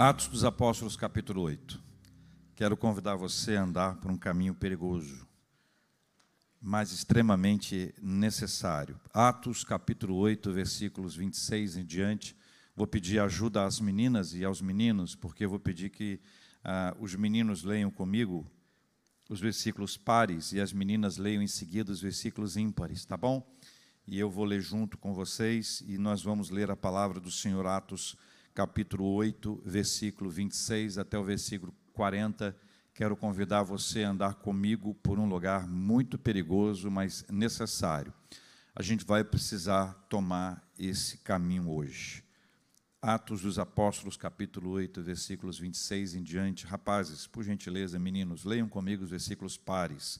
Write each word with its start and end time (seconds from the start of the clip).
Atos 0.00 0.28
dos 0.28 0.44
Apóstolos, 0.44 0.94
capítulo 0.94 1.42
8. 1.42 1.82
Quero 2.54 2.76
convidar 2.76 3.16
você 3.16 3.56
a 3.56 3.64
andar 3.64 3.96
por 3.96 4.12
um 4.12 4.16
caminho 4.16 4.54
perigoso, 4.54 5.26
mas 6.62 6.92
extremamente 6.92 7.92
necessário. 8.00 9.00
Atos, 9.12 9.64
capítulo 9.64 10.14
8, 10.14 10.52
versículos 10.52 11.16
26 11.16 11.78
em 11.78 11.84
diante. 11.84 12.36
Vou 12.76 12.86
pedir 12.86 13.18
ajuda 13.18 13.64
às 13.64 13.80
meninas 13.80 14.34
e 14.34 14.44
aos 14.44 14.60
meninos, 14.62 15.16
porque 15.16 15.44
eu 15.44 15.50
vou 15.50 15.58
pedir 15.58 15.90
que 15.90 16.20
ah, 16.62 16.96
os 17.00 17.16
meninos 17.16 17.64
leiam 17.64 17.90
comigo 17.90 18.48
os 19.28 19.40
versículos 19.40 19.96
pares 19.96 20.52
e 20.52 20.60
as 20.60 20.72
meninas 20.72 21.16
leiam 21.16 21.42
em 21.42 21.48
seguida 21.48 21.90
os 21.90 22.00
versículos 22.00 22.56
ímpares, 22.56 23.04
tá 23.04 23.16
bom? 23.16 23.44
E 24.06 24.16
eu 24.16 24.30
vou 24.30 24.44
ler 24.44 24.60
junto 24.60 24.96
com 24.96 25.12
vocês 25.12 25.82
e 25.88 25.98
nós 25.98 26.22
vamos 26.22 26.50
ler 26.50 26.70
a 26.70 26.76
palavra 26.76 27.18
do 27.18 27.32
Senhor 27.32 27.66
Atos 27.66 28.16
capítulo 28.58 29.04
8, 29.12 29.62
versículo 29.64 30.28
26 30.28 30.98
até 30.98 31.16
o 31.16 31.22
versículo 31.22 31.72
40. 31.92 32.56
Quero 32.92 33.16
convidar 33.16 33.62
você 33.62 34.02
a 34.02 34.10
andar 34.10 34.34
comigo 34.34 34.94
por 34.94 35.16
um 35.16 35.28
lugar 35.28 35.68
muito 35.68 36.18
perigoso, 36.18 36.90
mas 36.90 37.24
necessário. 37.30 38.12
A 38.74 38.82
gente 38.82 39.04
vai 39.04 39.22
precisar 39.22 39.94
tomar 40.08 40.68
esse 40.76 41.18
caminho 41.18 41.70
hoje. 41.70 42.24
Atos 43.00 43.42
dos 43.42 43.60
Apóstolos, 43.60 44.16
capítulo 44.16 44.70
8, 44.70 45.04
versículos 45.04 45.56
26 45.60 46.16
em 46.16 46.22
diante. 46.24 46.66
Rapazes, 46.66 47.28
por 47.28 47.44
gentileza, 47.44 47.96
meninos, 47.96 48.42
leiam 48.42 48.68
comigo 48.68 49.04
os 49.04 49.10
versículos 49.10 49.56
pares. 49.56 50.18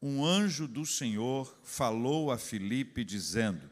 Um 0.00 0.24
anjo 0.24 0.66
do 0.66 0.86
Senhor 0.86 1.54
falou 1.62 2.30
a 2.32 2.38
Filipe, 2.38 3.04
dizendo: 3.04 3.68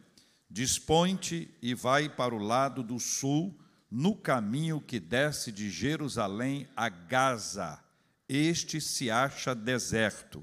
Dispõe-te 0.51 1.49
e 1.63 1.73
vai 1.73 2.11
para 2.11 2.35
o 2.35 2.39
lado 2.39 2.83
do 2.83 3.01
sul, 3.01 3.59
no 3.95 4.17
caminho 4.17 4.81
que 4.81 4.99
desce 4.99 5.53
de 5.53 5.69
Jerusalém 5.69 6.67
a 6.75 6.89
Gaza. 6.89 7.79
Este 8.27 8.81
se 8.81 9.11
acha 9.11 9.55
deserto. 9.55 10.43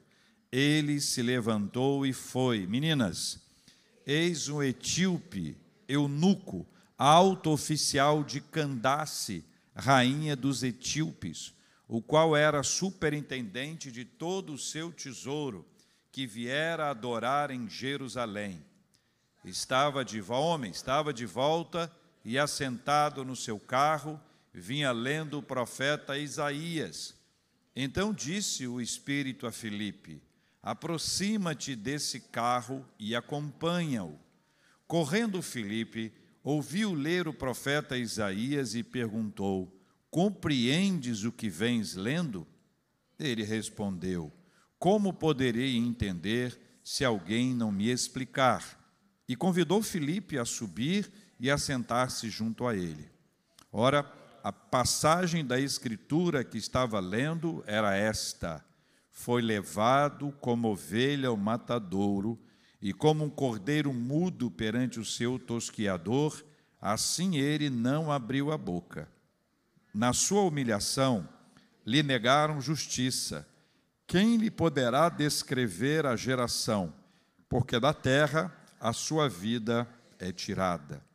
Ele 0.51 1.01
se 1.01 1.23
levantou 1.23 2.05
e 2.05 2.13
foi. 2.13 2.67
Meninas, 2.67 3.41
eis 4.05 4.49
um 4.49 4.61
etíope, 4.61 5.57
eunuco, 5.87 6.63
alto 6.95 7.49
oficial 7.49 8.23
de 8.23 8.39
Candace, 8.39 9.43
rainha 9.75 10.35
dos 10.35 10.61
etíopes, 10.61 11.51
o 11.87 12.03
qual 12.03 12.37
era 12.37 12.61
superintendente 12.61 13.91
de 13.91 14.05
todo 14.05 14.53
o 14.53 14.59
seu 14.59 14.91
tesouro, 14.91 15.65
que 16.11 16.27
viera 16.27 16.91
adorar 16.91 17.49
em 17.49 17.67
Jerusalém. 17.67 18.63
Estava 19.43 20.05
de 20.05 20.21
homem, 20.21 20.69
estava 20.69 21.11
de 21.11 21.25
volta 21.25 21.91
e 22.23 22.37
assentado 22.37 23.23
no 23.23 23.35
seu 23.35 23.59
carro, 23.59 24.19
vinha 24.53 24.91
lendo 24.91 25.39
o 25.39 25.43
profeta 25.43 26.17
Isaías. 26.17 27.15
Então 27.75 28.13
disse 28.13 28.67
o 28.67 28.81
Espírito 28.81 29.47
a 29.47 29.51
Filipe: 29.51 30.21
Aproxima-te 30.61 31.75
desse 31.75 32.19
carro 32.19 32.85
e 32.99 33.15
acompanha-o. 33.15 34.19
Correndo 34.87 35.41
Filipe, 35.41 36.11
ouviu 36.43 36.93
ler 36.93 37.27
o 37.27 37.33
profeta 37.33 37.97
Isaías 37.97 38.75
e 38.75 38.83
perguntou: 38.83 39.73
Compreendes 40.09 41.23
o 41.23 41.31
que 41.31 41.49
vens 41.49 41.95
lendo? 41.95 42.45
Ele 43.17 43.43
respondeu: 43.43 44.33
Como 44.77 45.13
poderei 45.13 45.77
entender 45.77 46.59
se 46.83 47.05
alguém 47.05 47.53
não 47.53 47.71
me 47.71 47.89
explicar? 47.89 48.77
E 49.27 49.35
convidou 49.35 49.83
Filipe 49.83 50.39
a 50.39 50.45
subir 50.45 51.11
e 51.39 51.49
assentar-se 51.49 52.29
junto 52.29 52.67
a 52.67 52.75
ele. 52.75 53.09
Ora, 53.71 54.05
a 54.43 54.51
passagem 54.51 55.45
da 55.45 55.59
escritura 55.59 56.43
que 56.43 56.57
estava 56.57 56.99
lendo 56.99 57.63
era 57.65 57.95
esta: 57.95 58.63
Foi 59.11 59.41
levado 59.41 60.31
como 60.39 60.69
ovelha 60.69 61.29
ao 61.29 61.37
matadouro, 61.37 62.39
e 62.81 62.93
como 62.93 63.25
um 63.25 63.29
cordeiro 63.29 63.93
mudo 63.93 64.49
perante 64.49 64.99
o 64.99 65.05
seu 65.05 65.37
tosquiador, 65.37 66.43
assim 66.81 67.37
ele 67.37 67.69
não 67.69 68.11
abriu 68.11 68.51
a 68.51 68.57
boca. 68.57 69.09
Na 69.93 70.13
sua 70.13 70.43
humilhação, 70.43 71.27
lhe 71.85 72.01
negaram 72.01 72.61
justiça. 72.61 73.47
Quem 74.07 74.37
lhe 74.37 74.49
poderá 74.49 75.09
descrever 75.09 76.05
a 76.05 76.15
geração? 76.15 76.93
Porque 77.49 77.79
da 77.79 77.93
terra 77.93 78.55
a 78.79 78.93
sua 78.93 79.27
vida 79.27 79.87
é 80.17 80.31
tirada. 80.31 81.08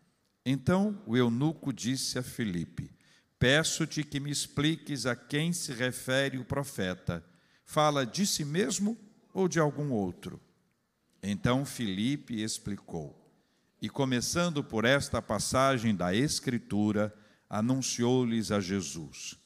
Então 0.45 1.01
o 1.07 1.17
eunuco 1.17 1.73
disse 1.73 2.19
a 2.19 2.23
Filipe: 2.23 2.91
Peço-te 3.39 4.05
que 4.05 4.21
me 4.21 4.31
expliques 4.31 5.07
a 5.07 5.17
quem 5.17 5.53
se 5.53 5.73
refere 5.73 6.39
o 6.39 6.45
profeta. 6.45 7.25
Fala 7.65 8.05
de 8.05 8.27
si 8.27 8.45
mesmo 8.45 8.99
ou 9.33 9.49
de 9.49 9.59
algum 9.59 9.91
outro? 9.91 10.41
Então 11.23 11.65
Filipe 11.65 12.43
explicou. 12.43 13.21
E 13.81 13.89
começando 13.89 14.63
por 14.63 14.85
esta 14.85 15.21
passagem 15.21 15.95
da 15.95 16.15
Escritura, 16.15 17.15
anunciou-lhes 17.49 18.51
a 18.51 18.61
Jesus. 18.61 19.37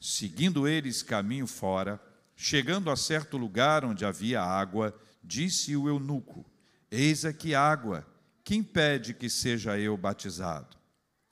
Seguindo 0.00 0.68
eles 0.68 1.02
caminho 1.02 1.46
fora, 1.46 2.00
chegando 2.36 2.90
a 2.90 2.96
certo 2.96 3.36
lugar 3.38 3.84
onde 3.84 4.04
havia 4.04 4.42
água, 4.42 4.94
disse 5.22 5.74
o 5.74 5.88
eunuco: 5.88 6.44
Eis 6.90 7.24
aqui 7.24 7.54
água 7.54 8.06
que 8.44 8.54
impede 8.54 9.14
que 9.14 9.30
seja 9.30 9.78
eu 9.78 9.96
batizado? 9.96 10.76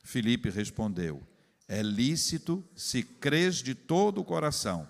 Filipe 0.03 0.49
respondeu: 0.49 1.23
É 1.69 1.83
lícito 1.83 2.65
se 2.75 3.03
crês 3.03 3.57
de 3.57 3.75
todo 3.75 4.23
o 4.23 4.25
coração. 4.25 4.89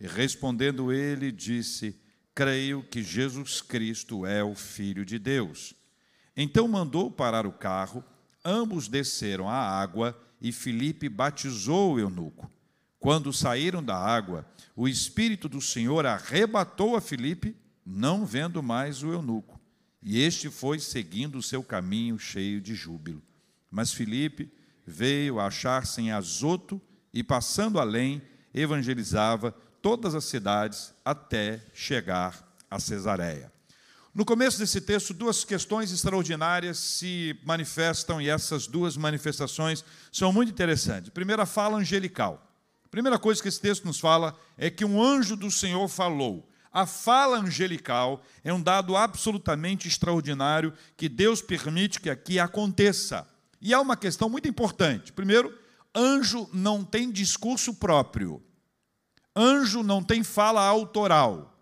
E 0.00 0.06
respondendo 0.06 0.92
ele, 0.92 1.30
disse: 1.30 1.96
Creio 2.34 2.82
que 2.82 3.02
Jesus 3.02 3.62
Cristo 3.62 4.26
é 4.26 4.42
o 4.42 4.54
Filho 4.54 5.04
de 5.04 5.18
Deus. 5.18 5.74
Então 6.36 6.66
mandou 6.66 7.10
parar 7.10 7.46
o 7.46 7.52
carro, 7.52 8.04
ambos 8.44 8.88
desceram 8.88 9.48
à 9.48 9.54
água 9.56 10.20
e 10.40 10.50
Filipe 10.50 11.08
batizou 11.08 11.94
o 11.94 12.00
eunuco. 12.00 12.50
Quando 12.98 13.32
saíram 13.32 13.82
da 13.82 13.96
água, 13.96 14.46
o 14.74 14.88
Espírito 14.88 15.48
do 15.48 15.60
Senhor 15.60 16.06
arrebatou 16.06 16.96
a 16.96 17.00
Filipe, 17.00 17.56
não 17.84 18.24
vendo 18.24 18.62
mais 18.62 19.02
o 19.02 19.12
eunuco. 19.12 19.61
E 20.02 20.20
este 20.20 20.50
foi 20.50 20.78
seguindo 20.80 21.38
o 21.38 21.42
seu 21.42 21.62
caminho 21.62 22.18
cheio 22.18 22.60
de 22.60 22.74
júbilo. 22.74 23.22
Mas 23.70 23.92
Filipe 23.92 24.52
veio 24.86 25.38
achar-se 25.38 26.00
em 26.00 26.10
Azoto 26.10 26.80
e, 27.14 27.22
passando 27.22 27.78
além, 27.78 28.20
evangelizava 28.52 29.52
todas 29.80 30.14
as 30.14 30.24
cidades 30.24 30.92
até 31.04 31.60
chegar 31.72 32.56
a 32.70 32.78
Cesareia. 32.78 33.52
No 34.14 34.26
começo 34.26 34.58
desse 34.58 34.80
texto, 34.80 35.14
duas 35.14 35.42
questões 35.42 35.90
extraordinárias 35.90 36.78
se 36.78 37.34
manifestam 37.46 38.20
e 38.20 38.28
essas 38.28 38.66
duas 38.66 38.94
manifestações 38.96 39.82
são 40.10 40.30
muito 40.30 40.50
interessantes. 40.50 41.10
Primeira 41.10 41.46
fala 41.46 41.78
angelical. 41.78 42.46
A 42.84 42.88
primeira 42.88 43.18
coisa 43.18 43.40
que 43.40 43.48
esse 43.48 43.60
texto 43.60 43.86
nos 43.86 43.98
fala 43.98 44.38
é 44.58 44.68
que 44.68 44.84
um 44.84 45.02
anjo 45.02 45.34
do 45.34 45.50
Senhor 45.50 45.88
falou. 45.88 46.46
A 46.72 46.86
fala 46.86 47.38
angelical 47.38 48.22
é 48.42 48.52
um 48.52 48.62
dado 48.62 48.96
absolutamente 48.96 49.86
extraordinário 49.86 50.72
que 50.96 51.06
Deus 51.06 51.42
permite 51.42 52.00
que 52.00 52.08
aqui 52.08 52.38
aconteça. 52.38 53.28
E 53.60 53.74
há 53.74 53.80
uma 53.80 53.96
questão 53.96 54.28
muito 54.30 54.48
importante. 54.48 55.12
Primeiro, 55.12 55.56
anjo 55.94 56.48
não 56.50 56.82
tem 56.82 57.10
discurso 57.10 57.74
próprio. 57.74 58.42
Anjo 59.36 59.82
não 59.82 60.02
tem 60.02 60.22
fala 60.22 60.64
autoral. 60.64 61.54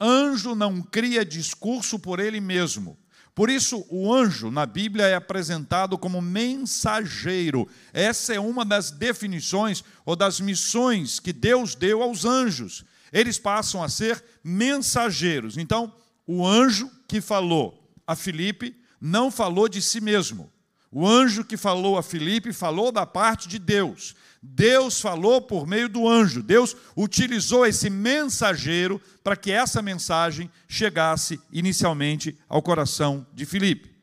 Anjo 0.00 0.54
não 0.54 0.80
cria 0.80 1.22
discurso 1.22 1.98
por 1.98 2.18
ele 2.18 2.40
mesmo. 2.40 2.98
Por 3.34 3.50
isso, 3.50 3.84
o 3.90 4.12
anjo 4.14 4.50
na 4.50 4.64
Bíblia 4.64 5.04
é 5.04 5.14
apresentado 5.14 5.98
como 5.98 6.22
mensageiro. 6.22 7.68
Essa 7.92 8.32
é 8.32 8.40
uma 8.40 8.64
das 8.64 8.90
definições 8.90 9.84
ou 10.06 10.16
das 10.16 10.40
missões 10.40 11.20
que 11.20 11.34
Deus 11.34 11.74
deu 11.74 12.02
aos 12.02 12.24
anjos 12.24 12.86
eles 13.12 13.38
passam 13.38 13.82
a 13.82 13.88
ser 13.88 14.22
mensageiros. 14.42 15.56
Então, 15.56 15.92
o 16.26 16.46
anjo 16.46 16.90
que 17.08 17.20
falou 17.20 17.90
a 18.06 18.14
Filipe 18.14 18.76
não 19.00 19.30
falou 19.30 19.68
de 19.68 19.82
si 19.82 20.00
mesmo. 20.00 20.52
O 20.90 21.06
anjo 21.06 21.44
que 21.44 21.56
falou 21.56 21.98
a 21.98 22.02
Filipe 22.02 22.52
falou 22.52 22.90
da 22.90 23.04
parte 23.04 23.48
de 23.48 23.58
Deus. 23.58 24.14
Deus 24.42 25.00
falou 25.00 25.42
por 25.42 25.66
meio 25.66 25.88
do 25.88 26.08
anjo. 26.08 26.42
Deus 26.42 26.76
utilizou 26.96 27.66
esse 27.66 27.90
mensageiro 27.90 29.00
para 29.22 29.36
que 29.36 29.50
essa 29.50 29.82
mensagem 29.82 30.50
chegasse 30.68 31.40
inicialmente 31.52 32.38
ao 32.48 32.62
coração 32.62 33.26
de 33.34 33.44
Filipe. 33.44 33.94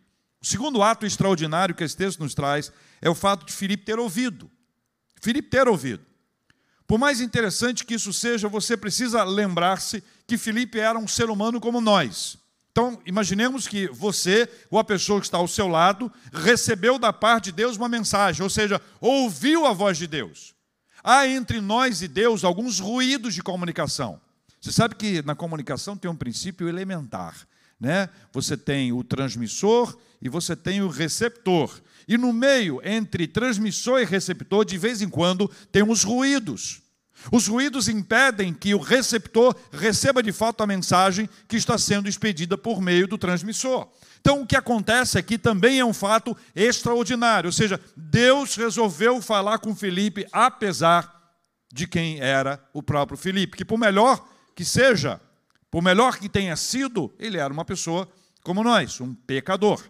O 0.41 0.45
segundo 0.45 0.83
ato 0.83 1.05
extraordinário 1.05 1.73
que 1.73 1.83
esse 1.83 1.95
texto 1.95 2.19
nos 2.19 2.33
traz 2.33 2.71
é 3.01 3.09
o 3.09 3.15
fato 3.15 3.45
de 3.45 3.53
Filipe 3.53 3.85
ter 3.85 3.97
ouvido. 3.97 4.51
Filipe 5.21 5.49
ter 5.49 5.67
ouvido. 5.67 6.05
Por 6.93 6.99
mais 6.99 7.19
interessante 7.19 7.83
que 7.83 7.95
isso 7.95 8.13
seja, 8.13 8.47
você 8.47 8.77
precisa 8.77 9.23
lembrar-se 9.23 10.03
que 10.27 10.37
Filipe 10.37 10.77
era 10.77 10.99
um 10.99 11.07
ser 11.07 11.27
humano 11.27 11.59
como 11.59 11.81
nós. 11.81 12.37
Então, 12.71 13.01
imaginemos 13.03 13.67
que 13.67 13.87
você, 13.87 14.47
ou 14.69 14.77
a 14.77 14.83
pessoa 14.83 15.19
que 15.19 15.25
está 15.25 15.39
ao 15.39 15.47
seu 15.47 15.67
lado, 15.67 16.11
recebeu 16.31 16.99
da 16.99 17.11
parte 17.11 17.45
de 17.45 17.53
Deus 17.53 17.77
uma 17.77 17.89
mensagem, 17.89 18.43
ou 18.43 18.49
seja, 18.49 18.79
ouviu 19.01 19.65
a 19.65 19.73
voz 19.73 19.97
de 19.97 20.05
Deus. 20.05 20.53
Há 21.03 21.27
entre 21.27 21.59
nós 21.59 22.03
e 22.03 22.07
Deus 22.07 22.43
alguns 22.43 22.79
ruídos 22.79 23.33
de 23.33 23.41
comunicação. 23.41 24.21
Você 24.61 24.71
sabe 24.71 24.93
que 24.93 25.23
na 25.23 25.33
comunicação 25.33 25.97
tem 25.97 26.11
um 26.11 26.15
princípio 26.15 26.69
elementar. 26.69 27.35
Né? 27.79 28.07
Você 28.31 28.55
tem 28.55 28.93
o 28.93 29.03
transmissor 29.03 29.97
e 30.21 30.29
você 30.29 30.55
tem 30.55 30.83
o 30.83 30.89
receptor. 30.89 31.81
E 32.07 32.19
no 32.19 32.31
meio, 32.31 32.79
entre 32.83 33.25
transmissor 33.25 33.99
e 33.99 34.05
receptor, 34.05 34.63
de 34.63 34.77
vez 34.77 35.01
em 35.01 35.09
quando, 35.09 35.49
tem 35.71 35.81
uns 35.81 36.03
ruídos. 36.03 36.82
Os 37.31 37.47
ruídos 37.47 37.87
impedem 37.87 38.53
que 38.53 38.73
o 38.73 38.79
receptor 38.79 39.55
receba 39.71 40.21
de 40.21 40.31
fato 40.31 40.61
a 40.61 40.67
mensagem 40.67 41.29
que 41.47 41.55
está 41.55 41.77
sendo 41.77 42.09
expedida 42.09 42.57
por 42.57 42.81
meio 42.81 43.07
do 43.07 43.17
transmissor. 43.17 43.87
Então, 44.19 44.41
o 44.41 44.47
que 44.47 44.55
acontece 44.55 45.17
aqui 45.17 45.37
também 45.37 45.79
é 45.79 45.85
um 45.85 45.93
fato 45.93 46.35
extraordinário, 46.55 47.47
ou 47.47 47.51
seja, 47.51 47.79
Deus 47.95 48.55
resolveu 48.55 49.21
falar 49.21 49.59
com 49.59 49.75
Felipe 49.75 50.25
apesar 50.31 51.13
de 51.73 51.87
quem 51.87 52.19
era 52.19 52.63
o 52.71 52.83
próprio 52.83 53.17
Felipe, 53.17 53.57
que 53.57 53.65
por 53.65 53.77
melhor 53.77 54.25
que 54.55 54.63
seja, 54.63 55.19
por 55.71 55.81
melhor 55.81 56.17
que 56.17 56.29
tenha 56.29 56.55
sido, 56.55 57.13
ele 57.17 57.37
era 57.37 57.51
uma 57.51 57.65
pessoa 57.65 58.07
como 58.43 58.63
nós, 58.63 59.01
um 59.01 59.13
pecador. 59.13 59.83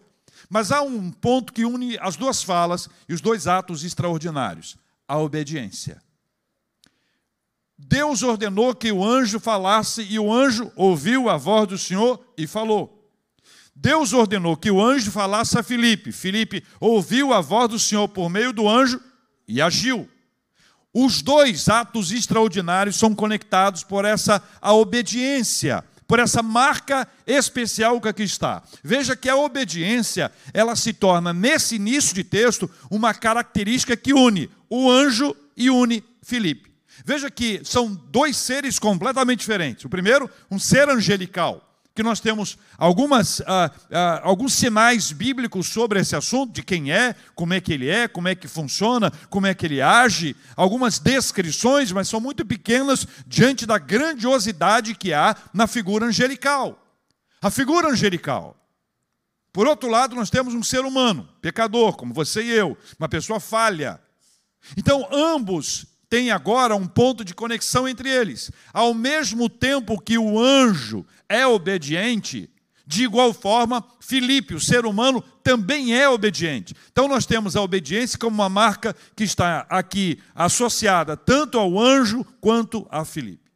Mas 0.50 0.71
há 0.71 0.81
um 0.81 1.12
ponto 1.12 1.51
que 1.51 1.65
une 1.65 1.97
as 2.00 2.15
duas 2.15 2.41
falas 2.41 2.89
e 3.07 3.13
os 3.13 3.21
dois 3.21 3.47
atos 3.47 3.83
extraordinários: 3.83 4.77
a 5.07 5.18
obediência. 5.18 6.01
Deus 7.85 8.24
ordenou 8.24 8.74
que 8.74 8.91
o 8.91 9.03
anjo 9.03 9.39
falasse 9.39 10.07
e 10.09 10.18
o 10.18 10.31
anjo 10.31 10.71
ouviu 10.75 11.30
a 11.30 11.35
voz 11.35 11.68
do 11.68 11.77
Senhor 11.77 12.24
e 12.38 12.47
falou. 12.47 13.12
Deus 13.75 14.13
ordenou 14.13 14.56
que 14.56 14.71
o 14.71 14.81
anjo 14.81 15.12
falasse 15.12 15.57
a 15.57 15.63
Filipe. 15.63 16.12
Filipe 16.12 16.63
ouviu 16.80 17.33
a 17.33 17.41
voz 17.41 17.69
do 17.69 17.80
Senhor 17.80 18.07
por 18.07 18.30
meio 18.30 18.53
do 18.53 18.69
anjo 18.69 19.01
e 19.47 19.62
agiu. 19.62 20.09
Os 20.94 21.21
dois 21.21 21.68
atos 21.68 22.12
extraordinários 22.12 22.95
são 22.95 23.13
conectados 23.13 23.83
por 23.83 24.06
essa 24.06 24.41
a 24.62 24.74
obediência, 24.74 25.83
por 26.07 26.19
essa 26.19 26.41
marca 26.41 27.07
especial 27.27 28.00
que 28.00 28.07
aqui 28.07 28.24
está. 28.24 28.63
Veja 28.83 29.15
que 29.15 29.27
a 29.27 29.35
obediência, 29.35 30.31
ela 30.53 30.75
se 30.75 30.94
torna 30.94 31.33
nesse 31.33 31.75
início 31.75 32.15
de 32.15 32.24
texto 32.24 32.69
uma 32.89 33.13
característica 33.13 33.97
que 33.97 34.13
une 34.13 34.50
o 34.69 34.89
anjo 34.89 35.35
e 35.57 35.69
une 35.69 36.03
Filipe. 36.21 36.72
Veja 37.06 37.30
que 37.31 37.62
são 37.63 37.94
dois 37.94 38.38
seres 38.38 38.78
completamente 38.78 39.40
diferentes. 39.40 39.86
O 39.86 39.90
primeiro, 39.90 40.30
um 40.50 40.60
ser 40.60 40.90
angelical, 40.90 41.74
que 41.95 42.04
nós 42.04 42.19
temos 42.19 42.57
algumas, 42.78 43.42
ah, 43.42 43.72
ah, 43.92 44.22
alguns 44.24 44.54
sinais 44.54 45.12
bíblicos 45.12 45.68
sobre 45.68 46.00
esse 46.00 46.16
assunto, 46.16 46.54
de 46.54 46.63
quem 46.63 46.92
é, 46.92 47.16
como 47.36 47.54
é 47.54 47.62
que 47.62 47.72
ele 47.72 47.90
é, 47.90 48.07
como 48.07 48.28
é 48.28 48.36
que 48.36 48.48
funciona, 48.48 49.12
como 49.30 49.45
é 49.48 49.54
que 49.54 49.66
ele 49.66 49.81
age, 49.81 50.36
algumas 50.56 50.98
descrições, 50.98 51.92
mas 51.92 52.07
são 52.07 52.19
muito 52.19 52.45
pequenas 52.45 53.07
diante 53.28 53.66
da 53.66 53.78
grandiosidade 53.78 54.95
que 54.95 55.13
há 55.13 55.36
na 55.54 55.68
figura 55.68 56.06
angelical. 56.06 56.80
A 57.42 57.51
figura 57.51 57.90
angelical. 57.90 58.57
Por 59.51 59.68
outro 59.68 59.88
lado, 59.88 60.16
nós 60.16 60.31
temos 60.31 60.56
um 60.56 60.63
ser 60.63 60.80
humano, 60.80 61.30
pecador, 61.42 61.95
como 61.95 62.12
você 62.12 62.42
e 62.42 62.50
eu, 62.50 62.75
uma 62.98 63.07
pessoa 63.07 63.40
falha. 63.40 64.01
Então, 64.75 65.07
ambos 65.12 65.86
tem 66.13 66.30
agora 66.30 66.75
um 66.75 66.86
ponto 66.86 67.25
de 67.25 67.33
conexão 67.33 67.88
entre 67.88 68.07
eles. 68.07 68.51
Ao 68.71 68.94
mesmo 68.94 69.50
tempo 69.50 70.00
que 70.00 70.15
o 70.15 70.39
anjo 70.39 71.04
é 71.27 71.48
obediente, 71.48 72.48
de 72.86 73.04
igual 73.04 73.33
forma, 73.33 73.83
Filipe, 74.00 74.54
o 74.54 74.60
ser 74.60 74.86
humano, 74.86 75.24
também 75.44 75.98
é 75.98 76.07
obediente. 76.07 76.75
Então, 76.92 77.07
nós 77.07 77.25
temos 77.25 77.56
a 77.56 77.63
obediência 77.63 78.19
como 78.19 78.36
uma 78.36 78.48
marca 78.48 78.95
que 79.15 79.24
está 79.24 79.65
aqui 79.68 80.21
associada 80.36 81.18
tanto 81.18 81.57
ao 81.57 81.80
anjo 81.80 82.24
quanto 82.39 82.86
a 82.92 83.04
Filipe. 83.04 83.51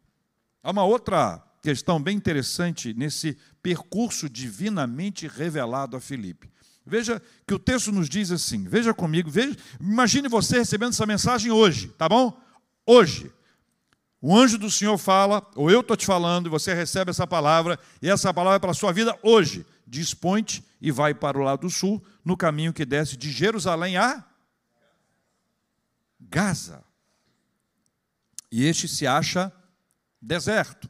Há 0.63 0.71
uma 0.71 0.83
outra 0.83 1.39
questão 1.61 2.01
bem 2.01 2.17
interessante 2.17 2.91
nesse 2.91 3.37
percurso 3.61 4.27
divinamente 4.27 5.27
revelado 5.27 5.95
a 5.95 6.01
Filipe. 6.01 6.49
Veja 6.83 7.21
que 7.45 7.53
o 7.53 7.59
texto 7.59 7.91
nos 7.91 8.09
diz 8.09 8.31
assim, 8.31 8.63
veja 8.63 8.95
comigo, 8.95 9.29
veja, 9.29 9.55
imagine 9.79 10.27
você 10.27 10.57
recebendo 10.57 10.93
essa 10.93 11.05
mensagem 11.05 11.51
hoje, 11.51 11.89
tá 11.89 12.09
bom? 12.09 12.46
Hoje. 12.87 13.31
O 14.19 14.35
anjo 14.35 14.57
do 14.57 14.71
Senhor 14.71 14.97
fala, 14.97 15.45
ou 15.55 15.69
eu 15.69 15.81
estou 15.81 15.95
te 15.95 16.05
falando, 16.05 16.47
e 16.47 16.49
você 16.49 16.73
recebe 16.73 17.11
essa 17.11 17.27
palavra, 17.27 17.77
e 18.01 18.09
essa 18.09 18.33
palavra 18.33 18.55
é 18.55 18.59
para 18.59 18.71
a 18.71 18.73
sua 18.73 18.91
vida 18.91 19.17
hoje. 19.21 19.65
Desponte 19.85 20.63
e 20.81 20.91
vai 20.91 21.13
para 21.13 21.37
o 21.37 21.43
lado 21.43 21.69
sul, 21.69 22.03
no 22.25 22.35
caminho 22.35 22.73
que 22.73 22.85
desce 22.85 23.15
de 23.15 23.31
Jerusalém 23.31 23.95
a 23.97 24.25
Gaza. 26.19 26.83
E 28.51 28.65
este 28.65 28.87
se 28.87 29.05
acha 29.05 29.51
deserto. 30.21 30.89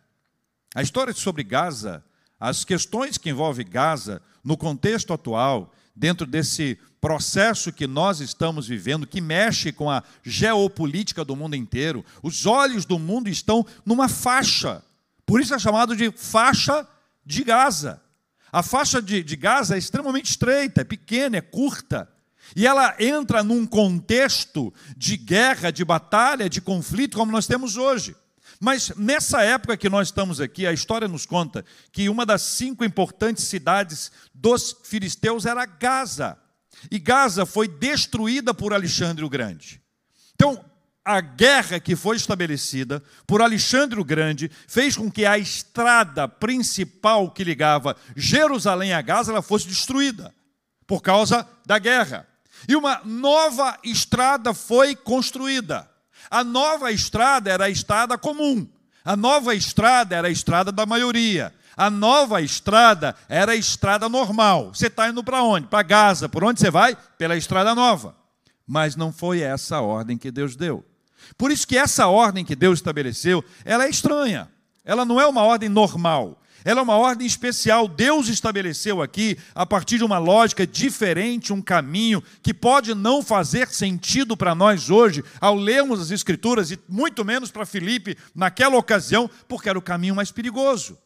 A 0.74 0.82
história 0.82 1.14
sobre 1.14 1.44
Gaza, 1.44 2.04
as 2.40 2.64
questões 2.64 3.18
que 3.18 3.30
envolvem 3.30 3.68
Gaza, 3.68 4.22
no 4.44 4.56
contexto 4.56 5.12
atual, 5.12 5.74
dentro 5.96 6.26
desse 6.26 6.80
processo 7.00 7.72
que 7.72 7.88
nós 7.88 8.20
estamos 8.20 8.68
vivendo, 8.68 9.08
que 9.08 9.22
mexe 9.22 9.72
com 9.72 9.90
a 9.90 10.04
geopolítica 10.24 11.24
do 11.24 11.36
mundo 11.36 11.56
inteiro. 11.56 12.04
Os 12.22 12.46
olhos 12.46 12.86
do 12.86 12.98
mundo 12.98 13.30
estão 13.30 13.66
numa 13.86 14.08
faixa. 14.10 14.84
Por 15.26 15.42
isso 15.42 15.54
é 15.54 15.60
chamado 15.60 15.96
de 15.96 16.12
faixa 16.12 16.88
de 17.26 17.44
Gaza. 17.44 18.02
A 18.52 18.64
faixa 18.64 19.02
de, 19.02 19.24
de 19.24 19.36
Gaza 19.36 19.76
é 19.76 19.78
extremamente 19.78 20.30
estreita, 20.30 20.82
é 20.82 20.84
pequena, 20.84 21.38
é 21.38 21.42
curta. 21.42 22.10
E 22.56 22.66
ela 22.66 22.96
entra 23.00 23.44
num 23.44 23.66
contexto 23.66 24.74
de 24.96 25.18
guerra, 25.18 25.70
de 25.70 25.84
batalha, 25.84 26.50
de 26.50 26.62
conflito, 26.62 27.18
como 27.18 27.32
nós 27.32 27.46
temos 27.46 27.76
hoje. 27.76 28.16
Mas 28.60 28.92
nessa 28.96 29.44
época 29.44 29.78
que 29.78 29.90
nós 29.90 30.08
estamos 30.08 30.40
aqui, 30.40 30.66
a 30.66 30.74
história 30.74 31.08
nos 31.08 31.26
conta 31.26 31.64
que 31.92 32.10
uma 32.10 32.26
das 32.26 32.42
cinco 32.42 32.84
importantes 32.84 33.44
cidades 33.44 34.12
dos 34.34 34.78
filisteus 34.84 35.46
era 35.46 35.66
Gaza. 35.66 36.38
E 36.90 37.00
Gaza 37.00 37.46
foi 37.46 37.68
destruída 37.68 38.54
por 38.54 38.74
Alexandre 38.74 39.24
o 39.24 39.30
Grande. 39.30 39.82
Então, 40.36 40.64
a 41.04 41.22
guerra 41.22 41.80
que 41.80 41.96
foi 41.96 42.18
estabelecida 42.18 43.02
por 43.26 43.42
Alexandre 43.42 44.00
o 44.00 44.04
Grande 44.04 44.52
fez 44.68 44.98
com 44.98 45.10
que 45.10 45.26
a 45.26 45.38
estrada 45.38 46.28
principal 46.28 47.32
que 47.32 47.46
ligava 47.46 47.96
Jerusalém 48.16 48.92
a 48.92 49.02
Gaza 49.02 49.32
ela 49.32 49.42
fosse 49.42 49.68
destruída 49.68 50.36
por 50.86 51.02
causa 51.02 51.48
da 51.66 51.80
guerra. 51.80 52.28
E 52.68 52.76
uma 52.76 53.02
nova 53.06 53.78
estrada 53.84 54.54
foi 54.54 54.96
construída. 54.96 55.90
A 56.30 56.44
nova 56.44 56.92
estrada 56.92 57.50
era 57.50 57.66
a 57.66 57.70
estrada 57.70 58.18
comum. 58.18 58.68
A 59.04 59.16
nova 59.16 59.56
estrada 59.56 60.14
era 60.14 60.28
a 60.28 60.32
estrada 60.32 60.72
da 60.74 60.86
maioria. 60.86 61.54
A 61.78 61.92
nova 61.92 62.42
estrada 62.42 63.16
era 63.30 63.52
a 63.52 63.56
estrada 63.56 64.10
normal. 64.10 64.74
Você 64.74 64.88
está 64.88 65.08
indo 65.08 65.24
para 65.24 65.44
onde? 65.44 65.68
Para 65.68 65.84
Gaza. 65.84 66.28
Por 66.28 66.44
onde 66.44 66.60
você 66.60 66.72
vai? 66.72 66.98
Pela 67.20 67.38
estrada 67.38 67.76
nova. 67.76 68.16
Mas 68.66 68.96
não 68.96 69.14
foi 69.14 69.42
essa 69.42 69.78
a 69.78 69.82
ordem 69.82 70.18
que 70.18 70.32
Deus 70.32 70.56
deu. 70.56 70.84
Por 71.38 71.52
isso 71.52 71.68
que 71.68 71.78
essa 71.78 72.08
ordem 72.08 72.44
que 72.44 72.56
Deus 72.56 72.80
estabeleceu, 72.80 73.46
ela 73.64 73.86
é 73.86 73.90
estranha. 73.90 74.50
Ela 74.84 75.06
não 75.06 75.22
é 75.22 75.28
uma 75.28 75.44
ordem 75.44 75.70
normal. 75.70 76.42
Ela 76.66 76.80
é 76.80 76.84
uma 76.84 76.98
ordem 76.98 77.28
especial. 77.28 77.88
Deus 77.88 78.28
estabeleceu 78.28 79.00
aqui, 79.00 79.38
a 79.54 79.64
partir 79.64 80.00
de 80.00 80.04
uma 80.04 80.18
lógica 80.18 80.66
diferente, 80.66 81.54
um 81.54 81.62
caminho 81.62 82.24
que 82.42 82.56
pode 82.56 82.96
não 82.96 83.22
fazer 83.22 83.68
sentido 83.68 84.36
para 84.36 84.56
nós 84.56 84.90
hoje, 84.90 85.24
ao 85.40 85.56
lermos 85.56 86.02
as 86.02 86.10
Escrituras, 86.10 86.72
e 86.72 86.80
muito 86.90 87.24
menos 87.24 87.52
para 87.52 87.68
Filipe 87.68 88.18
naquela 88.34 88.78
ocasião, 88.78 89.30
porque 89.48 89.70
era 89.70 89.78
o 89.78 89.82
caminho 89.82 90.16
mais 90.16 90.32
perigoso. 90.32 90.98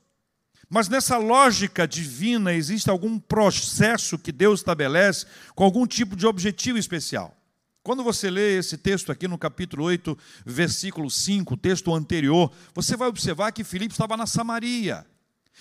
Mas 0.73 0.87
nessa 0.87 1.17
lógica 1.17 1.85
divina 1.85 2.53
existe 2.53 2.89
algum 2.89 3.19
processo 3.19 4.17
que 4.17 4.31
Deus 4.31 4.61
estabelece 4.61 5.25
com 5.53 5.65
algum 5.65 5.85
tipo 5.85 6.15
de 6.15 6.25
objetivo 6.25 6.77
especial. 6.77 7.37
Quando 7.83 8.05
você 8.05 8.29
lê 8.29 8.57
esse 8.57 8.77
texto 8.77 9.11
aqui 9.11 9.27
no 9.27 9.37
capítulo 9.37 9.83
8, 9.83 10.17
versículo 10.45 11.11
5, 11.11 11.55
o 11.55 11.57
texto 11.57 11.93
anterior, 11.93 12.49
você 12.73 12.95
vai 12.95 13.09
observar 13.09 13.51
que 13.51 13.65
Filipe 13.65 13.93
estava 13.93 14.15
na 14.15 14.25
Samaria. 14.25 15.05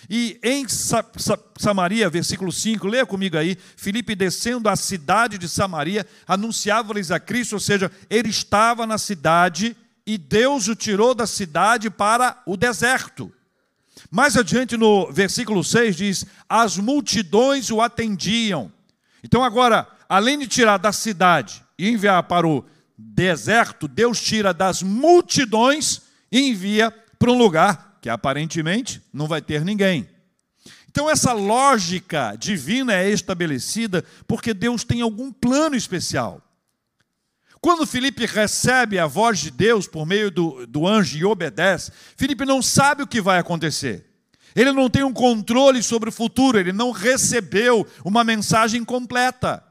E 0.08 0.38
em 0.44 0.68
Sa 0.68 1.04
Sa 1.16 1.36
Samaria, 1.58 2.08
versículo 2.08 2.52
5, 2.52 2.86
leia 2.86 3.04
comigo 3.04 3.36
aí, 3.36 3.58
Filipe 3.76 4.14
descendo 4.14 4.68
à 4.68 4.76
cidade 4.76 5.38
de 5.38 5.48
Samaria, 5.48 6.06
anunciava-lhes 6.24 7.10
a 7.10 7.18
Cristo, 7.18 7.54
ou 7.54 7.60
seja, 7.60 7.90
ele 8.08 8.28
estava 8.28 8.86
na 8.86 8.96
cidade 8.96 9.76
e 10.06 10.16
Deus 10.16 10.68
o 10.68 10.76
tirou 10.76 11.16
da 11.16 11.26
cidade 11.26 11.90
para 11.90 12.40
o 12.46 12.56
deserto. 12.56 13.32
Mais 14.10 14.36
adiante 14.36 14.76
no 14.76 15.10
versículo 15.12 15.62
6 15.62 15.96
diz: 15.96 16.26
As 16.48 16.76
multidões 16.76 17.70
o 17.70 17.80
atendiam. 17.80 18.72
Então, 19.22 19.44
agora, 19.44 19.86
além 20.08 20.38
de 20.38 20.48
tirar 20.48 20.78
da 20.78 20.92
cidade 20.92 21.62
e 21.78 21.88
enviar 21.88 22.22
para 22.24 22.46
o 22.46 22.64
deserto, 22.98 23.86
Deus 23.86 24.20
tira 24.20 24.52
das 24.52 24.82
multidões 24.82 26.02
e 26.32 26.48
envia 26.48 26.90
para 27.18 27.30
um 27.30 27.38
lugar 27.38 27.98
que 28.00 28.08
aparentemente 28.08 29.00
não 29.12 29.28
vai 29.28 29.40
ter 29.40 29.64
ninguém. 29.64 30.08
Então, 30.88 31.08
essa 31.08 31.32
lógica 31.32 32.34
divina 32.36 32.94
é 32.94 33.08
estabelecida 33.10 34.04
porque 34.26 34.52
Deus 34.52 34.82
tem 34.82 35.02
algum 35.02 35.30
plano 35.30 35.76
especial. 35.76 36.42
Quando 37.60 37.86
Felipe 37.86 38.24
recebe 38.24 38.98
a 38.98 39.06
voz 39.06 39.38
de 39.38 39.50
Deus 39.50 39.86
por 39.86 40.06
meio 40.06 40.30
do, 40.30 40.66
do 40.66 40.86
anjo 40.86 41.18
e 41.18 41.24
obedece, 41.24 41.92
Felipe 42.16 42.46
não 42.46 42.62
sabe 42.62 43.02
o 43.02 43.06
que 43.06 43.20
vai 43.20 43.38
acontecer. 43.38 44.06
Ele 44.54 44.72
não 44.72 44.88
tem 44.88 45.04
um 45.04 45.12
controle 45.12 45.82
sobre 45.82 46.08
o 46.08 46.12
futuro, 46.12 46.58
ele 46.58 46.72
não 46.72 46.90
recebeu 46.90 47.86
uma 48.04 48.24
mensagem 48.24 48.84
completa. 48.84 49.62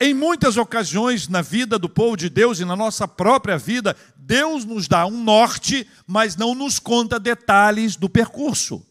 Em 0.00 0.14
muitas 0.14 0.56
ocasiões 0.56 1.28
na 1.28 1.42
vida 1.42 1.78
do 1.78 1.88
povo 1.88 2.16
de 2.16 2.28
Deus 2.28 2.60
e 2.60 2.64
na 2.64 2.76
nossa 2.76 3.06
própria 3.06 3.58
vida, 3.58 3.96
Deus 4.16 4.64
nos 4.64 4.88
dá 4.88 5.06
um 5.06 5.22
norte, 5.22 5.88
mas 6.06 6.36
não 6.36 6.54
nos 6.54 6.78
conta 6.78 7.18
detalhes 7.18 7.96
do 7.96 8.08
percurso. 8.08 8.84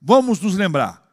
Vamos 0.00 0.40
nos 0.40 0.54
lembrar. 0.54 1.06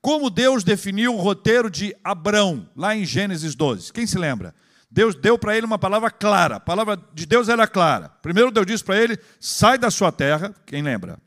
Como 0.00 0.30
Deus 0.30 0.62
definiu 0.64 1.14
o 1.14 1.20
roteiro 1.20 1.70
de 1.70 1.94
Abrão, 2.04 2.68
lá 2.74 2.96
em 2.96 3.04
Gênesis 3.04 3.54
12. 3.54 3.92
Quem 3.92 4.06
se 4.06 4.16
lembra? 4.16 4.54
Deus 4.90 5.14
deu 5.14 5.38
para 5.38 5.56
ele 5.56 5.66
uma 5.66 5.78
palavra 5.78 6.10
clara. 6.10 6.56
A 6.56 6.60
palavra 6.60 6.98
de 7.12 7.26
Deus 7.26 7.48
era 7.48 7.66
clara. 7.66 8.08
Primeiro 8.22 8.50
Deus 8.50 8.66
disse 8.66 8.84
para 8.84 8.96
ele: 8.96 9.18
sai 9.38 9.78
da 9.78 9.90
sua 9.90 10.10
terra, 10.10 10.54
quem 10.64 10.82
lembra? 10.82 11.18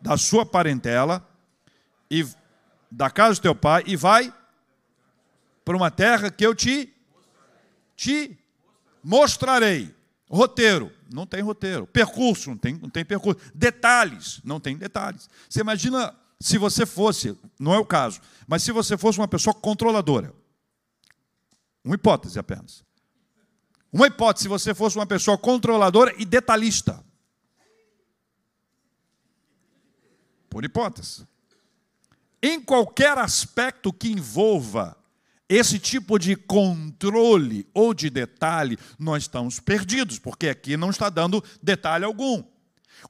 Da 0.00 0.16
sua 0.16 0.46
parentela 0.46 1.26
e 2.10 2.26
da 2.90 3.10
casa 3.10 3.34
do 3.34 3.42
teu 3.42 3.54
pai 3.54 3.82
e 3.86 3.96
vai 3.96 4.32
para 5.64 5.76
uma 5.76 5.90
terra 5.90 6.30
que 6.30 6.46
eu 6.46 6.54
te 6.54 6.92
te 7.96 8.38
mostrarei. 9.02 9.94
Roteiro, 10.28 10.92
não 11.12 11.26
tem 11.26 11.40
roteiro. 11.40 11.86
Percurso, 11.86 12.50
não 12.50 12.56
tem, 12.56 12.74
não 12.74 12.90
tem 12.90 13.04
percurso. 13.04 13.40
Detalhes, 13.54 14.40
não 14.44 14.58
tem 14.60 14.76
detalhes. 14.76 15.28
Você 15.48 15.60
imagina 15.60 16.14
se 16.40 16.58
você 16.58 16.84
fosse, 16.84 17.36
não 17.58 17.72
é 17.72 17.78
o 17.78 17.84
caso, 17.84 18.20
mas 18.46 18.62
se 18.62 18.72
você 18.72 18.96
fosse 18.96 19.18
uma 19.18 19.28
pessoa 19.28 19.54
controladora. 19.54 20.32
Uma 21.86 21.94
hipótese 21.94 22.36
apenas. 22.36 22.84
Uma 23.92 24.08
hipótese 24.08 24.42
se 24.42 24.48
você 24.48 24.74
fosse 24.74 24.96
uma 24.96 25.06
pessoa 25.06 25.38
controladora 25.38 26.12
e 26.18 26.24
detalhista. 26.24 27.02
Por 30.50 30.64
hipótese. 30.64 31.24
Em 32.42 32.60
qualquer 32.60 33.16
aspecto 33.16 33.92
que 33.92 34.08
envolva 34.08 34.96
esse 35.48 35.78
tipo 35.78 36.18
de 36.18 36.34
controle 36.34 37.68
ou 37.72 37.94
de 37.94 38.10
detalhe, 38.10 38.76
nós 38.98 39.22
estamos 39.22 39.60
perdidos, 39.60 40.18
porque 40.18 40.48
aqui 40.48 40.76
não 40.76 40.90
está 40.90 41.08
dando 41.08 41.42
detalhe 41.62 42.04
algum. 42.04 42.42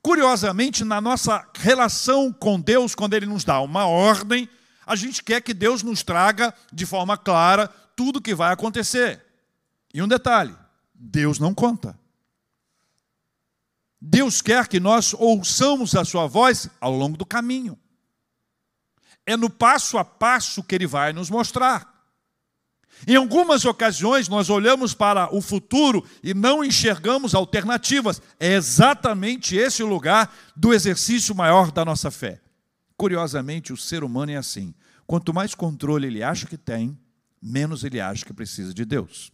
Curiosamente, 0.03 0.85
na 0.85 1.01
nossa 1.01 1.49
relação 1.55 2.31
com 2.31 2.61
Deus, 2.61 2.95
quando 2.95 3.15
Ele 3.15 3.25
nos 3.25 3.43
dá 3.43 3.59
uma 3.61 3.87
ordem, 3.87 4.47
a 4.85 4.95
gente 4.95 5.25
quer 5.25 5.41
que 5.41 5.55
Deus 5.55 5.83
nos 5.83 6.03
traga 6.03 6.53
de 6.71 6.85
forma 6.85 7.17
clara 7.17 7.73
tudo 7.97 8.19
o 8.19 8.23
que 8.23 8.35
vai 8.35 8.53
acontecer. 8.53 9.25
E 9.93 10.03
um 10.03 10.07
detalhe: 10.07 10.55
Deus 10.95 11.39
não 11.39 11.55
conta. 11.55 11.99
Deus 14.01 14.43
quer 14.43 14.69
que 14.69 14.79
nós 14.79 15.15
ouçamos 15.15 15.97
a 15.97 16.05
Sua 16.05 16.27
voz 16.27 16.69
ao 16.81 16.93
longo 16.93 17.17
do 17.17 17.25
caminho. 17.25 17.79
É 19.25 19.37
no 19.37 19.51
passo 19.51 19.99
a 19.99 20.05
passo 20.05 20.63
que 20.63 20.75
Ele 20.75 20.87
vai 20.87 21.13
nos 21.13 21.31
mostrar. 21.31 21.97
Em 23.07 23.17
algumas 23.17 23.65
ocasiões, 23.65 24.29
nós 24.29 24.49
olhamos 24.49 24.95
para 24.95 25.35
o 25.35 25.41
futuro 25.41 26.05
e 26.23 26.33
não 26.33 26.65
enxergamos 26.65 27.35
alternativas. 27.35 28.23
É 28.39 28.55
exatamente 28.55 29.57
esse 29.57 29.83
o 29.83 29.87
lugar 29.87 30.35
do 30.55 30.73
exercício 30.73 31.35
maior 31.35 31.71
da 31.73 31.85
nossa 31.85 32.11
fé. 32.11 32.41
Curiosamente, 32.97 33.73
o 33.73 33.77
ser 33.77 34.05
humano 34.05 34.33
é 34.33 34.37
assim: 34.37 34.75
quanto 35.07 35.35
mais 35.35 35.55
controle 35.55 36.07
ele 36.07 36.23
acha 36.23 36.47
que 36.47 36.57
tem, 36.57 36.97
menos 37.47 37.85
ele 37.85 38.01
acha 38.01 38.25
que 38.25 38.35
precisa 38.35 38.75
de 38.75 38.85
Deus. 38.85 39.33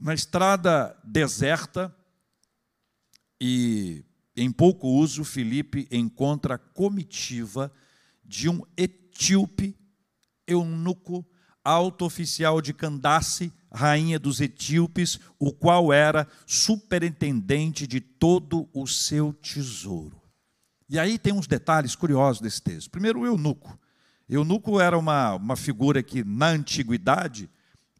Na 0.00 0.14
estrada 0.14 0.98
deserta 1.04 1.94
e 3.40 4.04
em 4.36 4.52
pouco 4.52 4.88
uso, 4.88 5.24
Felipe 5.24 5.88
encontra 5.90 6.54
a 6.54 6.58
comitiva 6.58 7.72
de 8.24 8.48
um 8.48 8.62
etíope 8.76 9.76
eunuco, 10.46 11.26
alto 11.64 12.04
oficial 12.04 12.62
de 12.62 12.72
Candace, 12.72 13.52
rainha 13.70 14.18
dos 14.18 14.40
etíopes, 14.40 15.18
o 15.38 15.52
qual 15.52 15.92
era 15.92 16.26
superintendente 16.46 17.86
de 17.86 18.00
todo 18.00 18.68
o 18.72 18.86
seu 18.86 19.32
tesouro. 19.32 20.17
E 20.88 20.98
aí 20.98 21.18
tem 21.18 21.32
uns 21.32 21.46
detalhes 21.46 21.94
curiosos 21.94 22.40
desse 22.40 22.62
texto. 22.62 22.90
Primeiro, 22.90 23.20
o 23.20 23.26
eunuco. 23.26 23.78
Eunuco 24.28 24.80
era 24.80 24.96
uma, 24.98 25.34
uma 25.34 25.56
figura 25.56 26.02
que, 26.02 26.24
na 26.24 26.48
antiguidade, 26.48 27.50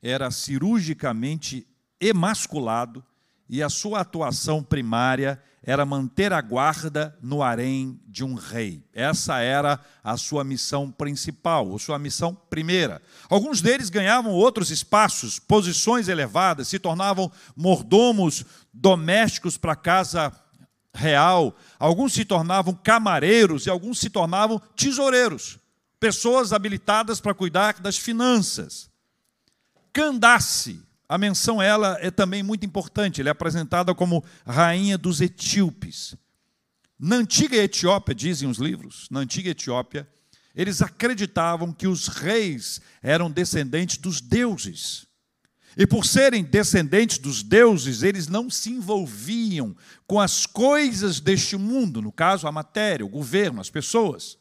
era 0.02 0.30
cirurgicamente 0.30 1.66
emasculado 2.00 3.04
e 3.48 3.62
a 3.62 3.68
sua 3.68 4.00
atuação 4.00 4.62
primária 4.62 5.42
era 5.62 5.84
manter 5.84 6.32
a 6.32 6.40
guarda 6.40 7.16
no 7.20 7.42
harém 7.42 8.00
de 8.06 8.24
um 8.24 8.34
rei. 8.34 8.82
Essa 8.92 9.38
era 9.38 9.80
a 10.02 10.16
sua 10.16 10.44
missão 10.44 10.90
principal, 10.90 11.74
a 11.74 11.78
sua 11.78 11.98
missão 11.98 12.34
primeira. 12.34 13.02
Alguns 13.28 13.60
deles 13.60 13.90
ganhavam 13.90 14.32
outros 14.32 14.70
espaços, 14.70 15.38
posições 15.38 16.08
elevadas, 16.08 16.68
se 16.68 16.78
tornavam 16.78 17.30
mordomos 17.56 18.44
domésticos 18.72 19.56
para 19.58 19.72
a 19.72 19.76
casa 19.76 20.32
real, 20.94 21.56
alguns 21.78 22.12
se 22.12 22.24
tornavam 22.24 22.74
camareiros 22.74 23.66
e 23.66 23.70
alguns 23.70 23.98
se 23.98 24.10
tornavam 24.10 24.60
tesoureiros, 24.76 25.58
pessoas 25.98 26.52
habilitadas 26.52 27.20
para 27.20 27.34
cuidar 27.34 27.80
das 27.80 27.96
finanças. 27.96 28.90
Candace, 29.92 30.82
a 31.08 31.16
menção 31.16 31.60
ela 31.62 31.96
é 32.00 32.10
também 32.10 32.42
muito 32.42 32.66
importante, 32.66 33.20
ela 33.20 33.30
é 33.30 33.32
apresentada 33.32 33.94
como 33.94 34.24
rainha 34.46 34.98
dos 34.98 35.20
etíopes. 35.20 36.14
Na 36.98 37.16
antiga 37.16 37.56
Etiópia, 37.56 38.14
dizem 38.14 38.48
os 38.48 38.58
livros, 38.58 39.08
na 39.10 39.20
antiga 39.20 39.50
Etiópia, 39.50 40.06
eles 40.54 40.82
acreditavam 40.82 41.72
que 41.72 41.86
os 41.86 42.08
reis 42.08 42.80
eram 43.00 43.30
descendentes 43.30 43.96
dos 43.96 44.20
deuses. 44.20 45.07
E 45.76 45.86
por 45.86 46.04
serem 46.04 46.42
descendentes 46.42 47.18
dos 47.18 47.42
deuses, 47.42 48.02
eles 48.02 48.26
não 48.26 48.50
se 48.50 48.70
envolviam 48.70 49.76
com 50.06 50.20
as 50.20 50.46
coisas 50.46 51.20
deste 51.20 51.56
mundo, 51.56 52.02
no 52.02 52.10
caso, 52.10 52.46
a 52.46 52.52
matéria, 52.52 53.06
o 53.06 53.08
governo, 53.08 53.60
as 53.60 53.70
pessoas. 53.70 54.38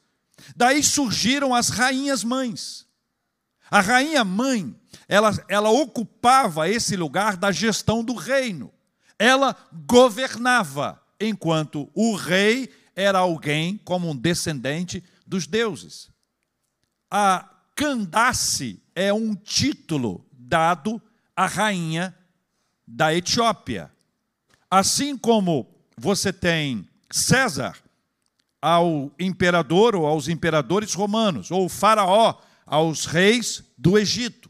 Daí 0.56 0.82
surgiram 0.84 1.54
as 1.54 1.70
rainhas 1.70 2.24
mães. 2.24 2.88
A 3.70 3.82
rainha 3.82 4.24
mãe, 4.24 4.76
ela, 5.08 5.32
ela 5.48 5.70
ocupava 5.70 6.70
esse 6.70 6.96
lugar 6.96 7.36
da 7.36 7.52
gestão 7.52 8.04
do 8.04 8.14
reino. 8.14 8.74
Ela 9.20 9.56
governava, 9.86 11.02
enquanto 11.20 11.90
o 11.94 12.16
rei 12.16 12.70
era 12.96 13.20
alguém 13.20 13.78
como 13.84 14.10
um 14.10 14.16
descendente 14.16 15.04
dos 15.26 15.46
deuses. 15.46 16.10
A 17.12 17.50
Candace 17.76 18.82
é 18.96 19.14
um 19.14 19.36
título 19.36 20.26
dado 20.32 21.02
a 21.38 21.46
rainha 21.46 22.18
da 22.88 23.14
Etiópia. 23.14 23.92
Assim 24.72 25.16
como 25.16 25.70
você 25.96 26.34
tem 26.34 26.90
César 27.12 27.78
ao 28.60 29.12
imperador 29.20 29.96
ou 29.96 30.08
aos 30.08 30.28
imperadores 30.28 30.96
romanos, 30.96 31.52
ou 31.52 31.70
faraó 31.70 32.36
aos 32.66 33.06
reis 33.06 33.64
do 33.78 34.00
Egito. 34.00 34.50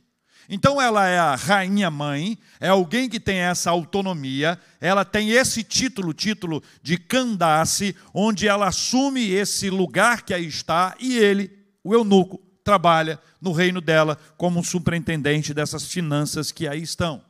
Então 0.49 0.81
ela 0.81 1.05
é 1.05 1.19
a 1.19 1.35
rainha 1.35 1.91
mãe, 1.91 2.37
é 2.57 2.69
alguém 2.69 3.09
que 3.09 3.19
tem 3.19 3.39
essa 3.39 3.69
autonomia, 3.69 4.57
ela 4.79 5.03
tem 5.03 5.31
esse 5.31 5.61
título, 5.61 6.13
título 6.13 6.63
de 6.81 6.97
Candace, 6.97 7.93
onde 8.13 8.47
ela 8.47 8.69
assume 8.69 9.29
esse 9.29 9.69
lugar 9.69 10.21
que 10.21 10.33
aí 10.33 10.47
está 10.47 10.95
e 11.01 11.17
ele, 11.17 11.51
o 11.83 11.93
eunuco, 11.93 12.41
trabalha 12.67 13.17
no 13.39 13.53
reino 13.53 13.79
dela 13.79 14.17
como 14.35 14.59
um 14.59 14.63
superintendente 14.63 15.53
dessas 15.53 15.85
finanças 15.85 16.51
que 16.51 16.67
aí 16.67 16.81
estão. 16.81 17.21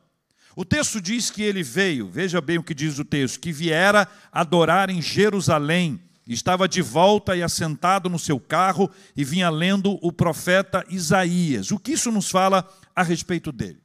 O 0.56 0.64
texto 0.64 1.00
diz 1.00 1.30
que 1.30 1.44
ele 1.44 1.62
veio, 1.62 2.10
veja 2.10 2.40
bem 2.40 2.58
o 2.58 2.62
que 2.64 2.74
diz 2.74 2.98
o 2.98 3.04
texto, 3.04 3.38
que 3.38 3.52
viera 3.52 4.08
adorar 4.32 4.90
em 4.90 5.00
Jerusalém, 5.00 6.00
estava 6.26 6.68
de 6.68 6.82
volta 6.82 7.36
e 7.36 7.42
assentado 7.44 8.10
no 8.10 8.18
seu 8.18 8.40
carro 8.40 8.90
e 9.16 9.22
vinha 9.22 9.48
lendo 9.48 9.96
o 10.02 10.10
profeta 10.10 10.84
Isaías. 10.88 11.70
O 11.70 11.78
que 11.78 11.92
isso 11.92 12.10
nos 12.10 12.28
fala 12.28 12.68
a 12.96 13.04
respeito 13.04 13.52
dele? 13.52 13.80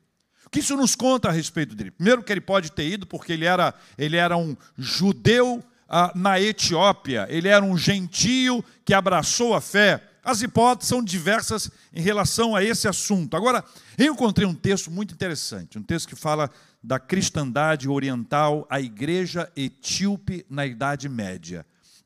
O 0.47 0.49
que 0.49 0.57
isso 0.57 0.75
nos 0.75 0.95
conta 0.95 1.29
a 1.29 1.31
respeito 1.31 1.75
dele? 1.75 1.91
Primeiro 1.91 2.23
que 2.23 2.33
ele 2.33 2.41
pode 2.41 2.71
ter 2.71 2.87
ido 2.87 3.05
porque 3.05 3.31
ele 3.31 3.45
era, 3.45 3.75
ele 3.95 4.17
era 4.17 4.35
um 4.35 4.57
judeu 4.75 5.63
ah, 5.87 6.11
na 6.15 6.41
Etiópia, 6.41 7.27
ele 7.29 7.47
era 7.47 7.63
um 7.63 7.77
gentio 7.77 8.65
que 8.83 8.95
abraçou 8.95 9.53
a 9.53 9.61
fé 9.61 10.01
As 10.23 10.41
hipóteses 10.41 10.89
são 10.89 11.03
diversas 11.03 11.69
em 11.93 12.01
relação 12.01 12.55
a 12.55 12.63
esse 12.63 12.87
assunto. 12.87 13.35
Agora, 13.35 13.63
eu 13.97 14.13
encontrei 14.13 14.47
um 14.47 14.55
texto 14.55 14.89
muito 14.89 15.13
interessante, 15.13 15.77
um 15.77 15.83
texto 15.83 16.07
que 16.07 16.15
fala 16.15 16.49
da 16.81 16.97
cristandade 16.97 17.89
oriental, 17.89 18.65
a 18.69 18.79
igreja 18.79 19.51
etíope 19.55 20.45
na 20.49 20.65
Idade 20.65 21.09
Média. 21.09 21.65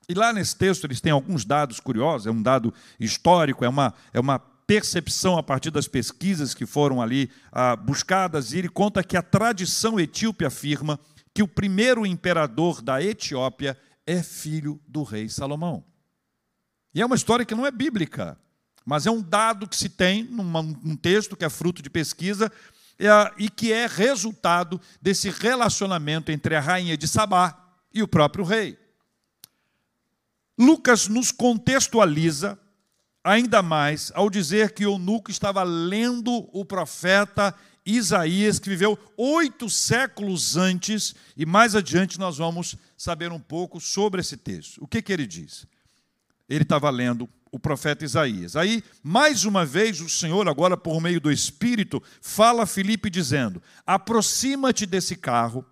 E 0.09 0.13
lá 0.13 0.33
nesse 0.33 0.55
texto 0.55 0.85
eles 0.85 1.01
têm 1.01 1.11
alguns 1.11 1.45
dados 1.45 1.79
curiosos, 1.79 2.27
é 2.27 2.31
um 2.31 2.41
dado 2.41 2.73
histórico, 2.99 3.65
é 3.65 3.69
uma, 3.69 3.93
é 4.13 4.19
uma 4.19 4.39
percepção 4.39 5.37
a 5.37 5.43
partir 5.43 5.69
das 5.69 5.87
pesquisas 5.87 6.53
que 6.53 6.65
foram 6.65 7.01
ali 7.01 7.29
ah, 7.51 7.75
buscadas, 7.75 8.51
e 8.51 8.57
ele 8.57 8.69
conta 8.69 9.03
que 9.03 9.17
a 9.17 9.21
tradição 9.21 9.99
etíope 9.99 10.45
afirma 10.45 10.99
que 11.33 11.43
o 11.43 11.47
primeiro 11.47 12.05
imperador 12.05 12.81
da 12.81 13.01
Etiópia 13.01 13.77
é 14.05 14.23
filho 14.23 14.79
do 14.87 15.03
rei 15.03 15.29
Salomão. 15.29 15.83
E 16.97 17.01
é 17.01 17.05
uma 17.05 17.15
história 17.15 17.45
que 17.45 17.53
não 17.53 17.63
é 17.63 17.69
bíblica, 17.69 18.35
mas 18.83 19.05
é 19.05 19.11
um 19.11 19.21
dado 19.21 19.67
que 19.67 19.77
se 19.77 19.87
tem 19.87 20.23
num 20.23 20.95
texto 20.95 21.37
que 21.37 21.45
é 21.45 21.49
fruto 21.49 21.79
de 21.79 21.91
pesquisa 21.91 22.51
é, 22.97 23.07
e 23.37 23.51
que 23.51 23.71
é 23.71 23.85
resultado 23.85 24.81
desse 24.99 25.29
relacionamento 25.29 26.31
entre 26.31 26.55
a 26.55 26.59
rainha 26.59 26.97
de 26.97 27.07
Sabá 27.07 27.55
e 27.93 28.01
o 28.01 28.07
próprio 28.07 28.43
rei. 28.43 28.79
Lucas 30.57 31.07
nos 31.07 31.31
contextualiza 31.31 32.57
ainda 33.23 33.61
mais 33.61 34.11
ao 34.15 34.27
dizer 34.27 34.71
que 34.71 34.83
Eunuco 34.83 35.29
estava 35.29 35.61
lendo 35.61 36.49
o 36.51 36.65
profeta 36.65 37.53
Isaías, 37.85 38.57
que 38.57 38.69
viveu 38.69 38.97
oito 39.15 39.69
séculos 39.69 40.57
antes, 40.57 41.13
e 41.37 41.45
mais 41.45 41.75
adiante 41.75 42.17
nós 42.17 42.39
vamos 42.39 42.75
saber 42.97 43.31
um 43.31 43.39
pouco 43.39 43.79
sobre 43.79 44.19
esse 44.19 44.35
texto. 44.35 44.83
O 44.83 44.87
que, 44.87 44.99
que 44.99 45.13
ele 45.13 45.27
diz? 45.27 45.67
Ele 46.49 46.63
estava 46.63 46.89
lendo 46.89 47.29
o 47.51 47.59
profeta 47.59 48.05
Isaías. 48.05 48.55
Aí, 48.55 48.83
mais 49.03 49.45
uma 49.45 49.65
vez, 49.65 50.01
o 50.01 50.09
Senhor, 50.09 50.47
agora 50.47 50.77
por 50.77 51.01
meio 51.01 51.19
do 51.19 51.31
Espírito, 51.31 52.01
fala 52.21 52.63
a 52.63 52.67
Filipe 52.67 53.09
dizendo: 53.09 53.61
aproxima-te 53.85 54.85
desse 54.85 55.15
carro, 55.15 55.65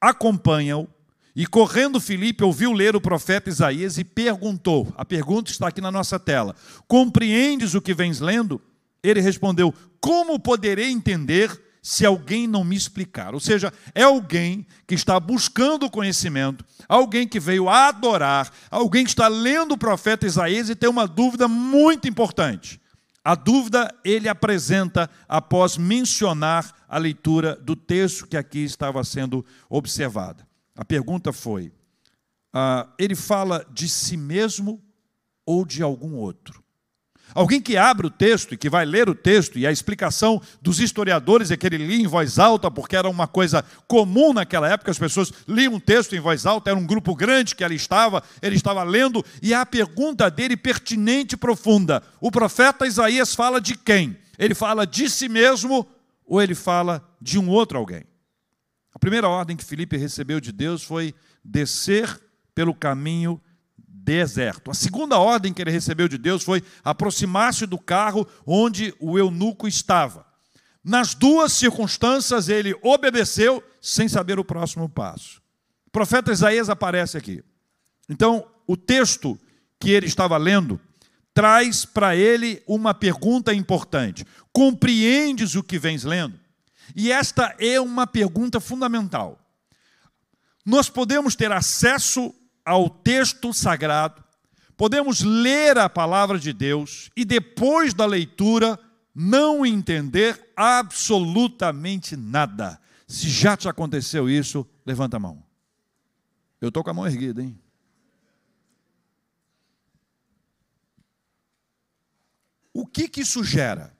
acompanha-o 0.00 0.88
e 1.34 1.46
correndo 1.46 2.00
Filipe 2.00 2.42
ouviu 2.42 2.72
ler 2.72 2.96
o 2.96 3.00
profeta 3.00 3.48
Isaías 3.48 3.98
e 3.98 4.04
perguntou: 4.04 4.92
a 4.96 5.04
pergunta 5.04 5.50
está 5.50 5.68
aqui 5.68 5.80
na 5.80 5.90
nossa 5.90 6.18
tela. 6.18 6.54
Compreendes 6.88 7.74
o 7.74 7.80
que 7.80 7.94
vens 7.94 8.20
lendo? 8.20 8.60
Ele 9.02 9.20
respondeu: 9.20 9.74
Como 10.00 10.38
poderei 10.38 10.90
entender 10.90 11.69
se 11.82 12.04
alguém 12.04 12.46
não 12.46 12.62
me 12.62 12.76
explicar? 12.76 13.34
Ou 13.34 13.40
seja, 13.40 13.72
é 13.94 14.02
alguém 14.02 14.66
que 14.86 14.94
está 14.94 15.18
buscando 15.18 15.90
conhecimento, 15.90 16.64
alguém 16.88 17.26
que 17.26 17.40
veio 17.40 17.68
adorar, 17.68 18.50
alguém 18.70 19.04
que 19.04 19.10
está 19.10 19.28
lendo 19.28 19.72
o 19.72 19.78
profeta 19.78 20.26
Isaías 20.26 20.68
e 20.68 20.74
tem 20.74 20.88
uma 20.88 21.06
dúvida 21.06 21.48
muito 21.48 22.08
importante. 22.08 22.80
A 23.22 23.34
dúvida 23.34 23.94
ele 24.04 24.28
apresenta 24.28 25.08
após 25.28 25.76
mencionar 25.76 26.74
a 26.88 26.98
leitura 26.98 27.54
do 27.56 27.76
texto 27.76 28.26
que 28.26 28.36
aqui 28.36 28.64
estava 28.64 29.04
sendo 29.04 29.44
observada. 29.68 30.46
A 30.74 30.84
pergunta 30.84 31.32
foi: 31.32 31.72
ah, 32.52 32.88
ele 32.98 33.14
fala 33.14 33.66
de 33.70 33.88
si 33.88 34.16
mesmo 34.16 34.82
ou 35.44 35.64
de 35.64 35.82
algum 35.82 36.14
outro? 36.14 36.59
Alguém 37.34 37.60
que 37.60 37.76
abre 37.76 38.06
o 38.06 38.10
texto 38.10 38.54
e 38.54 38.56
que 38.56 38.68
vai 38.68 38.84
ler 38.84 39.08
o 39.08 39.14
texto, 39.14 39.58
e 39.58 39.66
a 39.66 39.72
explicação 39.72 40.40
dos 40.60 40.80
historiadores 40.80 41.50
é 41.50 41.56
que 41.56 41.66
ele 41.66 41.78
lia 41.78 42.02
em 42.02 42.06
voz 42.06 42.38
alta, 42.38 42.70
porque 42.70 42.96
era 42.96 43.08
uma 43.08 43.26
coisa 43.26 43.64
comum 43.86 44.32
naquela 44.32 44.68
época, 44.68 44.90
as 44.90 44.98
pessoas 44.98 45.32
liam 45.46 45.74
um 45.74 45.80
texto 45.80 46.14
em 46.14 46.20
voz 46.20 46.46
alta, 46.46 46.70
era 46.70 46.78
um 46.78 46.86
grupo 46.86 47.14
grande 47.14 47.54
que 47.54 47.64
ali 47.64 47.76
estava, 47.76 48.22
ele 48.42 48.56
estava 48.56 48.82
lendo, 48.82 49.24
e 49.42 49.54
a 49.54 49.64
pergunta 49.64 50.30
dele 50.30 50.56
pertinente 50.56 51.34
e 51.34 51.38
profunda: 51.38 52.02
o 52.20 52.30
profeta 52.30 52.86
Isaías 52.86 53.34
fala 53.34 53.60
de 53.60 53.76
quem? 53.76 54.16
Ele 54.38 54.54
fala 54.54 54.86
de 54.86 55.08
si 55.08 55.28
mesmo 55.28 55.86
ou 56.26 56.40
ele 56.40 56.54
fala 56.54 57.06
de 57.20 57.38
um 57.38 57.48
outro 57.48 57.78
alguém? 57.78 58.04
A 58.94 58.98
primeira 58.98 59.28
ordem 59.28 59.56
que 59.56 59.64
Filipe 59.64 59.96
recebeu 59.96 60.40
de 60.40 60.50
Deus 60.52 60.82
foi 60.82 61.14
descer 61.44 62.20
pelo 62.54 62.74
caminho 62.74 63.40
deserto. 64.04 64.70
A 64.70 64.74
segunda 64.74 65.18
ordem 65.18 65.52
que 65.52 65.62
ele 65.62 65.70
recebeu 65.70 66.08
de 66.08 66.18
Deus 66.18 66.42
foi 66.42 66.62
aproximar-se 66.82 67.66
do 67.66 67.78
carro 67.78 68.26
onde 68.46 68.94
o 68.98 69.18
eunuco 69.18 69.68
estava. 69.68 70.26
Nas 70.82 71.14
duas 71.14 71.52
circunstâncias 71.52 72.48
ele 72.48 72.74
obedeceu 72.82 73.62
sem 73.80 74.08
saber 74.08 74.38
o 74.38 74.44
próximo 74.44 74.88
passo. 74.88 75.40
O 75.86 75.90
profeta 75.90 76.32
Isaías 76.32 76.70
aparece 76.70 77.18
aqui. 77.18 77.42
Então, 78.08 78.46
o 78.66 78.76
texto 78.76 79.38
que 79.78 79.90
ele 79.90 80.06
estava 80.06 80.36
lendo 80.36 80.80
traz 81.34 81.84
para 81.84 82.16
ele 82.16 82.62
uma 82.66 82.94
pergunta 82.94 83.52
importante: 83.52 84.26
Compreendes 84.52 85.54
o 85.54 85.62
que 85.62 85.78
vens 85.78 86.04
lendo? 86.04 86.38
E 86.96 87.12
esta 87.12 87.54
é 87.58 87.80
uma 87.80 88.06
pergunta 88.06 88.60
fundamental. 88.60 89.38
Nós 90.64 90.88
podemos 90.88 91.34
ter 91.34 91.52
acesso 91.52 92.34
ao 92.64 92.88
texto 92.88 93.52
sagrado, 93.52 94.22
podemos 94.76 95.22
ler 95.22 95.78
a 95.78 95.88
palavra 95.88 96.38
de 96.38 96.52
Deus 96.52 97.10
e 97.16 97.24
depois 97.24 97.92
da 97.94 98.06
leitura 98.06 98.78
não 99.14 99.66
entender 99.66 100.52
absolutamente 100.56 102.16
nada. 102.16 102.80
Se 103.06 103.28
já 103.28 103.56
te 103.56 103.68
aconteceu 103.68 104.28
isso, 104.28 104.66
levanta 104.86 105.16
a 105.16 105.20
mão. 105.20 105.44
Eu 106.60 106.68
estou 106.68 106.84
com 106.84 106.90
a 106.90 106.94
mão 106.94 107.06
erguida, 107.06 107.42
hein? 107.42 107.58
O 112.72 112.86
que, 112.86 113.08
que 113.08 113.22
isso 113.22 113.42
gera? 113.42 113.96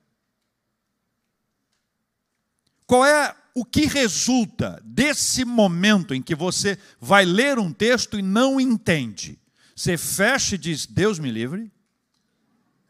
Qual 2.86 3.04
é 3.04 3.36
o 3.54 3.64
que 3.64 3.86
resulta 3.86 4.80
desse 4.84 5.44
momento 5.44 6.14
em 6.14 6.22
que 6.22 6.34
você 6.34 6.78
vai 7.00 7.24
ler 7.24 7.58
um 7.58 7.72
texto 7.72 8.18
e 8.18 8.22
não 8.22 8.60
entende? 8.60 9.38
Você 9.74 9.96
fecha 9.96 10.54
e 10.54 10.58
diz: 10.58 10.86
Deus 10.86 11.18
me 11.18 11.30
livre? 11.30 11.70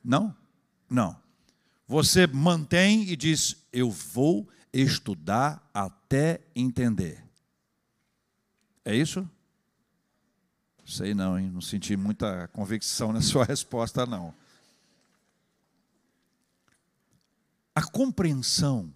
Não, 0.02 0.34
não. 0.88 1.16
Você 1.86 2.26
mantém 2.26 3.08
e 3.08 3.16
diz: 3.16 3.56
Eu 3.72 3.90
vou 3.90 4.48
estudar 4.72 5.68
até 5.72 6.40
entender. 6.54 7.24
É 8.84 8.94
isso? 8.94 9.28
Sei 10.84 11.14
não, 11.14 11.38
hein? 11.38 11.50
Não 11.50 11.60
senti 11.60 11.96
muita 11.96 12.48
convicção 12.48 13.12
na 13.14 13.20
sua 13.20 13.44
resposta, 13.44 14.04
não. 14.06 14.34
A 17.74 17.82
compreensão 17.82 18.92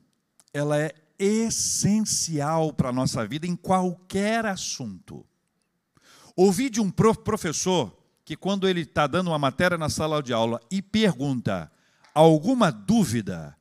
ela 0.53 0.79
é 0.79 0.92
essencial 1.25 2.71
para 2.71 2.91
a 2.91 2.93
nossa 2.93 3.27
vida 3.27 3.47
em 3.47 3.57
qualquer 3.57 4.45
assunto. 4.45 5.25
Ouvi 6.37 6.69
de 6.69 6.83
um 6.83 6.91
professor 6.91 7.97
que, 8.25 8.37
quando 8.37 8.69
ele 8.69 8.83
está 8.83 9.07
dando 9.07 9.29
uma 9.29 9.39
matéria 9.39 9.79
na 9.79 9.89
sala 9.89 10.23
de 10.23 10.35
aula 10.35 10.61
e 10.71 10.83
pergunta 10.83 11.73
alguma 12.13 12.71
dúvida 12.71 13.57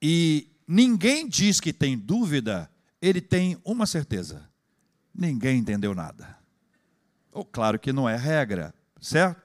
e 0.00 0.50
ninguém 0.66 1.28
diz 1.28 1.60
que 1.60 1.72
tem 1.74 1.98
dúvida, 1.98 2.70
ele 3.02 3.20
tem 3.20 3.58
uma 3.64 3.84
certeza: 3.84 4.48
ninguém 5.14 5.58
entendeu 5.58 5.94
nada. 5.94 6.38
Oh, 7.32 7.44
claro 7.44 7.78
que 7.78 7.92
não 7.92 8.08
é 8.08 8.16
regra, 8.16 8.74
certo? 8.98 9.42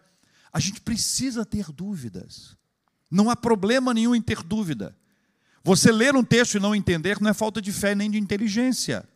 A 0.53 0.59
gente 0.59 0.79
precisa 0.79 1.45
ter 1.45 1.71
dúvidas. 1.71 2.55
Não 3.11 3.29
há 3.29 3.35
problema 3.35 3.93
nenhum 3.93 4.15
em 4.15 4.21
ter 4.21 4.43
dúvida. 4.43 4.95
Você 5.63 5.91
ler 5.91 6.15
um 6.15 6.23
texto 6.23 6.55
e 6.55 6.59
não 6.59 6.75
entender 6.75 7.19
não 7.19 7.29
é 7.29 7.33
falta 7.33 7.61
de 7.61 7.71
fé 7.71 7.93
nem 7.93 8.09
de 8.09 8.17
inteligência. 8.17 9.07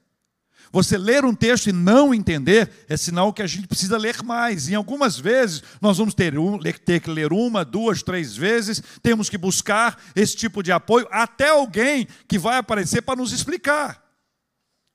Você 0.71 0.97
ler 0.97 1.23
um 1.23 1.35
texto 1.35 1.67
e 1.67 1.71
não 1.71 2.15
entender 2.15 2.85
é 2.89 2.97
sinal 2.97 3.31
que 3.31 3.43
a 3.43 3.47
gente 3.47 3.67
precisa 3.67 3.95
ler 3.95 4.23
mais. 4.23 4.69
E 4.69 4.73
algumas 4.73 5.19
vezes 5.19 5.61
nós 5.79 5.99
vamos 5.99 6.15
ter, 6.15 6.37
um, 6.37 6.57
ter, 6.57 6.99
que 6.99 7.11
ler 7.11 7.31
uma, 7.31 7.63
duas, 7.63 8.01
três 8.01 8.35
vezes, 8.35 8.81
temos 9.03 9.29
que 9.29 9.37
buscar 9.37 10.01
esse 10.15 10.35
tipo 10.35 10.63
de 10.63 10.71
apoio, 10.71 11.07
até 11.11 11.49
alguém 11.49 12.07
que 12.27 12.39
vai 12.39 12.57
aparecer 12.57 13.03
para 13.03 13.15
nos 13.15 13.31
explicar. 13.31 14.03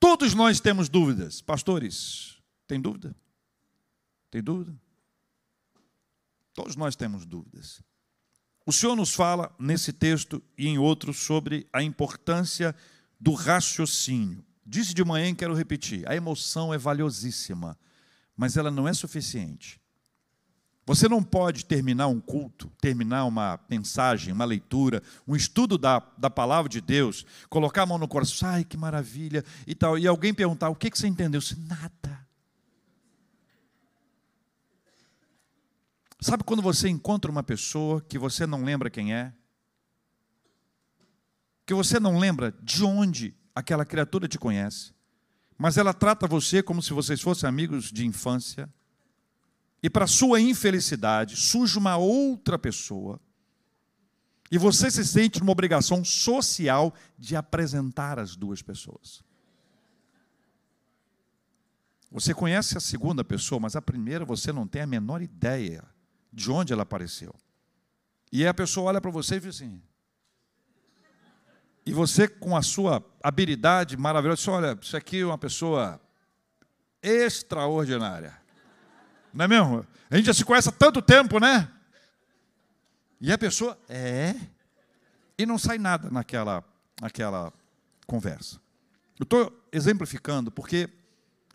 Todos 0.01 0.33
nós 0.33 0.59
temos 0.59 0.89
dúvidas. 0.89 1.41
Pastores, 1.41 2.37
tem 2.67 2.79
dúvida? 2.81 3.15
Tem 4.29 4.43
dúvida? 4.43 4.77
Todos 6.53 6.75
nós 6.75 6.95
temos 6.97 7.25
dúvidas. 7.25 7.81
O 8.65 8.71
Senhor 8.71 8.95
nos 8.95 9.13
fala 9.13 9.53
nesse 9.57 9.91
texto 9.91 10.41
e 10.57 10.67
em 10.67 10.77
outros 10.77 11.17
sobre 11.19 11.67
a 11.73 11.81
importância 11.81 12.75
do 13.19 13.33
raciocínio. 13.33 14.43
Disse 14.65 14.93
de 14.93 15.03
manhã 15.03 15.29
e 15.29 15.35
quero 15.35 15.55
repetir: 15.55 16.07
a 16.07 16.15
emoção 16.15 16.73
é 16.73 16.77
valiosíssima, 16.77 17.77
mas 18.37 18.55
ela 18.55 18.69
não 18.69 18.87
é 18.87 18.93
suficiente. 18.93 19.79
Você 20.89 21.07
não 21.07 21.21
pode 21.21 21.65
terminar 21.65 22.07
um 22.07 22.19
culto, 22.19 22.71
terminar 22.81 23.25
uma 23.25 23.59
mensagem, 23.69 24.33
uma 24.33 24.43
leitura, 24.43 25.03
um 25.27 25.35
estudo 25.35 25.77
da, 25.77 26.01
da 26.17 26.31
palavra 26.31 26.67
de 26.67 26.81
Deus, 26.81 27.23
colocar 27.47 27.83
a 27.83 27.85
mão 27.85 27.99
no 27.99 28.07
coração, 28.07 28.49
ai 28.49 28.63
que 28.63 28.75
maravilha 28.75 29.45
e 29.67 29.75
tal, 29.75 29.99
e 29.99 30.07
alguém 30.07 30.33
perguntar: 30.33 30.69
o 30.69 30.75
que, 30.75 30.89
que 30.89 30.97
você 30.97 31.05
entendeu? 31.07 31.41
Nada. 31.67 32.08
Sabe 36.21 36.43
quando 36.43 36.61
você 36.61 36.89
encontra 36.89 37.31
uma 37.31 37.43
pessoa 37.43 38.01
que 38.01 38.19
você 38.19 38.45
não 38.45 38.63
lembra 38.63 38.89
quem 38.89 39.13
é? 39.13 39.33
Que 41.65 41.73
você 41.73 41.97
não 41.97 42.19
lembra 42.19 42.53
de 42.61 42.83
onde 42.83 43.33
aquela 43.55 43.85
criatura 43.85 44.27
te 44.27 44.37
conhece, 44.37 44.93
mas 45.57 45.77
ela 45.77 45.93
trata 45.93 46.27
você 46.27 46.61
como 46.61 46.81
se 46.81 46.91
vocês 46.91 47.21
fossem 47.21 47.47
amigos 47.47 47.91
de 47.91 48.05
infância, 48.05 48.69
e 49.81 49.89
para 49.89 50.07
sua 50.07 50.41
infelicidade 50.41 51.37
surge 51.37 51.77
uma 51.77 51.95
outra 51.95 52.59
pessoa, 52.59 53.19
e 54.51 54.57
você 54.57 54.91
se 54.91 55.05
sente 55.05 55.39
numa 55.39 55.53
obrigação 55.53 56.03
social 56.03 56.93
de 57.17 57.35
apresentar 57.35 58.19
as 58.19 58.35
duas 58.35 58.61
pessoas. 58.61 59.23
Você 62.11 62.33
conhece 62.33 62.75
a 62.75 62.81
segunda 62.81 63.23
pessoa, 63.23 63.59
mas 63.59 63.75
a 63.75 63.81
primeira 63.81 64.25
você 64.25 64.51
não 64.51 64.67
tem 64.67 64.81
a 64.81 64.87
menor 64.87 65.21
ideia 65.21 65.87
de 66.31 66.51
onde 66.51 66.73
ela 66.73 66.83
apareceu. 66.83 67.33
E 68.31 68.45
a 68.45 68.53
pessoa 68.53 68.89
olha 68.89 69.01
para 69.01 69.11
você 69.11 69.35
e 69.35 69.39
diz 69.39 69.55
assim. 69.55 69.81
E 71.85 71.91
você, 71.91 72.27
com 72.27 72.55
a 72.55 72.61
sua 72.61 73.03
habilidade 73.23 73.97
maravilhosa, 73.97 74.37
diz: 74.37 74.47
olha, 74.47 74.79
isso 74.79 74.95
aqui 74.95 75.21
é 75.21 75.25
uma 75.25 75.37
pessoa 75.37 75.99
extraordinária. 77.01 78.39
Não 79.33 79.45
é 79.45 79.47
mesmo? 79.47 79.85
A 80.09 80.17
gente 80.17 80.25
já 80.25 80.33
se 80.33 80.45
conhece 80.45 80.69
há 80.69 80.71
tanto 80.71 81.01
tempo, 81.01 81.39
né? 81.39 81.71
E 83.19 83.31
a 83.31 83.37
pessoa, 83.37 83.77
é. 83.87 84.35
E 85.37 85.45
não 85.45 85.57
sai 85.57 85.77
nada 85.77 86.09
naquela, 86.09 86.63
naquela 87.01 87.51
conversa. 88.05 88.59
Eu 89.17 89.23
estou 89.23 89.67
exemplificando 89.71 90.51
porque, 90.51 90.89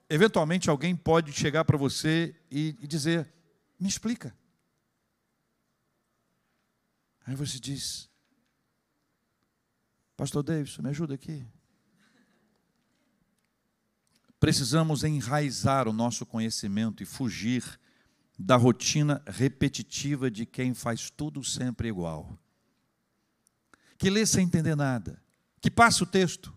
eventualmente, 0.09 0.69
alguém 0.69 0.95
pode 0.97 1.33
chegar 1.33 1.65
para 1.65 1.77
você 1.77 2.35
e, 2.51 2.77
e 2.81 2.87
dizer: 2.87 3.33
me 3.79 3.89
explica. 3.89 4.35
Aí 7.27 7.35
você 7.35 7.59
diz: 7.59 8.09
Pastor 10.17 10.43
Davidson, 10.43 10.83
me 10.83 10.91
ajuda 10.91 11.15
aqui. 11.15 11.47
Precisamos 14.39 15.05
enraizar 15.05 15.89
o 15.89 15.93
nosso 15.93 16.27
conhecimento 16.27 17.03
e 17.03 17.07
fugir 17.07 17.81
da 18.39 18.57
rotina 18.57 19.23
repetitiva 19.27 20.31
de 20.31 20.45
quem 20.45 20.75
faz 20.75 21.09
tudo 21.09 21.43
sempre 21.43 21.89
igual. 21.89 22.39
Que 23.97 24.11
lê 24.11 24.27
sem 24.27 24.45
entender 24.45 24.75
nada, 24.75 25.23
que 25.61 25.71
passa 25.71 26.05
o 26.05 26.07
texto, 26.07 26.54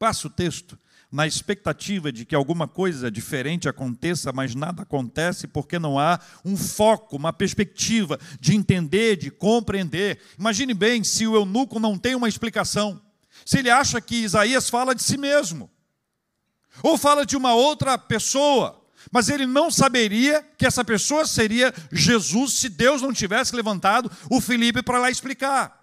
passa 0.00 0.28
o 0.28 0.30
texto, 0.30 0.78
na 1.12 1.26
expectativa 1.26 2.10
de 2.10 2.24
que 2.24 2.34
alguma 2.34 2.66
coisa 2.66 3.10
diferente 3.10 3.68
aconteça, 3.68 4.32
mas 4.32 4.54
nada 4.54 4.82
acontece 4.82 5.46
porque 5.46 5.78
não 5.78 5.98
há 5.98 6.18
um 6.42 6.56
foco, 6.56 7.16
uma 7.16 7.34
perspectiva 7.34 8.18
de 8.40 8.56
entender, 8.56 9.16
de 9.16 9.30
compreender. 9.30 10.18
Imagine 10.38 10.72
bem 10.72 11.04
se 11.04 11.26
o 11.26 11.34
eunuco 11.34 11.78
não 11.78 11.98
tem 11.98 12.14
uma 12.14 12.30
explicação, 12.30 12.98
se 13.44 13.58
ele 13.58 13.68
acha 13.68 14.00
que 14.00 14.16
Isaías 14.16 14.70
fala 14.70 14.94
de 14.94 15.02
si 15.02 15.18
mesmo, 15.18 15.70
ou 16.82 16.96
fala 16.96 17.26
de 17.26 17.36
uma 17.36 17.52
outra 17.52 17.98
pessoa, 17.98 18.82
mas 19.12 19.28
ele 19.28 19.44
não 19.44 19.70
saberia 19.70 20.42
que 20.56 20.64
essa 20.64 20.82
pessoa 20.82 21.26
seria 21.26 21.74
Jesus 21.92 22.54
se 22.54 22.70
Deus 22.70 23.02
não 23.02 23.12
tivesse 23.12 23.54
levantado 23.54 24.10
o 24.30 24.40
Felipe 24.40 24.82
para 24.82 24.98
lá 24.98 25.10
explicar. 25.10 25.79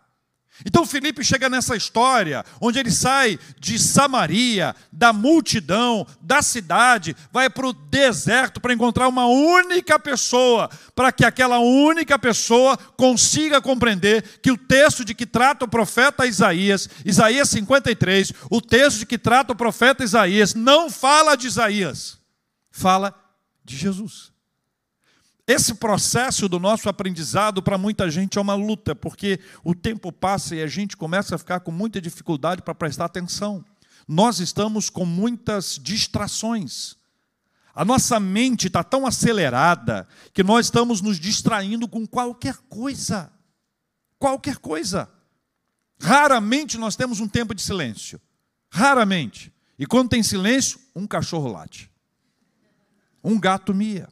Então 0.66 0.86
Felipe 0.86 1.24
chega 1.24 1.50
nessa 1.50 1.76
história, 1.76 2.44
onde 2.60 2.80
ele 2.80 2.92
sai 2.92 3.40
de 3.60 3.78
Samaria, 3.78 4.76
da 4.92 5.14
multidão, 5.14 6.06
da 6.22 6.42
cidade, 6.42 7.16
vai 7.32 7.50
para 7.50 7.68
o 7.68 7.74
deserto 7.74 8.60
para 8.60 8.74
encontrar 8.74 9.08
uma 9.08 9.28
única 9.28 10.00
pessoa, 10.00 10.70
para 10.96 11.12
que 11.12 11.26
aquela 11.26 11.60
única 11.60 12.18
pessoa 12.18 12.78
consiga 12.98 13.62
compreender 13.62 14.40
que 14.42 14.52
o 14.52 14.58
texto 14.58 15.06
de 15.06 15.14
que 15.14 15.26
trata 15.26 15.66
o 15.66 15.70
profeta 15.70 16.26
Isaías, 16.26 16.90
Isaías 17.06 17.50
53, 17.50 18.34
o 18.50 18.62
texto 18.62 19.00
de 19.00 19.06
que 19.06 19.18
trata 19.18 19.54
o 19.54 19.56
profeta 19.56 20.04
Isaías, 20.04 20.54
não 20.54 20.90
fala 20.90 21.36
de 21.36 21.48
Isaías, 21.48 22.18
fala 22.72 23.14
de 23.64 23.76
Jesus. 23.76 24.37
Esse 25.48 25.76
processo 25.76 26.50
do 26.50 26.60
nosso 26.60 26.90
aprendizado 26.90 27.64
para 27.64 27.78
muita 27.78 28.12
gente 28.12 28.38
é 28.38 28.42
uma 28.42 28.54
luta, 28.54 28.94
porque 28.94 29.40
o 29.64 29.74
tempo 29.74 30.12
passa 30.12 30.54
e 30.58 30.62
a 30.62 30.68
gente 30.68 30.98
começa 30.98 31.36
a 31.36 31.38
ficar 31.38 31.62
com 31.62 31.72
muita 31.72 32.02
dificuldade 32.02 32.62
para 32.62 32.76
prestar 32.76 33.06
atenção. 33.06 33.64
Nós 34.06 34.42
estamos 34.42 34.90
com 34.90 35.06
muitas 35.06 35.80
distrações. 35.82 36.98
A 37.74 37.86
nossa 37.86 38.20
mente 38.20 38.68
está 38.68 38.84
tão 38.84 39.08
acelerada 39.08 40.06
que 40.34 40.44
nós 40.44 40.66
estamos 40.66 41.00
nos 41.00 41.18
distraindo 41.18 41.88
com 41.88 42.06
qualquer 42.06 42.58
coisa. 42.68 43.32
Qualquer 44.20 44.58
coisa. 44.58 45.10
Raramente 46.02 46.78
nós 46.78 46.98
temos 46.98 47.22
um 47.22 47.28
tempo 47.28 47.56
de 47.56 47.62
silêncio. 47.62 48.20
Raramente. 48.70 49.54
E 49.80 49.86
quando 49.86 50.10
tem 50.10 50.22
silêncio, 50.22 50.78
um 50.94 51.08
cachorro 51.08 51.50
late. 51.50 51.90
Um 53.24 53.40
gato 53.40 53.74
mia. 53.74 54.10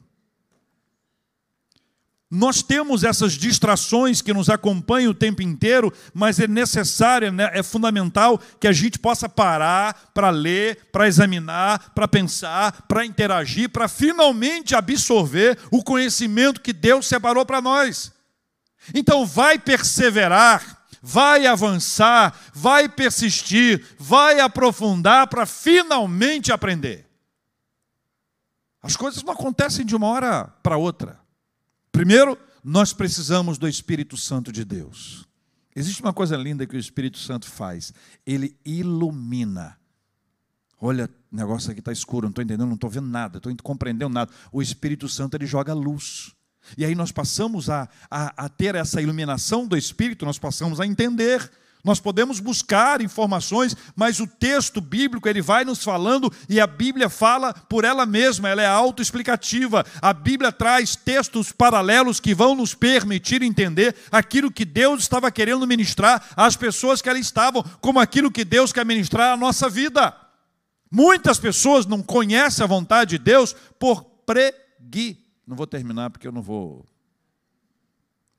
Nós 2.29 2.63
temos 2.63 3.03
essas 3.03 3.33
distrações 3.33 4.21
que 4.21 4.33
nos 4.33 4.49
acompanham 4.49 5.11
o 5.11 5.15
tempo 5.15 5.43
inteiro, 5.43 5.93
mas 6.13 6.39
é 6.39 6.47
necessário, 6.47 7.31
né, 7.31 7.51
é 7.53 7.61
fundamental 7.61 8.39
que 8.59 8.67
a 8.67 8.71
gente 8.71 8.97
possa 8.97 9.29
parar 9.29 10.09
para 10.13 10.31
ler, 10.31 10.89
para 10.91 11.07
examinar, 11.07 11.93
para 11.93 12.07
pensar, 12.07 12.81
para 12.87 13.05
interagir, 13.05 13.69
para 13.69 13.87
finalmente 13.87 14.73
absorver 14.73 15.57
o 15.69 15.83
conhecimento 15.83 16.61
que 16.61 16.73
Deus 16.73 17.05
separou 17.07 17.45
para 17.45 17.61
nós. 17.61 18.11
Então, 18.93 19.23
vai 19.25 19.59
perseverar, 19.59 20.87
vai 21.01 21.45
avançar, 21.45 22.35
vai 22.53 22.89
persistir, 22.89 23.85
vai 23.99 24.39
aprofundar 24.39 25.27
para 25.27 25.45
finalmente 25.45 26.51
aprender. 26.51 27.05
As 28.81 28.95
coisas 28.95 29.21
não 29.23 29.33
acontecem 29.33 29.85
de 29.85 29.95
uma 29.95 30.07
hora 30.07 30.45
para 30.63 30.77
outra. 30.77 31.24
Primeiro, 31.95 32.37
nós 32.61 32.91
precisamos 32.91 33.57
do 33.57 33.69
Espírito 33.69 34.17
Santo 34.17 34.51
de 34.51 34.65
Deus. 34.65 35.25
Existe 35.73 36.01
uma 36.01 36.11
coisa 36.11 36.35
linda 36.35 36.67
que 36.67 36.75
o 36.75 36.79
Espírito 36.79 37.17
Santo 37.17 37.49
faz: 37.49 37.93
ele 38.25 38.57
ilumina. 38.65 39.77
Olha, 40.81 41.09
o 41.31 41.35
negócio 41.35 41.71
aqui 41.71 41.79
está 41.79 41.93
escuro, 41.93 42.25
não 42.25 42.31
estou 42.31 42.43
entendendo, 42.43 42.67
não 42.67 42.75
estou 42.75 42.89
vendo 42.89 43.07
nada, 43.07 43.37
estou 43.37 43.55
compreendendo 43.63 44.13
nada. 44.13 44.29
O 44.51 44.61
Espírito 44.61 45.07
Santo 45.07 45.37
ele 45.37 45.45
joga 45.45 45.73
luz. 45.73 46.33
E 46.77 46.83
aí 46.83 46.95
nós 46.95 47.13
passamos 47.13 47.69
a, 47.69 47.87
a, 48.11 48.45
a 48.45 48.49
ter 48.49 48.75
essa 48.75 49.01
iluminação 49.01 49.65
do 49.65 49.77
Espírito, 49.77 50.25
nós 50.25 50.37
passamos 50.37 50.81
a 50.81 50.85
entender 50.85 51.49
nós 51.85 51.99
podemos 51.99 52.39
buscar 52.39 52.99
informações, 52.99 53.77
mas 53.95 54.19
o 54.19 54.25
texto 54.25 54.81
bíblico 54.81 55.29
ele 55.29 55.39
vai 55.39 55.63
nos 55.63 55.83
falando 55.83 56.33
e 56.49 56.59
a 56.59 56.65
Bíblia 56.65 57.09
fala 57.09 57.53
por 57.53 57.85
ela 57.85 58.07
mesma, 58.07 58.49
ela 58.49 58.63
é 58.63 58.65
autoexplicativa. 58.65 59.85
A 60.01 60.11
Bíblia 60.11 60.51
traz 60.51 60.95
textos 60.95 61.51
paralelos 61.51 62.19
que 62.19 62.33
vão 62.33 62.55
nos 62.55 62.73
permitir 62.73 63.43
entender 63.43 63.95
aquilo 64.11 64.51
que 64.51 64.65
Deus 64.65 65.01
estava 65.01 65.29
querendo 65.29 65.67
ministrar 65.67 66.27
às 66.35 66.55
pessoas 66.55 67.03
que 67.03 67.09
ali 67.09 67.19
estavam, 67.19 67.61
como 67.79 67.99
aquilo 67.99 68.31
que 68.31 68.43
Deus 68.43 68.73
quer 68.73 68.83
ministrar 68.83 69.33
à 69.33 69.37
nossa 69.37 69.69
vida. 69.69 70.11
Muitas 70.89 71.37
pessoas 71.37 71.85
não 71.85 72.01
conhecem 72.01 72.63
a 72.63 72.67
vontade 72.67 73.11
de 73.11 73.23
Deus 73.23 73.55
por 73.77 74.03
pregui. 74.25 75.23
Não 75.45 75.55
vou 75.55 75.67
terminar 75.67 76.09
porque 76.09 76.27
eu 76.27 76.31
não 76.31 76.41
vou. 76.41 76.83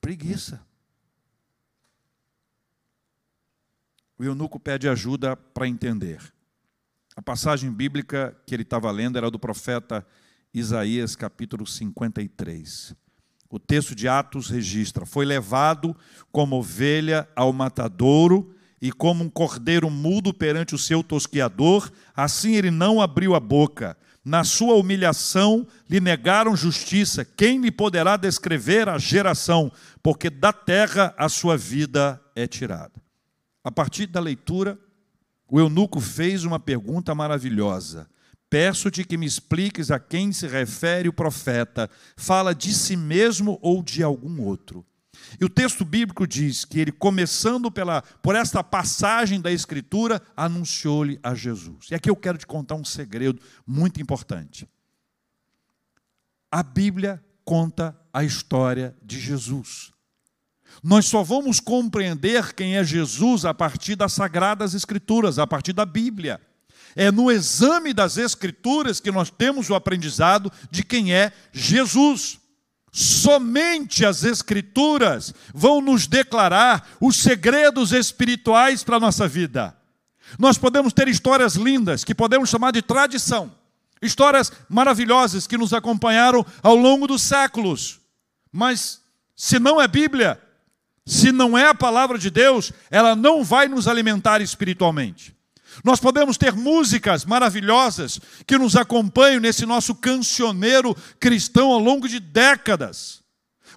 Preguiça. 0.01 0.66
O 4.19 4.25
eunuco 4.25 4.59
pede 4.59 4.89
ajuda 4.89 5.37
para 5.37 5.69
entender. 5.69 6.21
A 7.17 7.23
passagem 7.23 7.71
bíblica 7.73 8.37
que 8.47 8.55
ele 8.55 8.63
estava 8.63 8.91
lendo 8.91 9.17
era 9.17 9.31
do 9.31 9.39
profeta 9.39 10.07
Isaías, 10.53 11.17
capítulo 11.17 11.67
53. 11.67 12.95
O 13.49 13.59
texto 13.59 13.95
de 13.95 14.09
Atos 14.09 14.51
registra: 14.51 15.07
Foi 15.07 15.25
levado 15.25 15.97
como 16.33 16.57
ovelha 16.57 17.29
ao 17.35 17.53
matadouro, 17.53 18.55
e 18.81 18.93
como 18.93 19.25
um 19.25 19.31
cordeiro 19.31 19.91
mudo 19.91 20.33
perante 20.35 20.75
o 20.75 20.79
seu 20.79 21.03
tosquiador, 21.03 21.91
assim 22.15 22.55
ele 22.55 22.71
não 22.71 23.01
abriu 23.01 23.35
a 23.35 23.41
boca. 23.41 23.97
Na 24.25 24.45
sua 24.45 24.75
humilhação 24.75 25.67
lhe 25.89 26.01
negaram 26.01 26.57
justiça. 26.57 27.25
Quem 27.25 27.61
lhe 27.61 27.71
poderá 27.71 28.17
descrever 28.17 28.89
a 28.89 28.99
geração? 28.99 29.73
Porque 30.03 30.29
da 30.29 30.53
terra 30.53 31.15
a 31.17 31.29
sua 31.29 31.57
vida 31.57 32.21
é 32.35 32.47
tirada. 32.47 33.06
A 33.67 33.73
partir 33.73 34.07
da 34.07 34.21
leitura, 34.21 34.79
o 35.51 35.59
eunuco 35.59 36.01
fez 36.01 36.45
uma 36.45 36.61
pergunta 36.61 37.13
maravilhosa. 37.17 38.09
Peço-te 38.49 39.03
que 39.03 39.17
me 39.17 39.27
expliques 39.27 39.91
a 39.91 39.99
quem 39.99 40.31
se 40.31 40.47
refere 40.47 41.09
o 41.09 41.13
profeta. 41.13 41.91
Fala 42.17 42.55
de 42.55 42.73
si 42.73 42.97
mesmo 42.97 43.59
ou 43.61 43.83
de 43.83 44.05
algum 44.05 44.41
outro? 44.41 44.87
E 45.41 45.45
o 45.45 45.49
texto 45.49 45.85
bíblico 45.85 46.29
diz 46.29 46.65
que 46.65 46.79
ele, 46.79 46.93
começando 46.93 47.69
pela, 47.69 48.03
por 48.23 48.37
esta 48.37 48.63
passagem 48.63 49.41
da 49.41 49.51
Escritura, 49.51 50.23
anunciou-lhe 50.37 51.19
a 51.21 51.35
Jesus. 51.35 51.89
E 51.91 51.97
aqui 51.97 52.09
eu 52.09 52.15
quero 52.15 52.39
te 52.39 52.47
contar 52.47 52.77
um 52.77 52.85
segredo 52.85 53.43
muito 53.67 54.01
importante. 54.01 54.69
A 56.53 56.63
Bíblia 56.63 57.21
conta 57.45 58.01
a 58.13 58.23
história 58.23 58.97
de 59.03 59.19
Jesus. 59.19 59.96
Nós 60.83 61.07
só 61.07 61.23
vamos 61.23 61.61
compreender 61.61 62.53
quem 62.55 62.77
é 62.77 62.85
Jesus 62.85 63.45
a 63.45 63.55
partir 63.55 63.97
das 63.97 64.13
Sagradas 64.13 64.75
Escrituras, 64.75 65.39
a 65.39 65.47
partir 65.47 65.73
da 65.73 65.85
Bíblia. 65.85 66.41
É 66.95 67.11
no 67.11 67.31
exame 67.31 67.93
das 67.93 68.17
Escrituras 68.17 69.01
que 69.01 69.11
nós 69.11 69.31
temos 69.31 69.69
o 69.69 69.75
aprendizado 69.75 70.51
de 70.71 70.83
quem 70.83 71.13
é 71.13 71.33
Jesus. 71.53 72.39
Somente 72.93 74.05
as 74.05 74.25
Escrituras 74.25 75.35
vão 75.53 75.83
nos 75.83 76.07
declarar 76.07 76.89
os 77.01 77.17
segredos 77.17 77.93
espirituais 77.93 78.83
para 78.83 78.97
a 78.97 79.01
nossa 79.01 79.29
vida. 79.29 79.77
Nós 80.39 80.59
podemos 80.59 80.93
ter 80.93 81.07
histórias 81.07 81.55
lindas, 81.55 82.03
que 82.03 82.15
podemos 82.15 82.49
chamar 82.49 82.73
de 82.73 82.83
tradição, 82.83 83.53
histórias 84.01 84.51
maravilhosas 84.69 85.47
que 85.47 85.59
nos 85.59 85.73
acompanharam 85.73 86.45
ao 86.63 86.75
longo 86.75 87.07
dos 87.07 87.23
séculos. 87.23 88.01
Mas, 88.51 89.01
se 89.37 89.59
não 89.59 89.81
é 89.81 89.87
Bíblia, 89.87 90.41
se 91.07 91.31
não 91.31 91.57
é 91.57 91.69
a 91.69 91.75
palavra 91.75 92.19
de 92.19 92.31
Deus, 92.31 92.73
ela 92.91 93.15
não 93.15 93.45
vai 93.45 93.69
nos 93.69 93.87
alimentar 93.87 94.41
espiritualmente. 94.41 95.37
Nós 95.85 96.01
podemos 96.01 96.37
ter 96.37 96.53
músicas 96.53 97.25
maravilhosas 97.25 98.19
que 98.45 98.59
nos 98.59 98.75
acompanham 98.75 99.41
nesse 99.41 99.65
nosso 99.65 99.95
cancioneiro 99.95 100.97
cristão 101.21 101.71
ao 101.71 101.79
longo 101.79 102.09
de 102.09 102.19
décadas. 102.19 103.23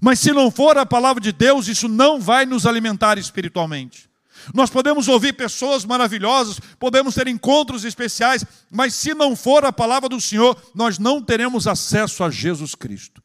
Mas 0.02 0.20
se 0.20 0.32
não 0.32 0.50
for 0.50 0.78
a 0.78 0.86
palavra 0.86 1.22
de 1.22 1.32
Deus, 1.32 1.68
isso 1.68 1.88
não 1.88 2.20
vai 2.20 2.48
nos 2.48 2.66
alimentar 2.66 3.20
espiritualmente. 3.20 4.10
Nós 4.54 4.70
podemos 4.70 5.08
ouvir 5.08 5.34
pessoas 5.34 5.86
maravilhosas, 5.86 6.60
podemos 6.80 7.14
ter 7.14 7.28
encontros 7.28 7.84
especiais, 7.84 8.44
mas 8.72 8.96
se 8.96 9.14
não 9.14 9.36
for 9.36 9.66
a 9.66 9.74
palavra 9.74 10.10
do 10.10 10.20
Senhor, 10.20 10.60
nós 10.74 10.98
não 10.98 11.22
teremos 11.22 11.68
acesso 11.68 12.24
a 12.24 12.32
Jesus 12.32 12.74
Cristo. 12.74 13.22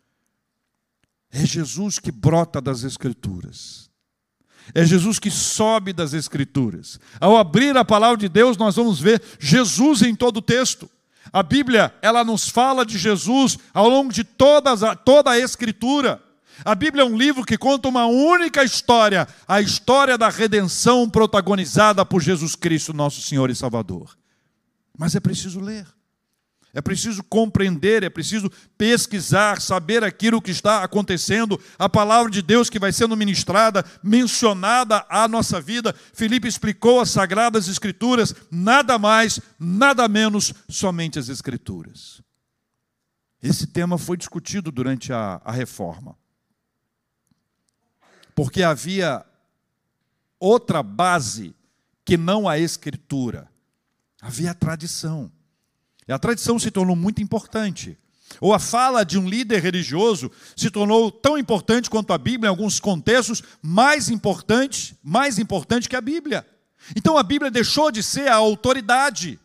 É 1.31 1.47
Jesus 1.47 1.99
que 1.99 2.13
brota 2.13 2.61
das 2.61 2.83
Escrituras. 2.83 3.94
É 4.73 4.85
Jesus 4.85 5.19
que 5.19 5.31
sobe 5.31 5.93
das 5.93 6.15
Escrituras. 6.15 6.99
Ao 7.21 7.37
abrir 7.37 7.77
a 7.77 7.85
palavra 7.85 8.17
de 8.17 8.29
Deus, 8.29 8.57
nós 8.57 8.77
vamos 8.77 9.01
ver 9.01 9.21
Jesus 9.39 10.03
em 10.03 10.15
todo 10.15 10.39
o 10.39 10.43
texto. 10.43 10.89
A 11.33 11.43
Bíblia, 11.43 11.93
ela 12.01 12.23
nos 12.23 12.49
fala 12.49 12.87
de 12.87 12.97
Jesus 12.97 13.59
ao 13.73 13.89
longo 13.89 14.13
de 14.13 14.23
todas, 14.23 14.81
toda 15.05 15.31
a 15.31 15.39
Escritura. 15.39 16.23
A 16.65 16.75
Bíblia 16.75 17.03
é 17.03 17.07
um 17.07 17.17
livro 17.17 17.45
que 17.45 17.59
conta 17.59 17.89
uma 17.89 18.07
única 18.07 18.63
história, 18.63 19.27
a 19.49 19.61
história 19.61 20.17
da 20.17 20.29
redenção 20.29 21.11
protagonizada 21.11 22.05
por 22.07 22.23
Jesus 22.23 22.55
Cristo, 22.55 22.93
nosso 22.93 23.21
Senhor 23.21 23.51
e 23.51 23.55
Salvador. 23.55 24.17
Mas 24.97 25.15
é 25.15 25.21
preciso 25.21 25.61
ler. 25.61 25.87
É 26.75 26.83
preciso 26.83 27.23
compreender, 27.23 28.03
é 28.03 28.11
preciso 28.11 28.51
pesquisar, 28.77 29.61
saber 29.61 30.03
aquilo 30.03 30.43
que 30.43 30.51
está 30.51 30.83
acontecendo, 30.83 31.59
a 31.79 31.89
palavra 31.89 32.29
de 32.29 32.43
Deus 32.43 32.69
que 32.69 32.81
vai 32.81 32.93
sendo 32.93 33.17
ministrada, 33.17 33.85
mencionada 34.03 35.07
à 35.09 35.29
nossa 35.29 35.61
vida. 35.61 35.95
Felipe 36.13 36.49
explicou 36.49 37.01
as 37.01 37.11
sagradas 37.11 37.69
escrituras, 37.69 38.35
nada 38.51 38.99
mais, 38.99 39.39
nada 39.57 40.09
menos, 40.09 40.53
somente 40.69 41.17
as 41.17 41.29
escrituras. 41.29 42.21
Esse 43.41 43.69
tema 43.69 43.97
foi 43.97 44.17
discutido 44.17 44.73
durante 44.73 45.13
a, 45.13 45.41
a 45.45 45.53
reforma. 45.53 46.19
Porque 48.35 48.65
havia 48.65 49.25
outra 50.41 50.83
base 50.83 51.55
que 52.05 52.17
não 52.17 52.49
a 52.49 52.59
escritura, 52.59 53.49
havia 54.21 54.51
a 54.51 54.55
tradição. 54.55 55.31
E 56.07 56.13
a 56.13 56.19
tradição 56.19 56.59
se 56.59 56.71
tornou 56.71 56.95
muito 56.95 57.23
importante. 57.23 57.99
Ou 58.41 58.53
a 58.53 58.59
fala 58.59 59.05
de 59.05 59.19
um 59.19 59.29
líder 59.29 59.63
religioso 59.63 60.31
se 60.57 60.71
tornou 60.71 61.11
tão 61.11 61.39
importante 61.39 61.89
quanto 61.89 62.13
a 62.13 62.19
Bíblia, 62.19 62.49
em 62.49 62.51
alguns 62.51 62.81
contextos, 62.81 63.43
mais 63.63 64.09
importante, 64.09 64.97
mais 65.03 65.39
importante 65.39 65.89
que 65.89 65.97
a 65.97 66.01
Bíblia. 66.01 66.47
Então 66.97 67.17
a 67.17 67.23
Bíblia 67.23 67.51
deixou 67.51 67.91
de 67.91 68.03
ser 68.03 68.29
a 68.29 68.35
autoridade. 68.35 69.39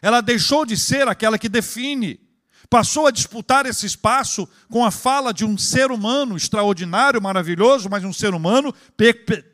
Ela 0.00 0.20
deixou 0.20 0.64
de 0.64 0.76
ser 0.76 1.08
aquela 1.08 1.38
que 1.38 1.48
define. 1.48 2.20
Passou 2.68 3.06
a 3.06 3.10
disputar 3.10 3.66
esse 3.66 3.84
espaço 3.84 4.48
com 4.70 4.84
a 4.84 4.90
fala 4.90 5.34
de 5.34 5.44
um 5.44 5.58
ser 5.58 5.90
humano 5.90 6.36
extraordinário, 6.36 7.20
maravilhoso, 7.20 7.90
mas 7.90 8.04
um 8.04 8.12
ser 8.12 8.32
humano 8.32 8.72
pe 8.96 9.12
pe 9.12 9.44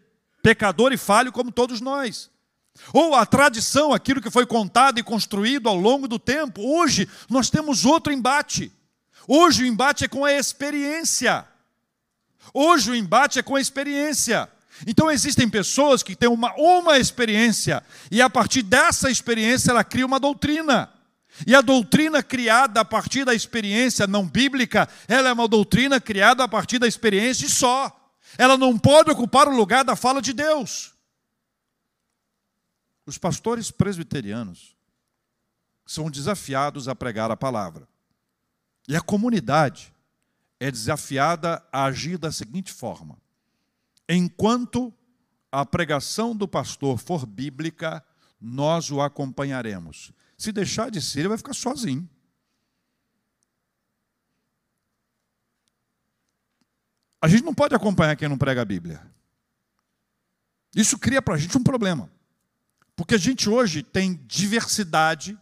pecador 0.43 0.93
e 0.93 0.97
falho 0.97 1.33
como 1.33 1.51
todos 1.51 1.81
nós. 1.81 2.31
Ou 2.93 3.15
a 3.15 3.25
tradição, 3.27 3.93
aquilo 3.93 4.21
que 4.21 4.31
foi 4.31 4.47
contado 4.47 4.99
e 4.99 5.03
construído 5.03 5.69
ao 5.69 5.77
longo 5.77 6.07
do 6.07 6.19
tempo. 6.19 6.63
Hoje 6.63 7.09
nós 7.29 7.51
temos 7.51 7.85
outro 7.85 8.13
embate. 8.13 8.73
Hoje 9.27 9.65
o 9.65 9.67
embate 9.67 10.05
é 10.05 10.09
com 10.09 10.25
a 10.25 10.33
experiência. 10.33 11.45
Hoje 12.55 12.91
o 12.91 12.95
embate 12.95 13.39
é 13.39 13.43
com 13.43 13.57
a 13.57 13.61
experiência. 13.61 14.49
Então 14.87 15.11
existem 15.11 15.49
pessoas 15.49 16.03
que 16.03 16.15
têm 16.15 16.29
uma, 16.29 16.53
uma 16.57 16.99
experiência 16.99 17.83
e 18.11 18.21
a 18.21 18.29
partir 18.29 18.63
dessa 18.63 19.11
experiência 19.11 19.71
ela 19.71 19.85
cria 19.85 20.07
uma 20.07 20.21
doutrina. 20.21 20.91
E 21.47 21.55
a 21.55 21.61
doutrina 21.61 22.23
criada 22.23 22.81
a 22.81 22.85
partir 22.85 23.25
da 23.25 23.35
experiência 23.35 24.07
não 24.07 24.27
bíblica, 24.27 24.89
ela 25.07 25.29
é 25.29 25.33
uma 25.33 25.49
doutrina 25.49 26.01
criada 26.01 26.45
a 26.45 26.49
partir 26.49 26.79
da 26.79 26.87
experiência 26.87 27.47
e 27.47 27.51
só. 27.51 27.95
Ela 28.39 28.57
não 28.57 28.79
pode 28.79 29.11
ocupar 29.11 29.49
o 29.49 29.55
lugar 29.57 29.85
da 29.85 29.97
fala 29.97 30.23
de 30.23 30.33
Deus. 30.33 30.96
Os 33.07 33.17
pastores 33.17 33.71
presbiterianos 33.71 34.77
são 35.87 36.11
desafiados 36.11 36.89
a 36.89 36.95
pregar 36.95 37.31
a 37.31 37.37
palavra. 37.37 37.89
E 38.89 38.97
a 38.97 39.01
comunidade 39.01 39.95
é 40.59 40.71
desafiada 40.71 41.65
a 41.73 41.85
agir 41.85 42.19
da 42.19 42.33
seguinte 42.33 42.73
forma: 42.73 43.17
enquanto 44.09 44.93
a 45.53 45.65
pregação 45.65 46.35
do 46.35 46.49
pastor 46.49 46.99
for 46.99 47.25
bíblica, 47.25 48.05
nós 48.41 48.91
o 48.91 49.01
acompanharemos. 49.01 50.13
Se 50.37 50.51
deixar 50.53 50.91
de 50.91 51.01
ser, 51.01 51.21
ele 51.21 51.29
vai 51.29 51.39
ficar 51.39 51.55
sozinho. 51.55 52.09
A 57.21 57.29
gente 57.29 57.45
não 57.45 57.55
pode 57.55 57.75
acompanhar 57.75 58.15
quem 58.17 58.29
não 58.29 58.37
prega 58.37 58.63
a 58.63 58.65
Bíblia. 58.65 59.05
Isso 60.75 60.99
cria 60.99 61.23
para 61.23 61.35
a 61.35 61.39
gente 61.39 61.57
um 61.57 61.63
problema. 61.63 62.11
Porque 62.97 63.15
a 63.15 63.19
gente 63.19 63.49
hoje 63.49 63.83
tem 63.83 64.19
diversidade 64.27 65.39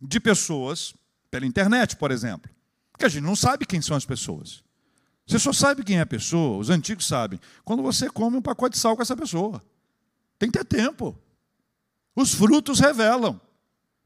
de 0.00 0.18
pessoas 0.18 0.94
pela 1.30 1.44
internet, 1.44 1.94
por 1.96 2.10
exemplo. 2.10 2.50
Porque 2.90 3.04
a 3.04 3.08
gente 3.08 3.22
não 3.22 3.36
sabe 3.36 3.66
quem 3.66 3.82
são 3.82 3.94
as 3.94 4.06
pessoas. 4.06 4.64
Você 5.26 5.38
só 5.38 5.52
sabe 5.52 5.84
quem 5.84 5.98
é 5.98 6.00
a 6.00 6.06
pessoa, 6.06 6.56
os 6.56 6.70
antigos 6.70 7.06
sabem, 7.06 7.38
quando 7.64 7.82
você 7.82 8.08
come 8.08 8.36
um 8.36 8.42
pacote 8.42 8.74
de 8.74 8.80
sal 8.80 8.96
com 8.96 9.02
essa 9.02 9.16
pessoa. 9.16 9.62
Tem 10.38 10.50
que 10.50 10.58
ter 10.58 10.64
tempo. 10.64 11.18
Os 12.14 12.32
frutos 12.32 12.80
revelam. 12.80 13.38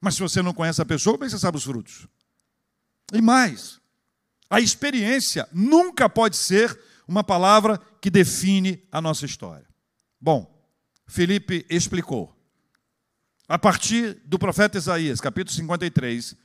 Mas 0.01 0.15
se 0.15 0.21
você 0.21 0.43
não 0.43 0.55
conhece 0.55 0.83
a 0.83 0.87
pessoa, 0.87 1.15
como 1.15 1.25
é 1.25 1.27
que 1.27 1.33
você 1.33 1.39
sabe 1.39 1.59
os 1.59 1.65
frutos? 1.65 2.09
E 3.13 3.21
mais, 3.21 3.79
a 4.49 4.61
experiência 4.61 5.49
nunca 5.53 6.09
pode 6.09 6.37
ser 6.37 6.77
uma 7.07 7.23
palavra 7.23 7.79
que 8.01 8.11
define 8.11 8.83
a 8.91 9.01
nossa 9.01 9.27
história. 9.27 9.67
Bom, 10.21 10.51
Felipe 11.07 11.67
explicou 11.69 12.35
a 13.51 13.59
partir 13.59 14.17
do 14.25 14.39
profeta 14.39 14.79
Isaías, 14.79 15.21
capítulo 15.21 15.53
53, 15.57 16.37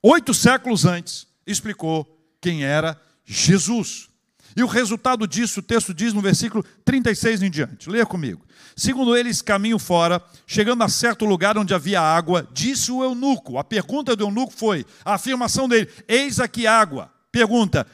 oito 0.00 0.32
séculos 0.32 0.84
antes, 0.84 1.26
explicou 1.44 2.06
quem 2.40 2.62
era 2.62 2.96
Jesus. 3.24 4.08
E 4.54 4.62
o 4.62 4.68
resultado 4.68 5.26
disso, 5.26 5.58
o 5.58 5.62
texto 5.62 5.92
diz 5.92 6.12
no 6.12 6.20
versículo 6.20 6.62
36 6.84 7.42
em 7.42 7.50
diante. 7.50 7.90
Leia 7.90 8.06
comigo. 8.06 8.46
Segundo 8.76 9.16
eles, 9.16 9.42
caminho 9.42 9.76
fora, 9.76 10.22
chegando 10.46 10.84
a 10.84 10.88
certo 10.88 11.24
lugar 11.24 11.58
onde 11.58 11.74
havia 11.74 12.00
água, 12.00 12.48
disse 12.52 12.92
o 12.92 13.02
eunuco. 13.02 13.58
A 13.58 13.64
pergunta 13.64 14.14
do 14.14 14.22
eunuco 14.22 14.52
foi, 14.52 14.86
a 15.04 15.14
afirmação 15.14 15.68
dele: 15.68 15.90
Eis 16.06 16.38
aqui 16.38 16.64
água. 16.64 17.12
Pergunta: 17.32 17.84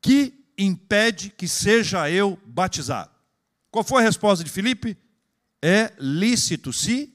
Que 0.00 0.32
impede 0.56 1.28
que 1.28 1.46
seja 1.46 2.10
eu 2.10 2.38
batizado? 2.46 3.10
Qual 3.70 3.84
foi 3.84 4.00
a 4.00 4.06
resposta 4.06 4.42
de 4.42 4.50
Filipe? 4.50 4.96
É 5.62 5.92
lícito 5.98 6.72
se 6.72 7.13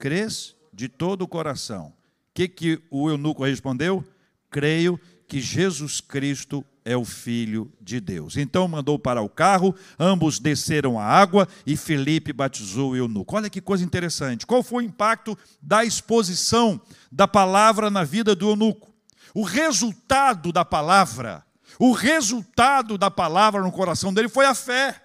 crês 0.00 0.56
de 0.72 0.88
todo 0.88 1.22
o 1.22 1.28
coração. 1.28 1.88
O 1.88 1.92
que, 2.34 2.48
que 2.48 2.82
o 2.90 3.10
eunuco 3.10 3.44
respondeu? 3.44 4.02
Creio 4.50 4.98
que 5.28 5.40
Jesus 5.40 6.00
Cristo 6.00 6.64
é 6.84 6.96
o 6.96 7.04
Filho 7.04 7.70
de 7.78 8.00
Deus. 8.00 8.38
Então 8.38 8.66
mandou 8.66 8.98
para 8.98 9.20
o 9.20 9.28
carro, 9.28 9.74
ambos 9.98 10.38
desceram 10.38 10.98
a 10.98 11.04
água 11.04 11.46
e 11.66 11.76
Felipe 11.76 12.32
batizou 12.32 12.92
o 12.92 12.96
eunuco. 12.96 13.36
Olha 13.36 13.50
que 13.50 13.60
coisa 13.60 13.84
interessante. 13.84 14.46
Qual 14.46 14.62
foi 14.62 14.82
o 14.82 14.86
impacto 14.86 15.38
da 15.60 15.84
exposição 15.84 16.80
da 17.12 17.28
palavra 17.28 17.90
na 17.90 18.02
vida 18.02 18.34
do 18.34 18.48
eunuco? 18.48 18.92
O 19.34 19.44
resultado 19.44 20.50
da 20.50 20.64
palavra, 20.64 21.44
o 21.78 21.92
resultado 21.92 22.96
da 22.96 23.10
palavra 23.10 23.62
no 23.62 23.70
coração 23.70 24.14
dele 24.14 24.30
foi 24.30 24.46
a 24.46 24.54
fé. 24.54 25.00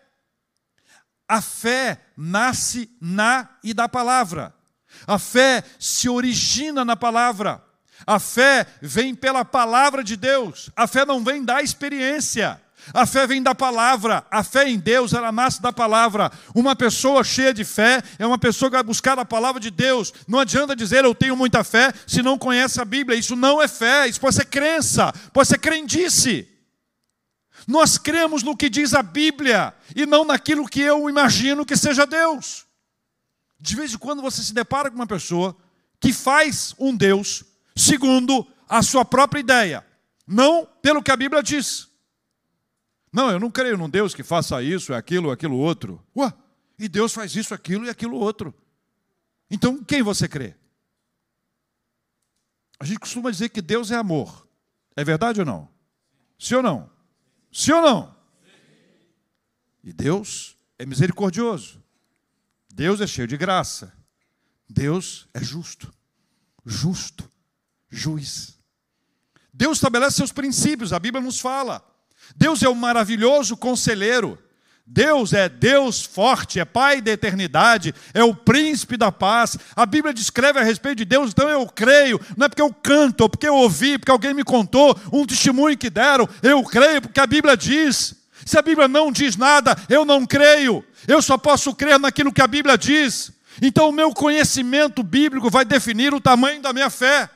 A 1.28 1.42
fé 1.42 2.02
nasce 2.16 2.90
na 3.02 3.50
e 3.62 3.74
da 3.74 3.90
palavra. 3.90 4.55
A 5.08 5.20
fé 5.20 5.64
se 5.80 6.10
origina 6.10 6.84
na 6.84 6.96
palavra. 6.96 7.64
A 8.06 8.20
fé 8.20 8.66
vem 8.82 9.16
pela 9.16 9.46
palavra 9.46 10.04
de 10.04 10.16
Deus. 10.16 10.70
A 10.76 10.88
fé 10.88 11.06
não 11.06 11.24
vem 11.24 11.44
da 11.44 11.62
experiência. 11.62 12.62
A 12.94 13.06
fé 13.06 13.26
vem 13.26 13.42
da 13.42 13.56
palavra, 13.56 14.24
a 14.30 14.44
fé 14.44 14.70
em 14.70 14.78
Deus, 14.78 15.14
ela 15.14 15.32
nasce 15.32 15.62
da 15.62 15.74
palavra. 15.74 16.32
Uma 16.54 16.76
pessoa 16.76 17.24
cheia 17.24 17.54
de 17.54 17.64
fé 17.64 18.04
é 18.20 18.26
uma 18.26 18.38
pessoa 18.38 18.70
que 18.70 18.76
vai 18.76 18.84
buscar 18.84 19.18
a 19.18 19.26
palavra 19.26 19.60
de 19.60 19.72
Deus. 19.72 20.14
Não 20.28 20.40
adianta 20.40 20.76
dizer 20.76 21.04
eu 21.04 21.16
tenho 21.16 21.36
muita 21.36 21.64
fé 21.64 21.92
se 22.06 22.22
não 22.22 22.38
conhece 22.38 22.80
a 22.80 22.86
Bíblia. 22.86 23.18
Isso 23.18 23.36
não 23.36 23.62
é 23.62 23.68
fé, 23.68 24.08
isso 24.08 24.22
pode 24.22 24.36
ser 24.36 24.46
crença, 24.46 25.12
pode 25.34 25.48
ser 25.48 25.58
crendice. 25.58 26.48
Nós 27.68 27.98
cremos 27.98 28.44
no 28.44 28.56
que 28.56 28.70
diz 28.70 28.94
a 28.94 29.02
Bíblia 29.02 29.74
e 29.96 30.06
não 30.06 30.24
naquilo 30.24 30.68
que 30.68 30.82
eu 30.82 31.10
imagino 31.10 31.66
que 31.66 31.76
seja 31.76 32.06
Deus. 32.06 32.65
De 33.60 33.76
vez 33.76 33.94
em 33.94 33.98
quando 33.98 34.22
você 34.22 34.44
se 34.44 34.54
depara 34.54 34.90
com 34.90 34.96
uma 34.96 35.08
pessoa 35.08 35.56
que 36.00 36.12
faz 36.12 36.76
um 36.78 36.96
Deus 36.96 37.44
segundo 37.76 38.46
a 38.68 38.82
sua 38.82 39.06
própria 39.06 39.40
ideia, 39.40 39.86
não 40.28 40.66
pelo 40.82 41.02
que 41.02 41.12
a 41.12 41.18
Bíblia 41.18 41.42
diz. 41.42 41.90
Não, 43.12 43.32
eu 43.32 43.40
não 43.40 43.50
creio 43.50 43.78
num 43.78 43.90
Deus 43.90 44.14
que 44.14 44.24
faça 44.24 44.62
isso, 44.62 44.94
aquilo, 44.94 45.32
aquilo 45.32 45.58
outro. 45.58 46.04
Ué, 46.16 46.34
e 46.78 46.90
Deus 46.90 47.14
faz 47.14 47.36
isso, 47.36 47.54
aquilo 47.54 47.86
e 47.86 47.90
aquilo 47.90 48.18
outro. 48.18 48.54
Então, 49.50 49.84
quem 49.84 50.04
você 50.04 50.28
crê? 50.28 50.56
A 52.80 52.86
gente 52.86 53.00
costuma 53.00 53.32
dizer 53.32 53.50
que 53.50 53.62
Deus 53.62 53.92
é 53.92 53.96
amor. 53.96 54.48
É 54.96 55.04
verdade 55.04 55.40
ou 55.40 55.46
não? 55.46 55.70
Sim 56.38 56.56
ou 56.56 56.64
não? 56.64 56.90
Sim 57.52 57.72
ou 57.74 57.82
não? 57.82 58.16
E 59.84 59.94
Deus 59.94 60.58
é 60.78 60.86
misericordioso. 60.86 61.82
Deus 62.76 63.00
é 63.00 63.08
cheio 63.08 63.26
de 63.26 63.38
graça. 63.38 63.94
Deus 64.70 65.30
é 65.34 65.42
justo. 65.42 65.94
Justo 66.66 67.32
juiz. 67.90 68.60
Deus 69.54 69.78
estabelece 69.78 70.18
seus 70.18 70.34
princípios, 70.34 70.92
a 70.92 71.00
Bíblia 71.00 71.24
nos 71.24 71.40
fala. 71.40 71.82
Deus 72.36 72.62
é 72.62 72.68
o 72.68 72.74
um 72.74 72.76
maravilhoso 72.76 73.56
conselheiro. 73.56 74.38
Deus 74.86 75.32
é 75.32 75.48
Deus 75.48 76.04
forte, 76.04 76.60
é 76.60 76.66
Pai 76.66 77.02
da 77.02 77.12
eternidade, 77.12 77.96
é 78.14 78.24
o 78.26 78.36
príncipe 78.36 78.98
da 78.98 79.10
paz. 79.10 79.58
A 79.74 79.86
Bíblia 79.86 80.14
descreve 80.14 80.60
a 80.60 80.64
respeito 80.64 80.98
de 80.98 81.06
Deus, 81.06 81.32
então 81.32 81.48
eu 81.48 81.66
creio, 81.68 82.20
não 82.36 82.46
é 82.46 82.50
porque 82.50 82.62
eu 82.62 82.74
canto, 82.74 83.22
ou 83.22 83.30
porque 83.30 83.48
eu 83.48 83.56
ouvi, 83.56 83.98
porque 83.98 84.12
alguém 84.12 84.34
me 84.34 84.44
contou 84.44 85.00
um 85.14 85.26
testemunho 85.26 85.78
que 85.78 85.90
deram, 85.90 86.28
eu 86.44 86.62
creio 86.66 87.02
porque 87.02 87.22
a 87.22 87.26
Bíblia 87.26 87.56
diz. 87.56 88.25
Se 88.46 88.60
a 88.60 88.62
Bíblia 88.62 88.88
não 88.88 89.12
diz 89.12 89.36
nada, 89.36 89.76
eu 89.90 90.06
não 90.06 90.24
creio. 90.24 90.86
Eu 91.08 91.20
só 91.20 91.36
posso 91.36 91.74
crer 91.74 92.00
naquilo 92.00 92.32
que 92.32 92.42
a 92.42 92.48
Bíblia 92.48 92.78
diz. 92.78 93.34
Então 93.60 93.90
o 93.90 93.92
meu 93.92 94.14
conhecimento 94.14 95.02
bíblico 95.02 95.50
vai 95.50 95.66
definir 95.66 96.14
o 96.14 96.22
tamanho 96.22 96.62
da 96.62 96.72
minha 96.72 96.92
fé. 96.92 97.28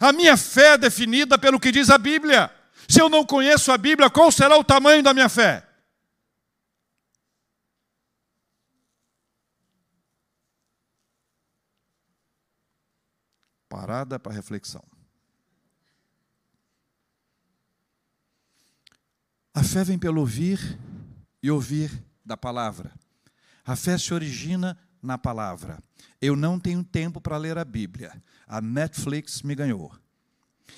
A 0.00 0.12
minha 0.12 0.36
fé 0.36 0.72
é 0.72 0.78
definida 0.78 1.36
pelo 1.36 1.60
que 1.60 1.70
diz 1.70 1.90
a 1.90 1.98
Bíblia. 1.98 2.50
Se 2.88 3.00
eu 3.00 3.10
não 3.10 3.26
conheço 3.26 3.70
a 3.70 3.76
Bíblia, 3.76 4.08
qual 4.08 4.32
será 4.32 4.56
o 4.56 4.64
tamanho 4.64 5.02
da 5.02 5.12
minha 5.12 5.28
fé? 5.28 5.62
Parada 13.68 14.18
para 14.18 14.32
reflexão. 14.32 14.95
A 19.56 19.62
fé 19.62 19.82
vem 19.82 19.98
pelo 19.98 20.20
ouvir 20.20 20.78
e 21.42 21.50
ouvir 21.50 22.04
da 22.22 22.36
palavra. 22.36 22.92
A 23.64 23.74
fé 23.74 23.96
se 23.96 24.12
origina 24.12 24.78
na 25.00 25.16
palavra. 25.16 25.82
Eu 26.20 26.36
não 26.36 26.60
tenho 26.60 26.84
tempo 26.84 27.22
para 27.22 27.38
ler 27.38 27.56
a 27.56 27.64
Bíblia. 27.64 28.22
A 28.46 28.60
Netflix 28.60 29.40
me 29.40 29.54
ganhou. 29.54 29.98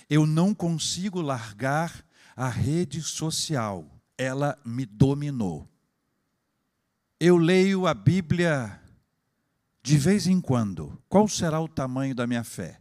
Eu 0.08 0.24
não 0.24 0.54
consigo 0.54 1.20
largar 1.20 2.06
a 2.36 2.48
rede 2.48 3.02
social. 3.02 4.00
Ela 4.16 4.56
me 4.64 4.86
dominou. 4.86 5.68
Eu 7.18 7.36
leio 7.36 7.84
a 7.84 7.92
Bíblia 7.92 8.80
de 9.82 9.98
vez 9.98 10.28
em 10.28 10.40
quando. 10.40 11.02
Qual 11.08 11.26
será 11.26 11.60
o 11.60 11.66
tamanho 11.66 12.14
da 12.14 12.28
minha 12.28 12.44
fé? 12.44 12.80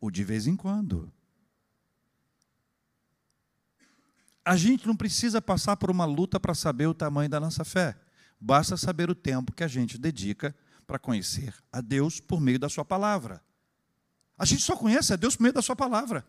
O 0.00 0.12
de 0.12 0.22
vez 0.22 0.46
em 0.46 0.54
quando. 0.54 1.12
A 4.44 4.56
gente 4.56 4.86
não 4.86 4.94
precisa 4.94 5.40
passar 5.40 5.76
por 5.76 5.90
uma 5.90 6.04
luta 6.04 6.38
para 6.38 6.54
saber 6.54 6.86
o 6.86 6.94
tamanho 6.94 7.30
da 7.30 7.40
nossa 7.40 7.64
fé. 7.64 7.96
Basta 8.38 8.76
saber 8.76 9.08
o 9.08 9.14
tempo 9.14 9.52
que 9.52 9.64
a 9.64 9.68
gente 9.68 9.96
dedica 9.96 10.54
para 10.86 10.98
conhecer 10.98 11.54
a 11.72 11.80
Deus 11.80 12.20
por 12.20 12.40
meio 12.40 12.58
da 12.58 12.68
Sua 12.68 12.84
palavra. 12.84 13.42
A 14.38 14.44
gente 14.44 14.62
só 14.62 14.76
conhece 14.76 15.12
a 15.12 15.16
Deus 15.16 15.36
por 15.36 15.44
meio 15.44 15.54
da 15.54 15.62
Sua 15.62 15.74
palavra. 15.74 16.26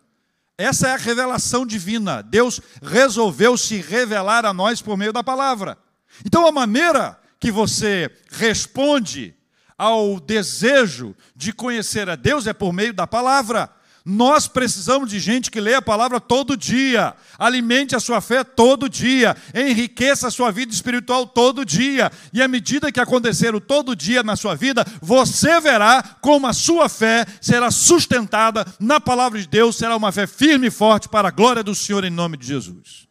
Essa 0.58 0.88
é 0.88 0.94
a 0.94 0.98
revelação 0.98 1.66
divina. 1.66 2.22
Deus 2.22 2.62
resolveu 2.82 3.58
se 3.58 3.82
revelar 3.82 4.46
a 4.46 4.54
nós 4.54 4.82
por 4.82 4.96
meio 4.96 5.12
da 5.12 5.24
palavra. 5.24 5.78
Então, 6.26 6.48
a 6.48 6.52
maneira 6.52 7.20
que 7.40 7.52
você 7.52 8.10
responde 8.30 9.36
ao 9.78 10.20
desejo 10.22 11.14
de 11.36 11.52
conhecer 11.52 12.10
a 12.10 12.16
Deus 12.16 12.48
é 12.48 12.54
por 12.54 12.72
meio 12.72 12.94
da 12.94 13.06
palavra. 13.06 13.70
Nós 14.08 14.48
precisamos 14.48 15.10
de 15.10 15.20
gente 15.20 15.50
que 15.50 15.60
lê 15.60 15.74
a 15.74 15.82
palavra 15.82 16.22
todo 16.22 16.56
dia, 16.56 17.16
alimente 17.40 17.96
a 17.96 18.00
sua 18.00 18.22
fé 18.22 18.44
todo 18.44 18.88
dia, 18.88 19.36
enriqueça 19.52 20.28
a 20.28 20.32
sua 20.32 20.52
vida 20.52 20.72
espiritual 20.72 21.26
todo 21.26 21.66
dia, 21.66 22.12
e 22.32 22.40
à 22.40 22.48
medida 22.48 22.92
que 22.92 23.00
acontecer 23.00 23.56
o 23.56 23.60
todo 23.60 23.96
dia 23.96 24.22
na 24.22 24.36
sua 24.36 24.54
vida, 24.54 24.86
você 25.02 25.60
verá 25.60 26.04
como 26.22 26.46
a 26.46 26.54
sua 26.54 26.88
fé 26.88 27.26
será 27.42 27.72
sustentada 27.72 28.64
na 28.80 29.00
palavra 29.00 29.42
de 29.42 29.48
Deus, 29.48 29.76
será 29.76 29.96
uma 29.96 30.12
fé 30.12 30.28
firme 30.28 30.68
e 30.68 30.72
forte 30.72 31.10
para 31.10 31.30
a 31.30 31.32
glória 31.32 31.64
do 31.64 31.74
Senhor 31.74 32.04
em 32.04 32.12
nome 32.12 32.38
de 32.38 32.46
Jesus. 32.46 33.08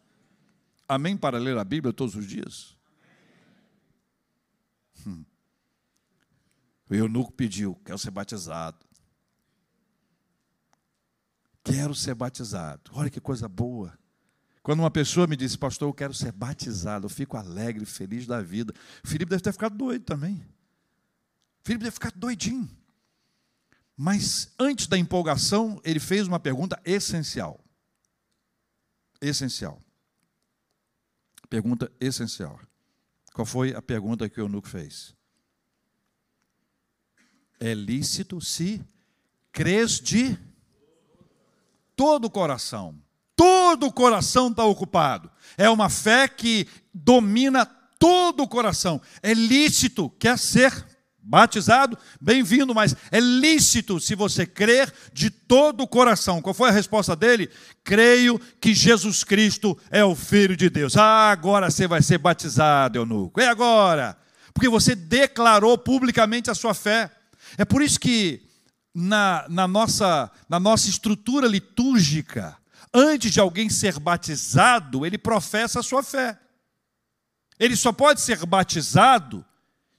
Amém? 0.87 1.17
Para 1.17 1.37
ler 1.37 1.57
a 1.57 1.63
Bíblia 1.65 1.91
todos 1.91 2.15
os 2.15 2.25
dias? 2.25 2.73
Hum. 5.05 5.25
O 6.89 6.95
eunuco 6.95 7.33
pediu, 7.33 7.75
quer 7.83 7.99
ser 7.99 8.11
batizado. 8.11 8.84
Quero 11.65 11.95
ser 11.95 12.13
batizado. 12.13 12.91
Olha 12.93 13.09
que 13.09 13.19
coisa 13.19 13.49
boa. 13.49 13.97
Quando 14.61 14.81
uma 14.81 14.91
pessoa 14.91 15.25
me 15.25 15.35
disse, 15.35 15.57
pastor, 15.57 15.89
eu 15.89 15.93
quero 15.93 16.13
ser 16.13 16.31
batizado, 16.31 17.05
eu 17.05 17.09
fico 17.09 17.35
alegre, 17.37 17.85
feliz 17.85 18.27
da 18.27 18.39
vida. 18.39 18.71
O 19.03 19.07
Felipe 19.07 19.31
deve 19.31 19.41
ter 19.41 19.51
ficado 19.51 19.75
doido 19.75 20.03
também. 20.05 20.35
O 20.35 21.65
Felipe 21.65 21.83
deve 21.83 21.95
ficar 21.95 22.11
doidinho. 22.11 22.69
Mas 23.97 24.53
antes 24.59 24.85
da 24.85 24.97
empolgação, 24.97 25.81
ele 25.83 25.99
fez 25.99 26.27
uma 26.27 26.39
pergunta 26.39 26.79
essencial. 26.85 27.59
Essencial. 29.19 29.81
Pergunta 31.49 31.91
essencial. 31.99 32.59
Qual 33.33 33.45
foi 33.45 33.73
a 33.73 33.81
pergunta 33.81 34.29
que 34.29 34.39
o 34.39 34.43
eunuco 34.43 34.67
fez? 34.67 35.15
É 37.59 37.73
lícito 37.73 38.39
se 38.39 38.85
crês 39.51 39.99
de 39.99 40.37
todo 41.95 42.25
o 42.25 42.29
coração. 42.29 42.95
Todo 43.35 43.87
o 43.87 43.91
coração 43.91 44.49
está 44.49 44.63
ocupado. 44.63 45.29
É 45.57 45.69
uma 45.69 45.89
fé 45.89 46.27
que 46.27 46.67
domina 46.93 47.65
todo 47.99 48.43
o 48.43 48.47
coração. 48.47 49.01
É 49.21 49.33
lícito, 49.33 50.09
quer 50.19 50.37
ser 50.37 50.85
batizado, 51.27 51.97
bem-vindo, 52.21 52.73
mas 52.75 52.95
é 53.11 53.19
lícito 53.19 53.99
se 53.99 54.13
você 54.13 54.45
crer 54.45 54.93
de 55.11 55.29
todo 55.31 55.81
o 55.81 55.87
coração. 55.87 56.41
Qual 56.41 56.53
foi 56.53 56.69
a 56.69 56.73
resposta 56.73 57.15
dele? 57.15 57.49
Creio 57.83 58.39
que 58.61 58.75
Jesus 58.75 59.23
Cristo 59.23 59.77
é 59.89 60.05
o 60.05 60.15
Filho 60.15 60.55
de 60.55 60.69
Deus. 60.69 60.95
Ah, 60.95 61.31
agora 61.31 61.71
você 61.71 61.87
vai 61.87 62.01
ser 62.01 62.19
batizado, 62.19 62.99
eunuco. 62.99 63.41
É 63.41 63.47
agora. 63.47 64.15
Porque 64.53 64.69
você 64.69 64.95
declarou 64.95 65.77
publicamente 65.77 66.51
a 66.51 66.55
sua 66.55 66.73
fé. 66.73 67.11
É 67.57 67.65
por 67.65 67.81
isso 67.81 67.99
que 67.99 68.44
na, 68.95 69.45
na, 69.49 69.67
nossa, 69.67 70.31
na 70.47 70.57
nossa 70.57 70.89
estrutura 70.89 71.47
litúrgica, 71.47 72.55
antes 72.93 73.33
de 73.33 73.41
alguém 73.41 73.69
ser 73.69 73.99
batizado, 73.99 75.05
ele 75.05 75.17
professa 75.17 75.81
a 75.81 75.83
sua 75.83 76.01
fé. 76.01 76.39
Ele 77.59 77.75
só 77.75 77.91
pode 77.91 78.21
ser 78.21 78.45
batizado 78.45 79.45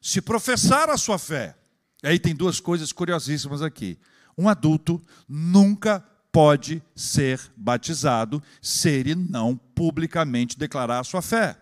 se 0.00 0.22
professar 0.22 0.88
a 0.88 0.96
sua 0.96 1.18
fé. 1.18 1.54
E 2.02 2.08
aí 2.08 2.18
tem 2.18 2.34
duas 2.34 2.58
coisas 2.58 2.92
curiosíssimas 2.92 3.60
aqui. 3.60 3.98
Um 4.36 4.48
adulto 4.48 5.04
nunca 5.28 6.02
pode 6.32 6.82
ser 6.94 7.40
batizado 7.56 8.42
se 8.62 8.88
ele 8.88 9.14
não 9.14 9.56
publicamente 9.56 10.58
declarar 10.58 11.00
a 11.00 11.04
sua 11.04 11.20
fé. 11.20 11.56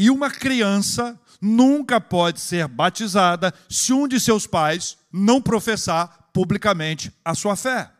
E 0.00 0.10
uma 0.10 0.30
criança 0.30 1.20
nunca 1.40 2.00
pode 2.00 2.38
ser 2.38 2.68
batizada 2.68 3.52
se 3.68 3.92
um 3.92 4.06
de 4.06 4.20
seus 4.20 4.46
pais 4.46 4.96
não 5.12 5.42
professar 5.42 6.30
publicamente 6.32 7.12
a 7.24 7.34
sua 7.34 7.56
fé. 7.56 7.90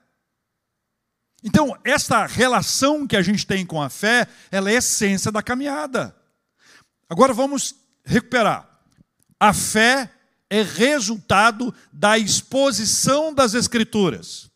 Então, 1.42 1.76
esta 1.82 2.24
relação 2.24 3.05
que 3.05 3.16
a 3.16 3.22
gente 3.22 3.44
tem 3.44 3.66
com 3.66 3.82
a 3.82 3.90
fé, 3.90 4.28
ela 4.49 4.70
é 4.70 4.76
a 4.76 4.78
essência 4.78 5.32
da 5.32 5.42
caminhada. 5.42 6.14
Agora 7.11 7.34
vamos 7.34 7.74
recuperar. 8.05 8.68
A 9.40 9.53
fé 9.53 10.09
é 10.49 10.62
resultado 10.62 11.74
da 11.92 12.16
exposição 12.16 13.34
das 13.34 13.55
Escrituras. 13.55 14.49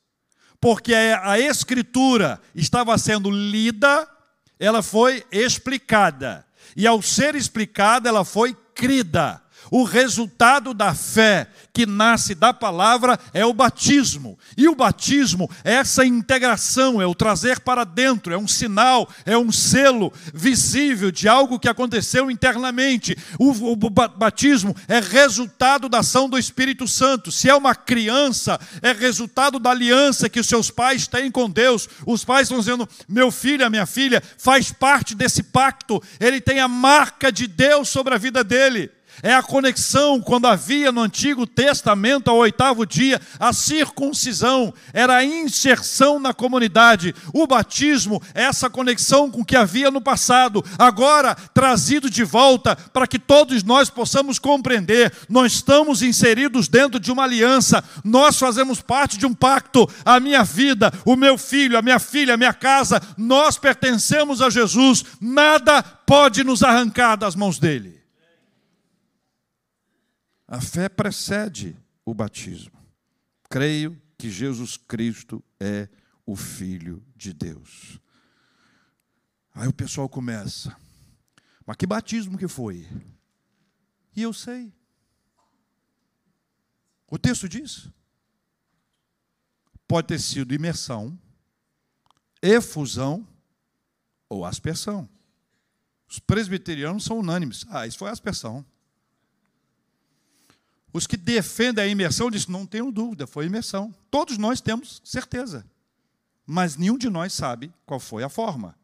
Porque 0.61 0.95
a 0.95 1.41
Escritura 1.41 2.41
estava 2.55 2.97
sendo 2.99 3.33
lida, 3.33 4.09
ela 4.61 4.81
foi 4.81 5.25
explicada. 5.33 6.47
E 6.77 6.87
ao 6.87 7.03
ser 7.03 7.35
explicada, 7.35 8.09
ela 8.09 8.25
foi 8.25 8.57
crida. 8.75 9.42
O 9.73 9.85
resultado 9.85 10.75
da 10.75 10.95
fé 10.95 11.49
que 11.73 11.87
nasce 11.87 12.35
da 12.35 12.53
palavra 12.53 13.19
é 13.33 13.43
o 13.47 13.55
batismo. 13.55 14.39
E 14.55 14.69
o 14.69 14.75
batismo 14.75 15.51
é 15.65 15.77
essa 15.77 16.05
integração, 16.05 17.01
é 17.01 17.07
o 17.07 17.15
trazer 17.15 17.59
para 17.61 17.83
dentro, 17.83 18.35
é 18.35 18.37
um 18.37 18.47
sinal, 18.47 19.09
é 19.25 19.35
um 19.35 19.51
selo 19.51 20.13
visível 20.35 21.11
de 21.11 21.27
algo 21.27 21.59
que 21.59 21.71
aconteceu 21.71 22.31
internamente. 22.31 23.17
O, 23.39 23.75
batismo 23.75 24.77
é 24.87 25.01
resultado 25.01 25.89
da 25.89 26.01
ação 26.01 26.29
do 26.29 26.39
Espírito 26.39 26.87
Santo. 26.87 27.33
Se 27.33 27.49
é 27.49 27.55
uma 27.55 27.75
criança, 27.75 28.61
é 28.83 28.93
resultado 28.93 29.59
da 29.59 29.71
aliança 29.71 30.29
que 30.29 30.39
os 30.41 30.49
seus 30.49 30.71
pais 30.71 31.07
têm 31.07 31.31
com 31.31 31.49
Deus. 31.49 31.89
Os 32.07 32.27
pais 32.27 32.43
estão 32.43 32.59
dizendo: 32.59 32.87
meu 33.09 33.31
filho, 33.31 33.71
minha 33.71 33.87
filha, 33.87 34.23
faz 34.37 34.71
parte 34.71 35.15
desse 35.15 35.43
pacto, 35.43 36.03
ele 36.21 36.43
tem 36.43 36.61
a 36.61 36.69
marca 36.69 37.33
de 37.33 37.47
Deus 37.47 37.89
sobre 37.89 38.13
a 38.13 38.19
vida 38.19 38.45
dele. 38.45 38.91
É 39.21 39.35
a 39.35 39.43
conexão 39.43 40.21
quando 40.21 40.47
havia 40.47 40.93
no 40.93 41.01
Antigo 41.01 41.47
Testamento, 41.47 42.31
ao 42.31 42.37
oitavo 42.37 42.87
dia, 42.87 43.21
a 43.39 43.53
circuncisão, 43.53 44.73
era 44.93 45.17
a 45.17 45.25
inserção 45.25 46.19
na 46.19 46.33
comunidade. 46.33 47.15
O 47.33 47.47
batismo 47.47 48.23
é 48.35 48.45
essa 48.45 48.71
conexão 48.71 49.31
com 49.31 49.41
o 49.41 49.45
que 49.45 49.57
havia 49.57 49.91
no 49.91 50.01
passado, 50.01 50.65
agora 50.79 51.35
trazido 51.35 52.09
de 52.09 52.25
volta 52.25 52.77
para 52.77 53.07
que 53.07 53.19
todos 53.19 53.63
nós 53.63 53.91
possamos 53.91 54.39
compreender. 54.39 55.13
Nós 55.29 55.53
estamos 55.55 56.03
inseridos 56.03 56.69
dentro 56.69 56.99
de 56.99 57.11
uma 57.11 57.25
aliança, 57.25 57.83
nós 58.05 58.39
fazemos 58.39 58.81
parte 58.81 59.19
de 59.19 59.27
um 59.27 59.35
pacto. 59.35 59.89
A 60.05 60.21
minha 60.21 60.43
vida, 60.43 60.93
o 61.05 61.17
meu 61.17 61.39
filho, 61.39 61.79
a 61.79 61.83
minha 61.83 61.99
filha, 61.99 62.35
a 62.35 62.37
minha 62.37 62.53
casa, 62.53 63.01
nós 63.17 63.59
pertencemos 63.59 64.43
a 64.43 64.51
Jesus, 64.51 65.05
nada 65.21 65.83
pode 65.83 66.45
nos 66.45 66.63
arrancar 66.63 67.17
das 67.17 67.35
mãos 67.35 67.59
dele. 67.59 68.02
A 70.53 70.61
fé 70.61 70.87
precede 70.87 71.75
o 72.05 72.13
batismo. 72.13 72.79
Creio 73.49 73.99
que 74.19 74.31
Jesus 74.31 74.77
Cristo 74.77 75.43
é 75.59 75.89
o 76.27 76.37
Filho 76.37 77.03
de 77.17 77.33
Deus. 77.33 77.99
Aí 79.55 79.67
o 79.67 79.73
pessoal 79.73 80.11
começa, 80.11 80.77
mas 81.65 81.79
que 81.79 81.87
batismo 81.87 82.37
que 82.37 82.47
foi? 82.47 82.87
E 84.15 84.21
eu 84.21 84.35
sei. 84.35 84.71
O 87.11 87.19
texto 87.19 87.49
diz: 87.49 87.89
pode 89.89 90.09
ter 90.09 90.21
sido 90.21 90.53
imersão, 90.53 91.19
efusão 92.43 93.27
ou 94.29 94.45
aspersão. 94.45 95.09
Os 96.07 96.19
presbiterianos 96.19 97.05
são 97.05 97.21
unânimes. 97.21 97.65
Ah, 97.71 97.87
isso 97.87 97.97
foi 97.97 98.11
aspersão. 98.11 98.63
Os 100.93 101.07
que 101.07 101.17
defendem 101.17 101.85
a 101.85 101.89
imersão 101.89 102.31
dizem: 102.31 102.51
não 102.51 102.67
tenho 102.67 102.93
dúvida, 102.93 103.27
foi 103.27 103.47
imersão. 103.47 103.95
Todos 104.11 104.37
nós 104.37 104.61
temos 104.61 105.01
certeza. 105.05 105.65
Mas 106.47 106.77
nenhum 106.77 106.99
de 106.99 107.09
nós 107.09 107.33
sabe 107.33 107.73
qual 107.87 107.99
foi 107.99 108.23
a 108.23 108.29
forma. 108.29 108.77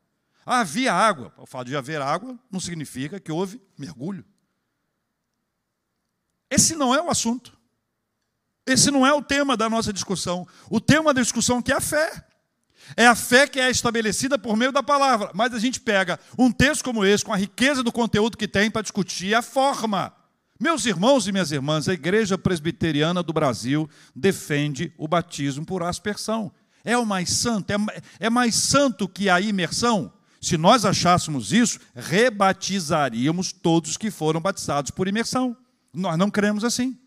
Havia 0.46 0.94
água. 0.94 1.32
O 1.36 1.44
fato 1.44 1.66
de 1.66 1.76
haver 1.76 2.00
água 2.00 2.38
não 2.50 2.59
significa 2.59 3.20
que 3.20 3.30
houve 3.30 3.61
mergulho. 3.76 4.24
Esse 6.50 6.74
não 6.74 6.94
é 6.94 7.02
o 7.02 7.11
assunto. 7.11 7.59
Esse 8.64 8.90
não 8.90 9.06
é 9.06 9.12
o 9.12 9.22
tema 9.22 9.56
da 9.56 9.68
nossa 9.68 9.92
discussão. 9.92 10.46
O 10.70 10.80
tema 10.80 11.12
da 11.12 11.20
discussão 11.20 11.61
que 11.61 11.72
é 11.72 11.76
a 11.76 11.80
fé. 11.80 12.24
É 12.96 13.06
a 13.06 13.14
fé 13.14 13.46
que 13.46 13.61
é 13.61 13.70
estabelecida 13.70 14.38
por 14.38 14.56
meio 14.56 14.72
da 14.72 14.82
palavra. 14.82 15.30
Mas 15.34 15.52
a 15.52 15.59
gente 15.59 15.80
pega 15.80 16.18
um 16.38 16.50
texto 16.50 16.82
como 16.82 17.04
esse, 17.04 17.24
com 17.24 17.32
a 17.32 17.36
riqueza 17.36 17.82
do 17.82 17.92
conteúdo 17.92 18.38
que 18.38 18.48
tem, 18.48 18.70
para 18.70 18.80
discutir 18.80 19.34
a 19.34 19.42
forma. 19.42 20.14
Meus 20.61 20.86
irmãos 20.86 21.28
e 21.28 21.32
minhas 21.32 21.52
irmãs, 21.52 21.88
a 21.88 21.94
Igreja 21.94 22.36
Presbiteriana 22.36 23.22
do 23.22 23.32
Brasil 23.32 23.88
defende 24.14 24.92
o 24.98 25.06
batismo 25.06 25.64
por 25.64 25.84
aspersão. 25.84 26.50
É 26.84 26.98
o 26.98 27.06
mais 27.06 27.30
santo? 27.30 27.70
É, 27.70 27.76
é 28.18 28.30
mais 28.30 28.56
santo 28.56 29.09
que 29.09 29.28
a 29.28 29.40
imersão? 29.40 30.12
Se 30.40 30.56
nós 30.56 30.84
achássemos 30.84 31.52
isso, 31.52 31.78
rebatizaríamos 31.94 33.52
todos 33.52 33.96
que 33.96 34.11
foram 34.11 34.40
batizados 34.40 34.90
por 34.90 35.06
imersão. 35.06 35.56
Nós 35.94 36.18
não 36.18 36.30
cremos 36.30 36.64
assim. 36.64 36.98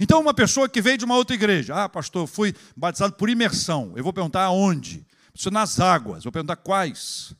Então, 0.00 0.20
uma 0.20 0.34
pessoa 0.34 0.68
que 0.68 0.82
veio 0.82 0.98
de 0.98 1.04
uma 1.04 1.16
outra 1.16 1.34
igreja, 1.34 1.84
ah, 1.84 1.88
pastor, 1.88 2.26
fui 2.26 2.54
batizado 2.76 3.14
por 3.14 3.30
imersão. 3.30 3.92
Eu 3.96 4.02
vou 4.02 4.12
perguntar 4.12 4.44
aonde? 4.44 5.06
Nas 5.52 5.78
águas. 5.78 6.24
Vou 6.24 6.32
perguntar 6.32 6.56
quais. 6.56 7.32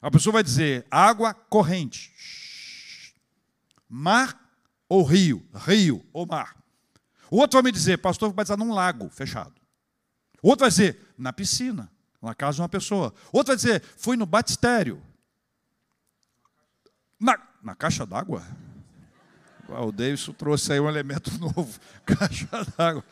A 0.00 0.10
pessoa 0.10 0.32
vai 0.32 0.42
dizer 0.42 0.86
água 0.90 1.34
corrente, 1.34 2.10
mar 3.86 4.47
ou 4.88 5.02
rio, 5.02 5.46
rio 5.54 6.04
ou 6.12 6.26
mar. 6.26 6.56
O 7.30 7.36
outro 7.36 7.56
vai 7.60 7.70
me 7.70 7.72
dizer, 7.72 7.98
pastor, 7.98 8.30
vai 8.30 8.36
batizar 8.36 8.56
num 8.56 8.72
lago 8.72 9.08
fechado. 9.10 9.54
O 10.42 10.48
outro 10.48 10.64
vai 10.64 10.70
dizer, 10.70 10.98
na 11.16 11.32
piscina, 11.32 11.90
na 12.22 12.34
casa 12.34 12.56
de 12.56 12.62
uma 12.62 12.68
pessoa. 12.68 13.12
O 13.32 13.38
outro 13.38 13.52
vai 13.52 13.56
dizer, 13.56 13.82
fui 13.96 14.16
no 14.16 14.24
batistério. 14.24 15.02
Na, 17.20 17.38
na 17.62 17.74
caixa 17.74 18.06
d'água? 18.06 18.42
O 19.68 19.92
Davidson 19.92 20.32
trouxe 20.32 20.72
aí 20.72 20.80
um 20.80 20.88
elemento 20.88 21.30
novo, 21.38 21.78
caixa 22.06 22.48
d'água. 22.76 23.04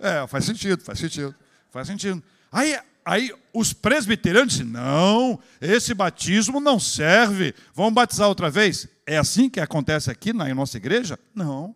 É, 0.00 0.26
faz 0.26 0.44
sentido, 0.44 0.82
faz 0.82 0.98
sentido, 0.98 1.34
faz 1.70 1.86
sentido. 1.86 2.22
Aí, 2.50 2.76
aí 3.10 3.34
os 3.52 3.72
presbiterianos 3.72 4.52
dizem, 4.52 4.66
não, 4.66 5.40
esse 5.60 5.92
batismo 5.92 6.60
não 6.60 6.78
serve, 6.78 7.52
vamos 7.74 7.92
batizar 7.92 8.28
outra 8.28 8.48
vez? 8.48 8.86
É 9.04 9.18
assim 9.18 9.50
que 9.50 9.58
acontece 9.58 10.08
aqui 10.12 10.32
na 10.32 10.54
nossa 10.54 10.76
igreja? 10.76 11.18
Não. 11.34 11.74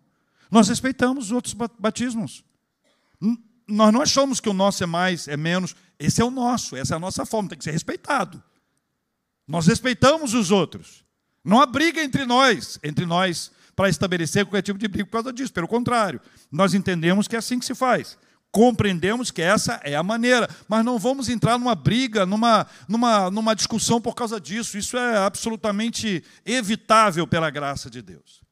Nós 0.48 0.68
respeitamos 0.68 1.26
os 1.26 1.32
outros 1.32 1.52
batismos. 1.76 2.44
Nós 3.66 3.92
não 3.92 4.00
achamos 4.00 4.38
que 4.38 4.48
o 4.48 4.52
nosso 4.52 4.84
é 4.84 4.86
mais, 4.86 5.26
é 5.26 5.36
menos. 5.36 5.74
Esse 5.98 6.22
é 6.22 6.24
o 6.24 6.30
nosso, 6.30 6.76
essa 6.76 6.94
é 6.94 6.96
a 6.96 7.00
nossa 7.00 7.26
forma, 7.26 7.48
tem 7.48 7.58
que 7.58 7.64
ser 7.64 7.72
respeitado. 7.72 8.40
Nós 9.48 9.66
respeitamos 9.66 10.34
os 10.34 10.52
outros. 10.52 11.04
Não 11.44 11.60
há 11.60 11.66
briga 11.66 12.00
entre 12.00 12.24
nós, 12.24 12.78
entre 12.80 13.04
nós, 13.04 13.50
para 13.74 13.88
estabelecer 13.88 14.44
qualquer 14.44 14.62
tipo 14.62 14.78
de 14.78 14.86
briga 14.86 15.06
por 15.06 15.12
causa 15.12 15.32
disso. 15.32 15.52
Pelo 15.52 15.66
contrário, 15.66 16.20
nós 16.48 16.74
entendemos 16.74 17.26
que 17.26 17.34
é 17.34 17.40
assim 17.40 17.58
que 17.58 17.66
se 17.66 17.74
faz 17.74 18.16
compreendemos 18.54 19.32
que 19.32 19.42
essa 19.42 19.80
é 19.82 19.96
a 19.96 20.02
maneira, 20.04 20.48
mas 20.68 20.84
não 20.84 20.96
vamos 20.96 21.28
entrar 21.28 21.58
numa 21.58 21.74
briga, 21.74 22.24
numa, 22.24 22.64
numa, 22.86 23.28
numa 23.28 23.52
discussão 23.52 24.00
por 24.00 24.14
causa 24.14 24.40
disso. 24.40 24.78
Isso 24.78 24.96
é 24.96 25.16
absolutamente 25.16 26.22
evitável 26.46 27.26
pela 27.26 27.50
graça 27.50 27.90
de 27.90 28.00
Deus. 28.00 28.42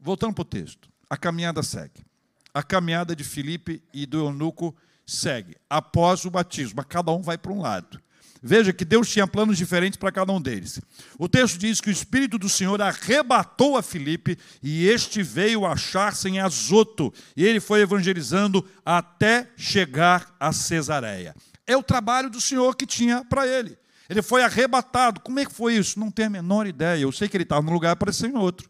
Voltando 0.00 0.32
para 0.32 0.40
o 0.40 0.46
texto, 0.46 0.88
a 1.10 1.16
caminhada 1.18 1.62
segue. 1.62 2.06
A 2.54 2.62
caminhada 2.62 3.14
de 3.14 3.22
Filipe 3.22 3.82
e 3.92 4.06
do 4.06 4.20
eunuco 4.20 4.74
segue. 5.06 5.58
Após 5.68 6.24
o 6.24 6.30
batismo, 6.30 6.82
cada 6.82 7.12
um 7.12 7.20
vai 7.20 7.36
para 7.36 7.52
um 7.52 7.60
lado. 7.60 8.00
Veja 8.46 8.74
que 8.74 8.84
Deus 8.84 9.08
tinha 9.08 9.26
planos 9.26 9.56
diferentes 9.56 9.96
para 9.96 10.12
cada 10.12 10.30
um 10.30 10.38
deles. 10.38 10.78
O 11.18 11.26
texto 11.26 11.56
diz 11.56 11.80
que 11.80 11.88
o 11.88 11.90
Espírito 11.90 12.36
do 12.36 12.46
Senhor 12.46 12.82
arrebatou 12.82 13.74
a 13.74 13.82
Filipe 13.82 14.38
e 14.62 14.86
este 14.86 15.22
veio 15.22 15.64
achar-se 15.64 16.28
em 16.28 16.40
Azoto. 16.40 17.10
E 17.34 17.42
ele 17.42 17.58
foi 17.58 17.80
evangelizando 17.80 18.62
até 18.84 19.50
chegar 19.56 20.36
a 20.38 20.52
Cesareia. 20.52 21.34
É 21.66 21.74
o 21.74 21.82
trabalho 21.82 22.28
do 22.28 22.38
Senhor 22.38 22.76
que 22.76 22.84
tinha 22.84 23.24
para 23.24 23.46
ele. 23.46 23.78
Ele 24.10 24.20
foi 24.20 24.42
arrebatado. 24.42 25.22
Como 25.22 25.40
é 25.40 25.46
que 25.46 25.52
foi 25.54 25.76
isso? 25.76 25.98
Não 25.98 26.10
tenho 26.10 26.28
a 26.28 26.32
menor 26.32 26.66
ideia. 26.66 27.00
Eu 27.00 27.12
sei 27.12 27.30
que 27.30 27.38
ele 27.38 27.44
estava 27.44 27.62
num 27.62 27.72
lugar, 27.72 27.92
apareceu 27.92 28.28
em 28.28 28.36
outro. 28.36 28.68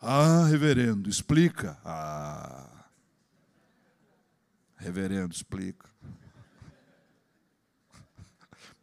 Ah, 0.00 0.46
reverendo, 0.48 1.10
explica. 1.10 1.76
Ah, 1.84 2.66
reverendo, 4.78 5.34
explica. 5.34 5.91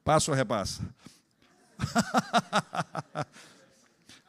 Passa 0.10 0.32
ou 0.32 0.36
repassa? 0.36 0.82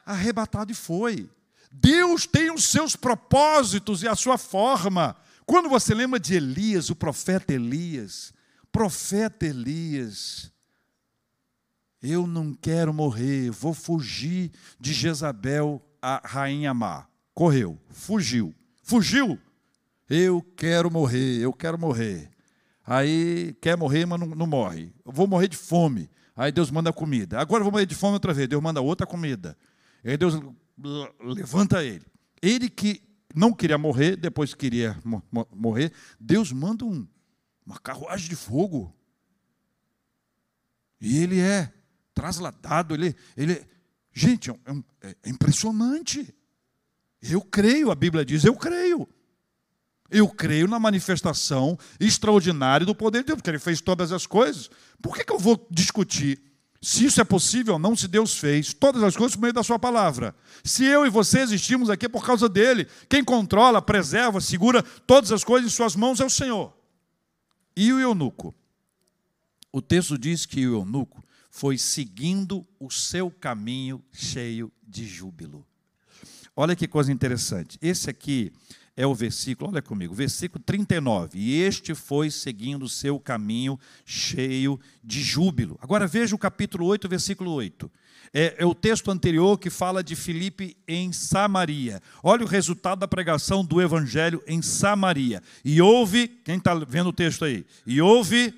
Arrebatado 0.05 0.71
e 0.71 0.75
foi. 0.75 1.27
Deus 1.73 2.27
tem 2.27 2.53
os 2.53 2.69
seus 2.69 2.97
propósitos 2.97 4.03
e 4.03 4.09
a 4.09 4.15
sua 4.15 4.37
forma. 4.37 5.17
Quando 5.47 5.71
você 5.71 5.95
lembra 5.95 6.21
de 6.21 6.35
Elias, 6.35 6.91
o 6.91 6.95
profeta 6.95 7.55
Elias, 7.55 8.31
profeta 8.71 9.47
Elias, 9.47 10.53
eu 12.03 12.27
não 12.27 12.53
quero 12.53 12.93
morrer, 12.93 13.51
vou 13.51 13.73
fugir 13.73 14.53
de 14.79 14.93
Jezabel, 14.93 15.83
a 16.03 16.21
rainha 16.23 16.75
má. 16.75 17.07
Correu, 17.33 17.81
fugiu, 17.89 18.55
fugiu. 18.83 19.41
Eu 20.11 20.43
quero 20.59 20.91
morrer, 20.91 21.39
eu 21.39 21.55
quero 21.55 21.79
morrer. 21.79 22.30
Aí 22.91 23.55
quer 23.61 23.77
morrer, 23.77 24.05
mas 24.05 24.19
não, 24.19 24.27
não 24.27 24.49
morre. 24.49 24.93
Eu 25.07 25.13
vou 25.13 25.25
morrer 25.29 25.47
de 25.47 25.57
fome. 25.57 26.11
Aí 26.35 26.51
Deus 26.51 26.73
manda 26.73 26.93
comida. 26.93 27.39
Agora 27.39 27.61
eu 27.61 27.65
vou 27.65 27.71
morrer 27.71 27.87
de 27.87 27.95
fome 27.95 28.15
outra 28.15 28.35
vez. 28.35 28.49
Deus 28.49 28.61
manda 28.61 28.81
outra 28.81 29.07
comida. 29.07 29.57
Aí 30.05 30.17
Deus 30.17 30.35
levanta 31.21 31.85
ele. 31.85 32.05
Ele 32.43 32.69
que 32.69 33.01
não 33.33 33.53
queria 33.53 33.79
morrer, 33.79 34.17
depois 34.17 34.55
queria 34.55 35.01
morrer. 35.53 35.93
Deus 36.19 36.51
manda 36.51 36.85
um, 36.85 37.07
uma 37.65 37.79
carruagem 37.79 38.29
de 38.29 38.35
fogo. 38.35 38.93
E 41.01 41.19
ele 41.23 41.39
é 41.39 41.73
trasladado, 42.13 42.93
ele, 42.93 43.15
ele 43.37 43.65
gente, 44.13 44.51
é, 44.51 44.57
é, 45.03 45.17
é 45.23 45.31
impressionante. 45.31 46.35
Eu 47.23 47.41
creio, 47.41 47.93
a 47.93 47.95
Bíblia 47.95 48.25
diz, 48.25 48.45
eu 48.45 48.57
creio. 48.57 49.09
Eu 50.11 50.29
creio 50.29 50.67
na 50.67 50.79
manifestação 50.79 51.79
extraordinária 51.99 52.85
do 52.85 52.95
poder 52.95 53.21
de 53.21 53.27
Deus, 53.27 53.37
porque 53.37 53.51
Ele 53.51 53.59
fez 53.59 53.81
todas 53.81 54.13
as 54.13 54.27
coisas. 54.27 54.71
Por 55.01 55.15
que, 55.15 55.25
que 55.25 55.33
eu 55.33 55.39
vou 55.39 55.67
discutir 55.71 56.41
se 56.83 57.05
isso 57.05 57.21
é 57.21 57.25
possível 57.25 57.75
ou 57.75 57.79
não, 57.79 57.95
se 57.95 58.09
Deus 58.09 58.39
fez 58.39 58.73
todas 58.73 59.03
as 59.03 59.15
coisas 59.15 59.37
por 59.37 59.43
meio 59.43 59.53
da 59.53 59.63
Sua 59.63 59.79
palavra? 59.79 60.35
Se 60.65 60.85
eu 60.85 61.07
e 61.07 61.11
você 61.11 61.41
existimos 61.41 61.91
aqui 61.91 62.07
é 62.07 62.09
por 62.09 62.25
causa 62.25 62.49
dele. 62.49 62.89
Quem 63.09 63.23
controla, 63.23 63.81
preserva, 63.81 64.41
segura 64.41 64.83
todas 64.83 65.31
as 65.31 65.45
coisas 65.45 65.71
em 65.71 65.75
Suas 65.75 65.95
mãos 65.95 66.21
é 66.21 66.25
o 66.25 66.31
Senhor. 66.31 66.75
E 67.77 67.93
o 67.93 68.01
eunuco? 68.01 68.55
O 69.73 69.81
texto 69.81 70.19
diz 70.19 70.45
que 70.47 70.67
o 70.67 70.81
eunuco 70.81 71.23
foi 71.51 71.77
seguindo 71.79 72.67
o 72.79 72.91
seu 72.91 73.31
caminho 73.31 74.03
cheio 74.13 74.73
de 74.83 75.07
júbilo. 75.07 75.67
Olha 76.57 76.75
que 76.75 76.89
coisa 76.89 77.13
interessante. 77.13 77.79
Esse 77.81 78.11
aqui 78.11 78.53
é 79.01 79.07
o 79.07 79.15
versículo, 79.15 79.71
olha 79.71 79.81
comigo, 79.81 80.15
versículo 80.15 80.63
39. 80.63 81.39
E 81.39 81.63
este 81.63 81.95
foi 81.95 82.31
seguindo 82.31 82.83
o 82.83 82.89
seu 82.89 83.19
caminho 83.19 83.81
cheio 84.05 84.79
de 85.03 85.23
júbilo. 85.23 85.79
Agora 85.81 86.07
veja 86.07 86.35
o 86.35 86.39
capítulo 86.39 86.85
8, 86.85 87.09
versículo 87.09 87.51
8. 87.53 87.91
É, 88.35 88.57
é, 88.59 88.67
o 88.67 88.75
texto 88.75 89.11
anterior 89.11 89.59
que 89.59 89.71
fala 89.71 90.05
de 90.05 90.15
Filipe 90.15 90.77
em 90.87 91.15
Samaria. 91.15 92.03
Olha 92.23 92.45
o 92.45 92.47
resultado 92.47 92.99
da 92.99 93.09
pregação 93.09 93.65
do 93.65 93.81
evangelho 93.81 94.43
em 94.47 94.61
Samaria. 94.61 95.43
E 95.65 95.81
houve, 95.81 96.29
quem 96.29 96.59
está 96.59 96.75
vendo 96.75 97.09
o 97.09 97.13
texto 97.13 97.47
aí? 97.47 97.65
E 97.87 98.03
houve 98.03 98.55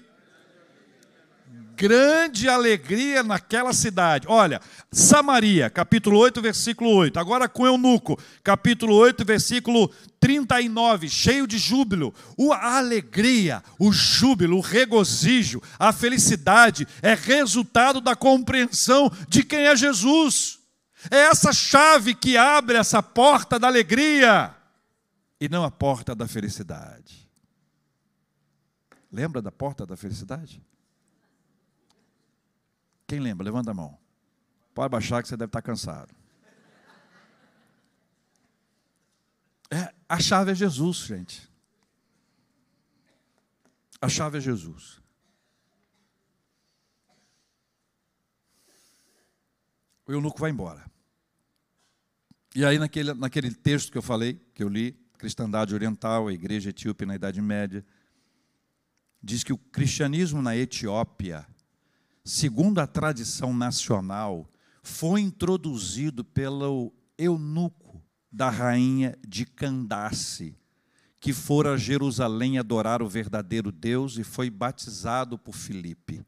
grande 1.77 2.49
alegria 2.49 3.23
naquela 3.23 3.73
cidade. 3.73 4.27
Olha, 4.29 4.61
Samaria, 4.91 5.69
capítulo 5.71 6.19
8, 6.19 6.41
versículo 6.41 6.91
8. 6.91 7.19
Agora 7.19 7.49
com 7.49 7.67
eunuco, 7.67 8.19
capítulo 8.43 8.95
8, 8.95 9.25
versículo 9.25 9.89
39, 10.21 11.09
cheio 11.09 11.47
de 11.47 11.59
júbilo. 11.59 12.15
A 12.53 12.79
alegria, 12.79 13.63
o 13.79 13.93
júbilo, 13.93 14.59
o 14.59 14.61
regozijo, 14.61 15.61
a 15.79 15.93
felicidade 15.93 16.87
é 17.01 17.15
resultado 17.15 18.01
da 18.01 18.15
compreensão 18.15 19.11
de 19.29 19.43
quem 19.43 19.67
é 19.67 19.77
Jesus. 19.77 20.61
É 21.11 21.19
essa 21.23 21.53
chave 21.53 22.15
que 22.15 22.37
abre 22.37 22.77
essa 22.77 23.03
porta 23.03 23.59
da 23.59 23.67
alegria 23.67 24.55
e 25.41 25.49
não 25.49 25.65
a 25.65 25.71
porta 25.71 26.15
da 26.15 26.29
felicidade. 26.29 27.29
Lembra 29.11 29.43
da 29.43 29.51
porta 29.51 29.85
da 29.85 29.97
felicidade? 29.97 30.63
Quem 33.13 33.21
lembra? 33.21 33.45
Levanta 33.45 33.73
a 33.73 33.75
mão. 33.75 33.99
Pode 34.73 34.89
baixar 34.89 35.21
que 35.21 35.29
você 35.29 35.37
deve 35.37 35.51
estar 35.51 35.61
cansado. 35.61 36.15
É, 39.71 39.93
a 40.09 40.19
chave 40.19 40.53
é 40.53 40.55
Jesus, 40.55 40.97
gente. 40.97 41.47
A 44.01 44.09
chave 44.09 44.39
é 44.39 44.41
Jesus. 44.41 44.99
O 50.07 50.13
eunuco 50.13 50.41
vai 50.41 50.51
embora. 50.51 50.91
E 52.55 52.65
aí, 52.65 52.79
naquele, 52.79 53.13
naquele 53.13 53.55
texto 53.55 53.93
que 53.93 53.99
eu 53.99 54.03
falei, 54.03 54.41
que 54.55 54.65
eu 54.65 54.71
li, 54.71 54.93
Cristandade 55.19 55.75
Oriental, 55.75 56.29
a 56.29 56.33
Igreja 56.33 56.71
Etíope 56.71 57.05
na 57.05 57.15
Idade 57.15 57.43
Média, 57.43 57.85
diz 59.23 59.45
que 59.45 59.53
o 59.53 59.59
cristianismo 59.59 60.41
na 60.41 60.57
Etiópia 60.57 61.47
segundo 62.25 62.79
a 62.79 62.87
tradição 62.87 63.55
nacional, 63.55 64.49
foi 64.83 65.21
introduzido 65.21 66.25
pelo 66.25 66.93
eunuco 67.17 68.03
da 68.31 68.49
rainha 68.49 69.17
de 69.27 69.45
Candace, 69.45 70.57
que 71.21 71.33
fora 71.33 71.75
a 71.75 71.77
Jerusalém 71.77 72.59
adorar 72.59 73.03
o 73.03 73.09
verdadeiro 73.09 73.71
Deus 73.71 74.19
e 74.19 74.25
foi 74.25 74.51
batizado 74.51 75.39
por 75.39 75.55
Filipe. 75.55 76.25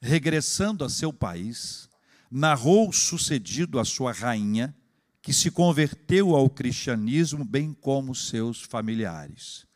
Regressando 0.00 0.84
a 0.84 0.88
seu 0.88 1.12
país, 1.12 1.88
narrou 2.30 2.88
o 2.88 2.92
sucedido 2.92 3.78
à 3.78 3.84
sua 3.84 4.12
rainha, 4.12 4.74
que 5.22 5.32
se 5.32 5.50
converteu 5.50 6.34
ao 6.34 6.48
cristianismo, 6.48 7.44
bem 7.44 7.74
como 7.74 8.14
seus 8.14 8.62
familiares. 8.62 9.66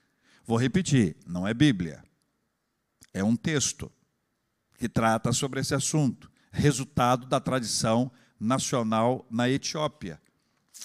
Vou 0.47 0.57
repetir, 0.57 1.17
não 1.27 1.47
é 1.47 1.53
Bíblia, 1.53 2.03
é 3.13 3.23
um 3.23 3.37
texto 3.37 3.93
que 4.85 4.89
trata 4.91 5.33
sobre 5.33 5.61
esse 5.61 5.75
assunto, 5.75 6.31
resultado 6.53 7.25
da 7.25 7.41
tradição 7.41 8.13
nacional 8.39 9.27
na 9.31 9.49
Etiópia. 9.49 10.21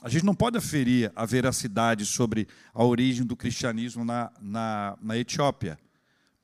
A 0.01 0.07
gente 0.07 0.23
não 0.23 0.33
pode 0.33 0.57
aferir 0.57 1.11
a 1.13 1.25
veracidade 1.25 2.05
sobre 2.05 2.47
a 2.73 2.81
origem 2.81 3.25
do 3.25 3.35
cristianismo 3.35 4.05
na, 4.05 4.31
na, 4.39 4.97
na 5.01 5.17
Etiópia, 5.17 5.77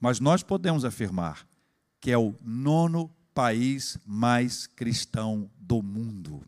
mas 0.02 0.20
nós 0.20 0.44
podemos 0.44 0.84
afirmar 0.84 1.48
que 2.02 2.12
é 2.12 2.18
o 2.18 2.36
nono 2.44 3.10
país 3.34 3.98
mais 4.06 4.68
cristão 4.68 5.50
do 5.58 5.82
mundo. 5.82 6.44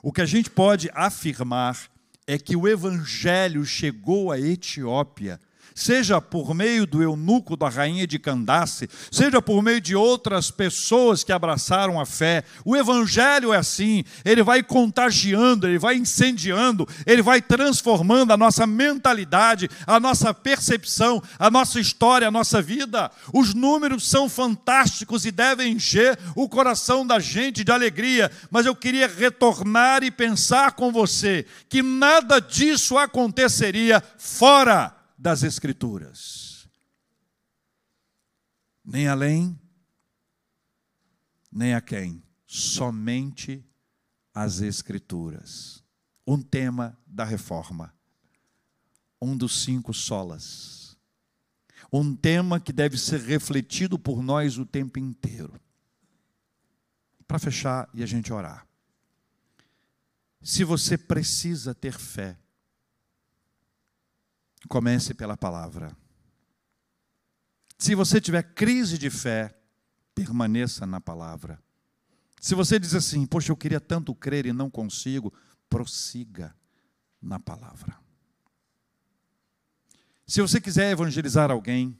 O 0.00 0.12
que 0.12 0.20
a 0.20 0.26
gente 0.26 0.48
pode 0.48 0.88
afirmar 0.94 1.90
é 2.24 2.38
que 2.38 2.54
o 2.54 2.68
evangelho 2.68 3.64
chegou 3.64 4.30
à 4.30 4.38
Etiópia 4.38 5.40
seja 5.80 6.20
por 6.20 6.54
meio 6.54 6.86
do 6.86 7.02
eunuco 7.02 7.56
da 7.56 7.68
rainha 7.68 8.06
de 8.06 8.18
Candace, 8.18 8.88
seja 9.10 9.40
por 9.40 9.62
meio 9.62 9.80
de 9.80 9.96
outras 9.96 10.50
pessoas 10.50 11.24
que 11.24 11.32
abraçaram 11.32 11.98
a 11.98 12.04
fé. 12.04 12.44
O 12.64 12.76
evangelho 12.76 13.52
é 13.52 13.56
assim, 13.56 14.04
ele 14.24 14.42
vai 14.42 14.62
contagiando, 14.62 15.66
ele 15.66 15.78
vai 15.78 15.96
incendiando, 15.96 16.86
ele 17.06 17.22
vai 17.22 17.40
transformando 17.40 18.32
a 18.32 18.36
nossa 18.36 18.66
mentalidade, 18.66 19.68
a 19.86 19.98
nossa 19.98 20.34
percepção, 20.34 21.22
a 21.38 21.50
nossa 21.50 21.80
história, 21.80 22.28
a 22.28 22.30
nossa 22.30 22.60
vida. 22.60 23.10
Os 23.32 23.54
números 23.54 24.08
são 24.08 24.28
fantásticos 24.28 25.24
e 25.24 25.30
devem 25.30 25.72
encher 25.72 26.18
o 26.36 26.48
coração 26.48 27.06
da 27.06 27.18
gente 27.18 27.64
de 27.64 27.72
alegria, 27.72 28.30
mas 28.50 28.66
eu 28.66 28.76
queria 28.76 29.08
retornar 29.08 30.04
e 30.04 30.10
pensar 30.10 30.72
com 30.72 30.92
você 30.92 31.46
que 31.68 31.82
nada 31.82 32.40
disso 32.40 32.98
aconteceria 32.98 34.02
fora 34.18 34.99
das 35.20 35.42
Escrituras. 35.42 36.66
Nem 38.82 39.06
além, 39.06 39.60
nem 41.52 41.74
a 41.74 41.80
quem, 41.82 42.22
somente 42.46 43.62
as 44.32 44.62
Escrituras. 44.62 45.84
Um 46.26 46.40
tema 46.40 46.98
da 47.06 47.22
reforma, 47.24 47.94
um 49.20 49.36
dos 49.36 49.62
cinco 49.62 49.92
solas. 49.92 50.96
Um 51.92 52.16
tema 52.16 52.58
que 52.58 52.72
deve 52.72 52.96
ser 52.96 53.20
refletido 53.20 53.98
por 53.98 54.22
nós 54.22 54.56
o 54.56 54.64
tempo 54.64 54.98
inteiro. 54.98 55.60
Para 57.28 57.38
fechar 57.38 57.90
e 57.92 58.02
a 58.02 58.06
gente 58.06 58.32
orar. 58.32 58.66
Se 60.40 60.64
você 60.64 60.96
precisa 60.96 61.74
ter 61.74 61.92
fé, 61.92 62.38
Comece 64.68 65.14
pela 65.14 65.36
palavra. 65.36 65.96
Se 67.78 67.94
você 67.94 68.20
tiver 68.20 68.42
crise 68.42 68.98
de 68.98 69.08
fé, 69.08 69.58
permaneça 70.14 70.86
na 70.86 71.00
palavra. 71.00 71.62
Se 72.40 72.54
você 72.54 72.78
diz 72.78 72.94
assim, 72.94 73.26
poxa, 73.26 73.52
eu 73.52 73.56
queria 73.56 73.80
tanto 73.80 74.14
crer 74.14 74.46
e 74.46 74.52
não 74.52 74.70
consigo, 74.70 75.32
prossiga 75.68 76.54
na 77.20 77.38
palavra. 77.38 77.98
Se 80.26 80.40
você 80.40 80.60
quiser 80.60 80.90
evangelizar 80.90 81.50
alguém, 81.50 81.98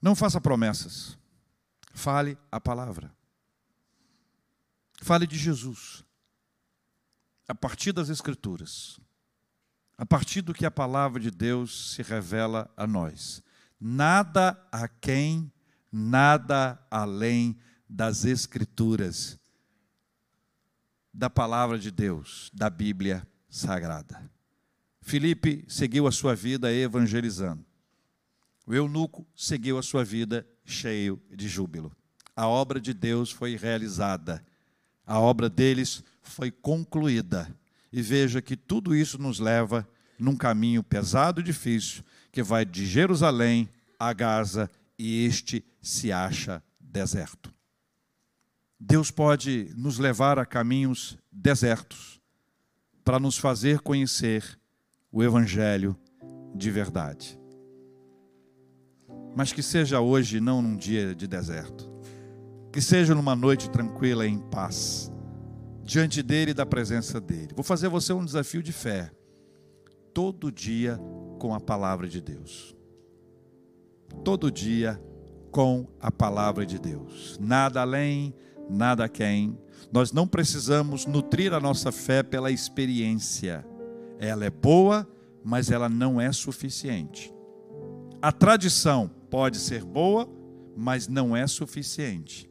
não 0.00 0.14
faça 0.14 0.40
promessas. 0.40 1.18
Fale 1.92 2.38
a 2.50 2.60
palavra. 2.60 3.12
Fale 5.02 5.26
de 5.26 5.36
Jesus. 5.36 6.04
A 7.48 7.54
partir 7.54 7.92
das 7.92 8.08
Escrituras 8.08 9.00
a 9.98 10.06
partir 10.06 10.42
do 10.42 10.54
que 10.54 10.64
a 10.64 10.70
palavra 10.70 11.20
de 11.20 11.28
Deus 11.28 11.94
se 11.94 12.02
revela 12.02 12.72
a 12.76 12.86
nós. 12.86 13.42
Nada 13.80 14.56
a 14.70 14.86
quem, 14.86 15.52
nada 15.90 16.80
além 16.88 17.58
das 17.88 18.24
Escrituras, 18.24 19.36
da 21.12 21.28
palavra 21.28 21.76
de 21.76 21.90
Deus, 21.90 22.48
da 22.54 22.70
Bíblia 22.70 23.26
Sagrada. 23.48 24.30
Filipe 25.00 25.64
seguiu 25.66 26.06
a 26.06 26.12
sua 26.12 26.34
vida 26.34 26.72
evangelizando. 26.72 27.64
O 28.64 28.74
eunuco 28.74 29.26
seguiu 29.34 29.78
a 29.78 29.82
sua 29.82 30.04
vida 30.04 30.46
cheio 30.64 31.20
de 31.34 31.48
júbilo. 31.48 31.90
A 32.36 32.46
obra 32.46 32.80
de 32.80 32.94
Deus 32.94 33.32
foi 33.32 33.56
realizada. 33.56 34.44
A 35.04 35.18
obra 35.18 35.48
deles 35.48 36.04
foi 36.22 36.52
concluída 36.52 37.52
e 37.92 38.02
veja 38.02 38.42
que 38.42 38.56
tudo 38.56 38.94
isso 38.94 39.18
nos 39.18 39.38
leva 39.38 39.88
num 40.18 40.36
caminho 40.36 40.82
pesado 40.82 41.40
e 41.40 41.44
difícil 41.44 42.02
que 42.30 42.42
vai 42.42 42.64
de 42.64 42.86
Jerusalém 42.86 43.68
a 43.98 44.12
Gaza 44.12 44.70
e 44.98 45.24
este 45.24 45.64
se 45.80 46.12
acha 46.12 46.62
deserto. 46.80 47.52
Deus 48.78 49.10
pode 49.10 49.72
nos 49.76 49.98
levar 49.98 50.38
a 50.38 50.46
caminhos 50.46 51.18
desertos 51.32 52.20
para 53.04 53.18
nos 53.18 53.38
fazer 53.38 53.80
conhecer 53.80 54.58
o 55.10 55.22
Evangelho 55.22 55.96
de 56.54 56.70
verdade. 56.70 57.38
Mas 59.34 59.52
que 59.52 59.62
seja 59.62 60.00
hoje, 60.00 60.40
não 60.40 60.60
num 60.60 60.76
dia 60.76 61.14
de 61.14 61.26
deserto, 61.26 61.90
que 62.72 62.80
seja 62.80 63.14
numa 63.14 63.34
noite 63.34 63.70
tranquila 63.70 64.26
e 64.26 64.30
em 64.30 64.38
paz, 64.38 65.10
diante 65.88 66.22
dele 66.22 66.50
e 66.50 66.54
da 66.54 66.66
presença 66.66 67.18
dele. 67.18 67.54
Vou 67.56 67.64
fazer 67.64 67.88
você 67.88 68.12
um 68.12 68.22
desafio 68.22 68.62
de 68.62 68.74
fé, 68.74 69.10
todo 70.12 70.52
dia 70.52 71.00
com 71.38 71.54
a 71.54 71.60
palavra 71.60 72.06
de 72.06 72.20
Deus. 72.20 72.76
Todo 74.22 74.50
dia 74.50 75.02
com 75.50 75.88
a 75.98 76.12
palavra 76.12 76.66
de 76.66 76.78
Deus. 76.78 77.38
Nada 77.40 77.80
além, 77.80 78.34
nada 78.68 79.08
quem. 79.08 79.58
Nós 79.90 80.12
não 80.12 80.28
precisamos 80.28 81.06
nutrir 81.06 81.54
a 81.54 81.60
nossa 81.60 81.90
fé 81.90 82.22
pela 82.22 82.50
experiência. 82.50 83.66
Ela 84.18 84.44
é 84.44 84.50
boa, 84.50 85.08
mas 85.42 85.70
ela 85.70 85.88
não 85.88 86.20
é 86.20 86.30
suficiente. 86.32 87.32
A 88.20 88.30
tradição 88.30 89.10
pode 89.30 89.56
ser 89.56 89.84
boa, 89.84 90.28
mas 90.76 91.08
não 91.08 91.34
é 91.34 91.46
suficiente. 91.46 92.50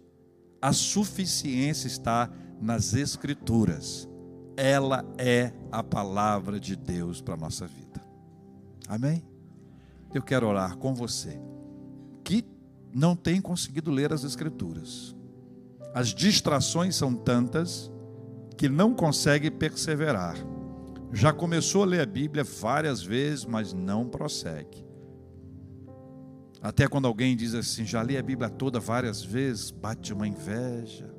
A 0.60 0.74
suficiência 0.74 1.86
está 1.86 2.32
nas 2.62 2.93
Escrituras. 2.93 4.08
Ela 4.55 5.05
é 5.18 5.53
a 5.72 5.84
palavra 5.84 6.60
de 6.60 6.76
Deus 6.76 7.22
para 7.22 7.36
a 7.36 7.38
nossa 7.38 7.68
vida. 7.68 8.01
Amém? 8.88 9.24
Eu 10.14 10.22
quero 10.22 10.47
orar 10.47 10.78
com 10.78 10.95
você 10.95 11.39
que 12.24 12.43
não 12.93 13.16
tem 13.16 13.39
conseguido 13.39 13.91
ler 13.91 14.12
as 14.12 14.24
Escrituras. 14.24 15.16
As 15.93 16.10
distrações 16.10 16.95
são 16.95 17.14
tantas 17.14 17.91
que 18.58 18.68
não 18.68 18.93
consegue 18.93 19.51
perseverar. 19.51 20.36
Já 21.14 21.32
começou 21.32 21.84
a 21.84 21.86
ler 21.86 22.01
a 22.01 22.05
Bíblia 22.05 22.43
várias 22.43 23.01
vezes, 23.01 23.45
mas 23.45 23.74
não 23.74 24.08
prossegue. 24.08 24.86
Até 26.62 26.88
quando 26.88 27.08
alguém 27.08 27.36
diz 27.36 27.53
assim, 27.53 27.86
já 27.86 28.01
li 28.03 28.18
a 28.18 28.24
Bíblia 28.24 28.49
toda 28.49 28.80
várias 28.80 29.24
vezes, 29.24 29.72
bate 29.72 30.12
uma 30.12 30.28
inveja. 30.28 31.16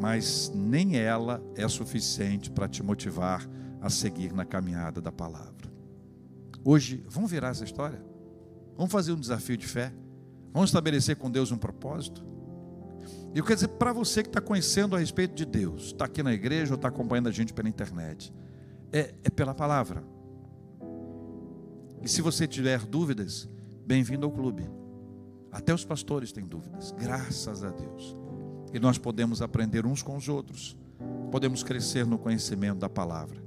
Mas 0.00 0.50
nem 0.54 0.96
ela 0.96 1.42
é 1.54 1.66
suficiente 1.68 2.50
para 2.50 2.68
te 2.68 2.82
motivar 2.82 3.48
a 3.80 3.88
seguir 3.90 4.32
na 4.32 4.44
caminhada 4.44 5.00
da 5.00 5.12
palavra. 5.12 5.72
Hoje, 6.64 7.04
vamos 7.08 7.30
virar 7.30 7.48
essa 7.48 7.64
história? 7.64 8.02
Vamos 8.76 8.90
fazer 8.90 9.12
um 9.12 9.20
desafio 9.20 9.56
de 9.56 9.66
fé? 9.66 9.92
Vamos 10.52 10.70
estabelecer 10.70 11.16
com 11.16 11.30
Deus 11.30 11.52
um 11.52 11.58
propósito? 11.58 12.24
E 13.34 13.38
eu 13.38 13.44
quero 13.44 13.56
dizer 13.56 13.68
para 13.68 13.92
você 13.92 14.22
que 14.22 14.28
está 14.28 14.40
conhecendo 14.40 14.94
a 14.94 14.98
respeito 14.98 15.34
de 15.34 15.44
Deus, 15.44 15.86
está 15.86 16.04
aqui 16.04 16.22
na 16.22 16.32
igreja 16.32 16.72
ou 16.72 16.76
está 16.76 16.88
acompanhando 16.88 17.28
a 17.28 17.32
gente 17.32 17.52
pela 17.52 17.68
internet, 17.68 18.32
é, 18.92 19.14
é 19.24 19.30
pela 19.30 19.54
palavra. 19.54 20.04
E 22.00 22.08
se 22.08 22.22
você 22.22 22.46
tiver 22.46 22.80
dúvidas, 22.86 23.48
bem-vindo 23.84 24.24
ao 24.24 24.32
clube. 24.32 24.64
Até 25.50 25.74
os 25.74 25.84
pastores 25.84 26.32
têm 26.32 26.46
dúvidas, 26.46 26.92
graças 26.92 27.62
a 27.62 27.70
Deus. 27.70 28.16
E 28.74 28.80
nós 28.80 28.98
podemos 28.98 29.40
aprender 29.40 29.86
uns 29.86 30.02
com 30.02 30.16
os 30.16 30.28
outros, 30.28 30.76
podemos 31.30 31.62
crescer 31.62 32.04
no 32.04 32.18
conhecimento 32.18 32.80
da 32.80 32.88
palavra. 32.88 33.40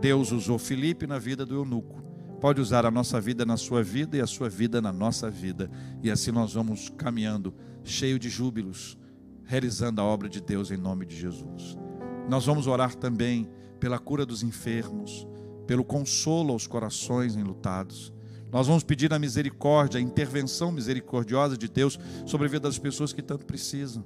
Deus 0.00 0.32
usou 0.32 0.58
Filipe 0.58 1.06
na 1.06 1.18
vida 1.18 1.44
do 1.44 1.54
eunuco, 1.54 2.02
pode 2.40 2.58
usar 2.58 2.86
a 2.86 2.90
nossa 2.90 3.20
vida 3.20 3.44
na 3.44 3.58
sua 3.58 3.82
vida 3.82 4.16
e 4.16 4.22
a 4.22 4.26
sua 4.26 4.48
vida 4.48 4.80
na 4.80 4.90
nossa 4.90 5.30
vida, 5.30 5.70
e 6.02 6.10
assim 6.10 6.32
nós 6.32 6.54
vamos 6.54 6.88
caminhando 6.88 7.54
cheio 7.84 8.18
de 8.18 8.30
júbilos, 8.30 8.98
realizando 9.44 10.00
a 10.00 10.04
obra 10.04 10.26
de 10.26 10.40
Deus 10.40 10.70
em 10.70 10.78
nome 10.78 11.04
de 11.04 11.16
Jesus. 11.16 11.76
Nós 12.26 12.46
vamos 12.46 12.66
orar 12.66 12.94
também 12.94 13.50
pela 13.78 13.98
cura 13.98 14.24
dos 14.24 14.42
enfermos, 14.42 15.26
pelo 15.66 15.84
consolo 15.84 16.52
aos 16.52 16.66
corações 16.66 17.36
enlutados. 17.36 18.12
Nós 18.50 18.66
vamos 18.66 18.82
pedir 18.82 19.12
a 19.12 19.18
misericórdia, 19.18 19.98
a 19.98 20.02
intervenção 20.02 20.72
misericordiosa 20.72 21.58
de 21.58 21.68
Deus 21.68 21.98
sobre 22.24 22.46
a 22.46 22.50
vida 22.50 22.68
das 22.68 22.78
pessoas 22.78 23.12
que 23.12 23.20
tanto 23.20 23.44
precisam. 23.44 24.04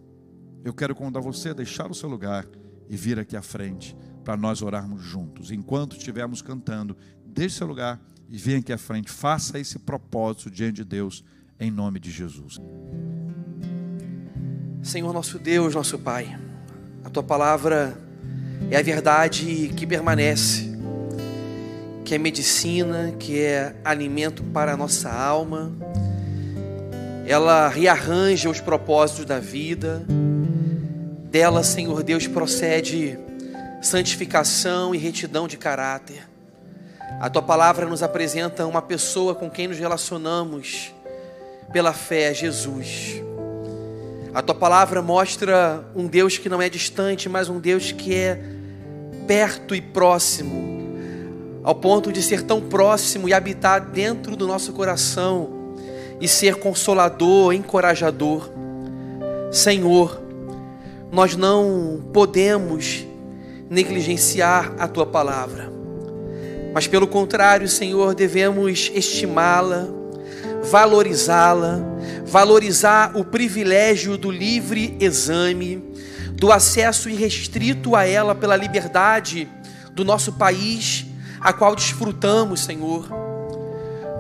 Eu 0.66 0.74
quero 0.74 0.96
convidar 0.96 1.20
você 1.20 1.50
a 1.50 1.52
deixar 1.52 1.88
o 1.88 1.94
seu 1.94 2.08
lugar 2.08 2.44
e 2.88 2.96
vir 2.96 3.20
aqui 3.20 3.36
à 3.36 3.40
frente 3.40 3.96
para 4.24 4.36
nós 4.36 4.62
orarmos 4.62 5.00
juntos. 5.00 5.52
Enquanto 5.52 5.96
estivermos 5.96 6.42
cantando, 6.42 6.96
deixe 7.24 7.58
seu 7.58 7.68
lugar 7.68 8.00
e 8.28 8.36
venha 8.36 8.58
aqui 8.58 8.72
à 8.72 8.76
frente. 8.76 9.08
Faça 9.08 9.60
esse 9.60 9.78
propósito 9.78 10.50
diante 10.50 10.78
de 10.78 10.84
Deus, 10.84 11.22
em 11.60 11.70
nome 11.70 12.00
de 12.00 12.10
Jesus. 12.10 12.58
Senhor 14.82 15.12
nosso 15.12 15.38
Deus, 15.38 15.72
nosso 15.72 16.00
Pai, 16.00 16.36
a 17.04 17.10
tua 17.10 17.22
palavra 17.22 17.96
é 18.68 18.76
a 18.76 18.82
verdade 18.82 19.72
que 19.76 19.86
permanece 19.86 20.76
que 22.04 22.16
é 22.16 22.18
medicina, 22.18 23.14
que 23.20 23.40
é 23.40 23.76
alimento 23.84 24.42
para 24.42 24.72
a 24.72 24.76
nossa 24.76 25.12
alma. 25.12 25.70
Ela 27.24 27.68
rearranja 27.68 28.50
os 28.50 28.60
propósitos 28.60 29.24
da 29.24 29.38
vida. 29.38 30.04
Dela, 31.36 31.62
Senhor 31.62 32.02
Deus, 32.02 32.26
procede 32.26 33.18
santificação 33.82 34.94
e 34.94 34.98
retidão 34.98 35.46
de 35.46 35.58
caráter. 35.58 36.26
A 37.20 37.28
tua 37.28 37.42
palavra 37.42 37.84
nos 37.84 38.02
apresenta 38.02 38.64
uma 38.64 38.80
pessoa 38.80 39.34
com 39.34 39.50
quem 39.50 39.68
nos 39.68 39.78
relacionamos 39.78 40.94
pela 41.74 41.92
fé, 41.92 42.32
Jesus. 42.32 43.20
A 44.32 44.40
tua 44.40 44.54
palavra 44.54 45.02
mostra 45.02 45.84
um 45.94 46.06
Deus 46.06 46.38
que 46.38 46.48
não 46.48 46.62
é 46.62 46.70
distante, 46.70 47.28
mas 47.28 47.50
um 47.50 47.60
Deus 47.60 47.92
que 47.92 48.14
é 48.14 48.40
perto 49.26 49.74
e 49.74 49.82
próximo 49.82 50.88
ao 51.62 51.74
ponto 51.74 52.10
de 52.10 52.22
ser 52.22 52.44
tão 52.44 52.62
próximo 52.62 53.28
e 53.28 53.34
habitar 53.34 53.82
dentro 53.82 54.36
do 54.36 54.46
nosso 54.46 54.72
coração 54.72 55.50
e 56.18 56.26
ser 56.26 56.54
consolador, 56.54 57.52
encorajador. 57.52 58.48
Senhor, 59.52 60.24
nós 61.10 61.36
não 61.36 62.10
podemos 62.12 63.06
negligenciar 63.68 64.74
a 64.78 64.86
tua 64.86 65.06
palavra, 65.06 65.72
mas 66.72 66.86
pelo 66.86 67.06
contrário, 67.06 67.68
Senhor, 67.68 68.14
devemos 68.14 68.90
estimá-la, 68.94 69.88
valorizá-la, 70.64 71.80
valorizar 72.24 73.16
o 73.16 73.24
privilégio 73.24 74.18
do 74.18 74.30
livre 74.30 74.96
exame, 75.00 75.82
do 76.32 76.52
acesso 76.52 77.08
irrestrito 77.08 77.96
a 77.96 78.06
ela 78.06 78.34
pela 78.34 78.56
liberdade 78.56 79.48
do 79.92 80.04
nosso 80.04 80.34
país 80.34 81.06
a 81.40 81.52
qual 81.52 81.74
desfrutamos, 81.74 82.60
Senhor. 82.60 83.08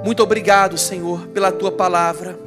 Muito 0.04 0.22
obrigado, 0.22 0.78
Senhor, 0.78 1.26
pela 1.28 1.50
tua 1.50 1.72
palavra. 1.72 2.38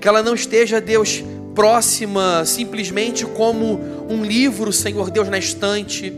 Que 0.00 0.06
ela 0.06 0.22
não 0.22 0.34
esteja, 0.34 0.80
Deus, 0.80 1.24
próxima 1.54 2.44
simplesmente 2.44 3.24
como 3.24 3.80
um 4.10 4.24
livro, 4.24 4.72
Senhor 4.72 5.10
Deus, 5.10 5.28
na 5.28 5.38
estante, 5.38 6.12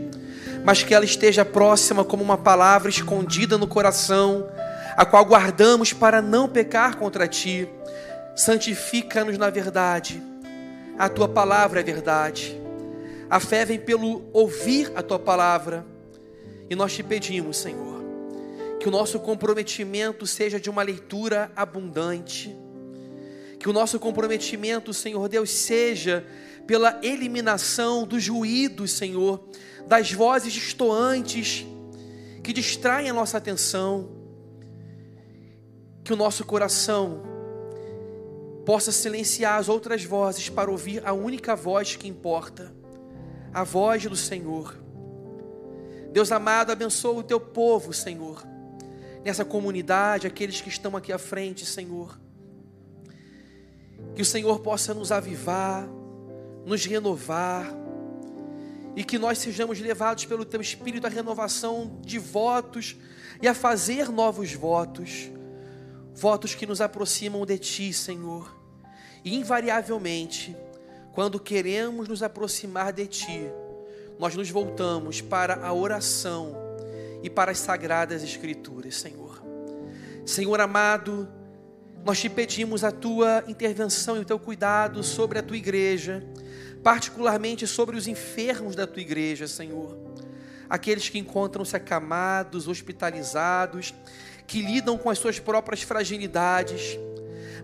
mas 0.63 0.83
que 0.83 0.93
ela 0.93 1.05
esteja 1.05 1.45
próxima 1.45 2.03
como 2.03 2.23
uma 2.23 2.37
palavra 2.37 2.89
escondida 2.89 3.57
no 3.57 3.67
coração, 3.67 4.47
a 4.97 5.05
qual 5.05 5.23
guardamos 5.23 5.93
para 5.93 6.21
não 6.21 6.49
pecar 6.49 6.97
contra 6.97 7.27
ti. 7.27 7.69
Santifica-nos 8.35 9.37
na 9.37 9.49
verdade. 9.49 10.21
A 10.97 11.07
tua 11.07 11.27
palavra 11.27 11.79
é 11.79 11.83
verdade. 11.83 12.59
A 13.29 13.39
fé 13.39 13.63
vem 13.63 13.79
pelo 13.79 14.23
ouvir 14.33 14.91
a 14.95 15.03
tua 15.03 15.19
palavra. 15.19 15.85
E 16.69 16.75
nós 16.75 16.93
te 16.93 17.03
pedimos, 17.03 17.57
Senhor, 17.57 18.03
que 18.79 18.87
o 18.87 18.91
nosso 18.91 19.19
comprometimento 19.19 20.25
seja 20.25 20.59
de 20.59 20.69
uma 20.69 20.81
leitura 20.81 21.51
abundante, 21.55 22.55
que 23.59 23.69
o 23.69 23.73
nosso 23.73 23.99
comprometimento, 23.99 24.93
Senhor 24.93 25.27
Deus, 25.27 25.49
seja 25.49 26.25
pela 26.65 26.99
eliminação 27.01 28.05
dos 28.05 28.27
ruídos, 28.27 28.91
Senhor, 28.91 29.47
das 29.87 30.11
vozes 30.11 30.53
distoantes 30.53 31.65
que 32.43 32.53
distraem 32.53 33.09
a 33.09 33.13
nossa 33.13 33.37
atenção, 33.37 34.09
que 36.03 36.13
o 36.13 36.15
nosso 36.15 36.45
coração 36.45 37.23
possa 38.65 38.91
silenciar 38.91 39.57
as 39.57 39.69
outras 39.69 40.03
vozes 40.03 40.49
para 40.49 40.69
ouvir 40.69 41.05
a 41.05 41.13
única 41.13 41.55
voz 41.55 41.95
que 41.95 42.07
importa, 42.07 42.73
a 43.53 43.63
voz 43.63 44.05
do 44.05 44.15
Senhor. 44.15 44.77
Deus 46.11 46.31
amado, 46.31 46.71
abençoa 46.71 47.19
o 47.19 47.23
teu 47.23 47.39
povo, 47.39 47.93
Senhor, 47.93 48.45
nessa 49.23 49.45
comunidade, 49.45 50.27
aqueles 50.27 50.59
que 50.59 50.69
estão 50.69 50.95
aqui 50.97 51.13
à 51.13 51.17
frente, 51.17 51.65
Senhor. 51.65 52.26
Que 54.15 54.21
o 54.21 54.25
Senhor 54.25 54.59
possa 54.59 54.93
nos 54.93 55.11
avivar, 55.11 55.87
nos 56.65 56.85
renovar, 56.85 57.71
e 58.97 59.03
que 59.03 59.19
nós 59.19 59.37
sejamos 59.37 59.79
levados 59.79 60.25
pelo 60.25 60.43
Teu 60.43 60.59
Espírito 60.59 61.05
à 61.05 61.09
renovação 61.09 61.99
de 62.01 62.17
votos 62.17 62.95
e 63.39 63.47
a 63.47 63.53
fazer 63.53 64.09
novos 64.09 64.53
votos, 64.53 65.29
votos 66.15 66.55
que 66.55 66.65
nos 66.65 66.81
aproximam 66.81 67.45
de 67.45 67.59
Ti, 67.59 67.93
Senhor. 67.93 68.51
E 69.23 69.35
invariavelmente, 69.35 70.57
quando 71.13 71.39
queremos 71.39 72.07
nos 72.07 72.23
aproximar 72.23 72.91
de 72.91 73.05
Ti, 73.05 73.41
nós 74.17 74.35
nos 74.35 74.49
voltamos 74.49 75.21
para 75.21 75.63
a 75.63 75.71
oração 75.71 76.55
e 77.21 77.29
para 77.29 77.51
as 77.51 77.59
sagradas 77.59 78.23
Escrituras, 78.23 78.95
Senhor. 78.95 79.43
Senhor 80.25 80.59
amado, 80.59 81.29
nós 82.07 82.21
te 82.21 82.29
pedimos 82.29 82.85
a 82.85 82.91
tua 82.91 83.43
intervenção 83.49 84.15
e 84.15 84.19
o 84.19 84.25
teu 84.25 84.39
cuidado 84.39 85.03
sobre 85.03 85.39
a 85.39 85.43
tua 85.43 85.57
igreja, 85.57 86.23
particularmente 86.81 87.67
sobre 87.67 87.97
os 87.97 88.07
enfermos 88.07 88.77
da 88.77 88.87
tua 88.87 89.01
igreja, 89.01 89.45
Senhor. 89.45 89.93
Aqueles 90.69 91.09
que 91.09 91.19
encontram-se 91.19 91.75
acamados, 91.75 92.65
hospitalizados, 92.65 93.93
que 94.47 94.61
lidam 94.61 94.97
com 94.97 95.09
as 95.09 95.19
suas 95.19 95.37
próprias 95.37 95.81
fragilidades, 95.81 96.97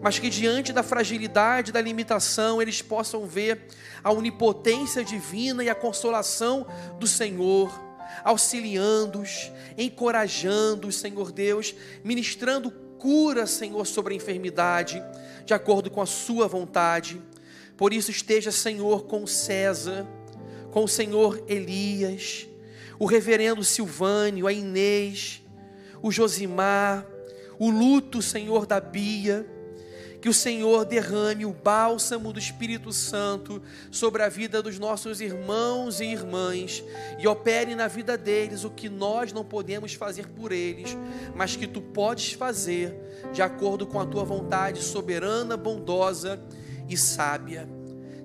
mas 0.02 0.20
que 0.20 0.30
diante 0.30 0.74
da 0.74 0.84
fragilidade, 0.84 1.72
da 1.72 1.80
limitação, 1.80 2.62
eles 2.62 2.82
possam 2.82 3.26
ver 3.26 3.66
a 4.04 4.12
onipotência 4.12 5.06
divina 5.06 5.64
e 5.64 5.70
a 5.70 5.76
consolação 5.76 6.68
do 7.00 7.08
Senhor, 7.08 7.72
auxiliando-os, 8.26 9.54
encorajando-os, 9.78 10.98
Senhor 10.98 11.32
Deus, 11.32 11.74
ministrando 12.04 12.83
cura, 13.04 13.46
Senhor, 13.46 13.86
sobre 13.86 14.14
a 14.14 14.16
enfermidade, 14.16 15.04
de 15.46 15.54
acordo 15.54 15.92
com 15.92 16.02
a 16.02 16.06
Sua 16.06 16.48
vontade. 16.48 17.22
Por 17.76 17.92
isso, 17.92 18.10
esteja, 18.10 18.50
Senhor, 18.50 19.04
com 19.04 19.28
César, 19.28 20.08
com 20.72 20.86
o 20.86 20.88
Senhor 20.88 21.44
Elias, 21.50 22.48
o 22.98 23.06
reverendo 23.06 23.62
Silvânio, 23.62 24.48
a 24.48 24.54
Inês, 24.54 25.44
o 26.02 26.14
Josimar, 26.14 27.06
o 27.60 27.70
luto, 27.70 28.22
Senhor, 28.22 28.66
da 28.66 28.80
Bia, 28.80 29.46
que 30.24 30.30
o 30.30 30.34
Senhor 30.34 30.86
derrame 30.86 31.46
o 31.46 31.52
bálsamo 31.52 32.32
do 32.32 32.40
Espírito 32.40 32.94
Santo 32.94 33.62
sobre 33.92 34.24
a 34.24 34.30
vida 34.30 34.62
dos 34.62 34.80
nossos 34.80 35.20
irmãos 35.20 36.00
e 36.00 36.06
irmãs 36.06 36.82
e 37.20 37.28
opere 37.28 37.76
na 37.76 37.90
vida 37.90 38.18
deles 38.18 38.64
o 38.64 38.70
que 38.70 38.88
nós 38.88 39.34
não 39.34 39.44
podemos 39.44 39.96
fazer 39.96 40.30
por 40.30 40.54
eles, 40.54 40.98
mas 41.36 41.58
que 41.58 41.68
tu 41.68 41.82
podes 41.82 42.32
fazer 42.32 42.96
de 43.34 43.42
acordo 43.42 43.86
com 43.86 44.00
a 44.00 44.06
tua 44.06 44.24
vontade 44.24 44.82
soberana, 44.82 45.58
bondosa 45.58 46.42
e 46.88 46.96
sábia. 46.96 47.68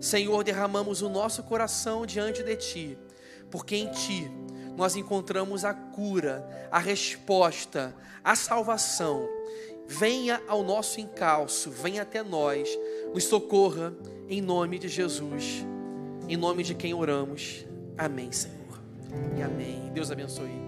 Senhor, 0.00 0.44
derramamos 0.44 1.02
o 1.02 1.08
nosso 1.08 1.42
coração 1.42 2.06
diante 2.06 2.44
de 2.44 2.54
ti, 2.54 2.98
porque 3.50 3.74
em 3.74 3.90
ti 3.90 4.30
nós 4.76 4.94
encontramos 4.94 5.64
a 5.64 5.74
cura, 5.74 6.48
a 6.70 6.78
resposta, 6.78 7.92
a 8.22 8.36
salvação 8.36 9.28
venha 9.88 10.42
ao 10.46 10.62
nosso 10.62 11.00
encalço, 11.00 11.70
venha 11.70 12.02
até 12.02 12.22
nós, 12.22 12.68
nos 13.14 13.24
socorra, 13.24 13.94
em 14.28 14.42
nome 14.42 14.78
de 14.78 14.88
Jesus, 14.88 15.64
em 16.28 16.36
nome 16.36 16.62
de 16.62 16.74
quem 16.74 16.92
oramos. 16.92 17.66
Amém, 17.96 18.30
Senhor. 18.30 18.58
E 19.36 19.42
amém. 19.42 19.90
Deus 19.94 20.10
abençoe. 20.10 20.67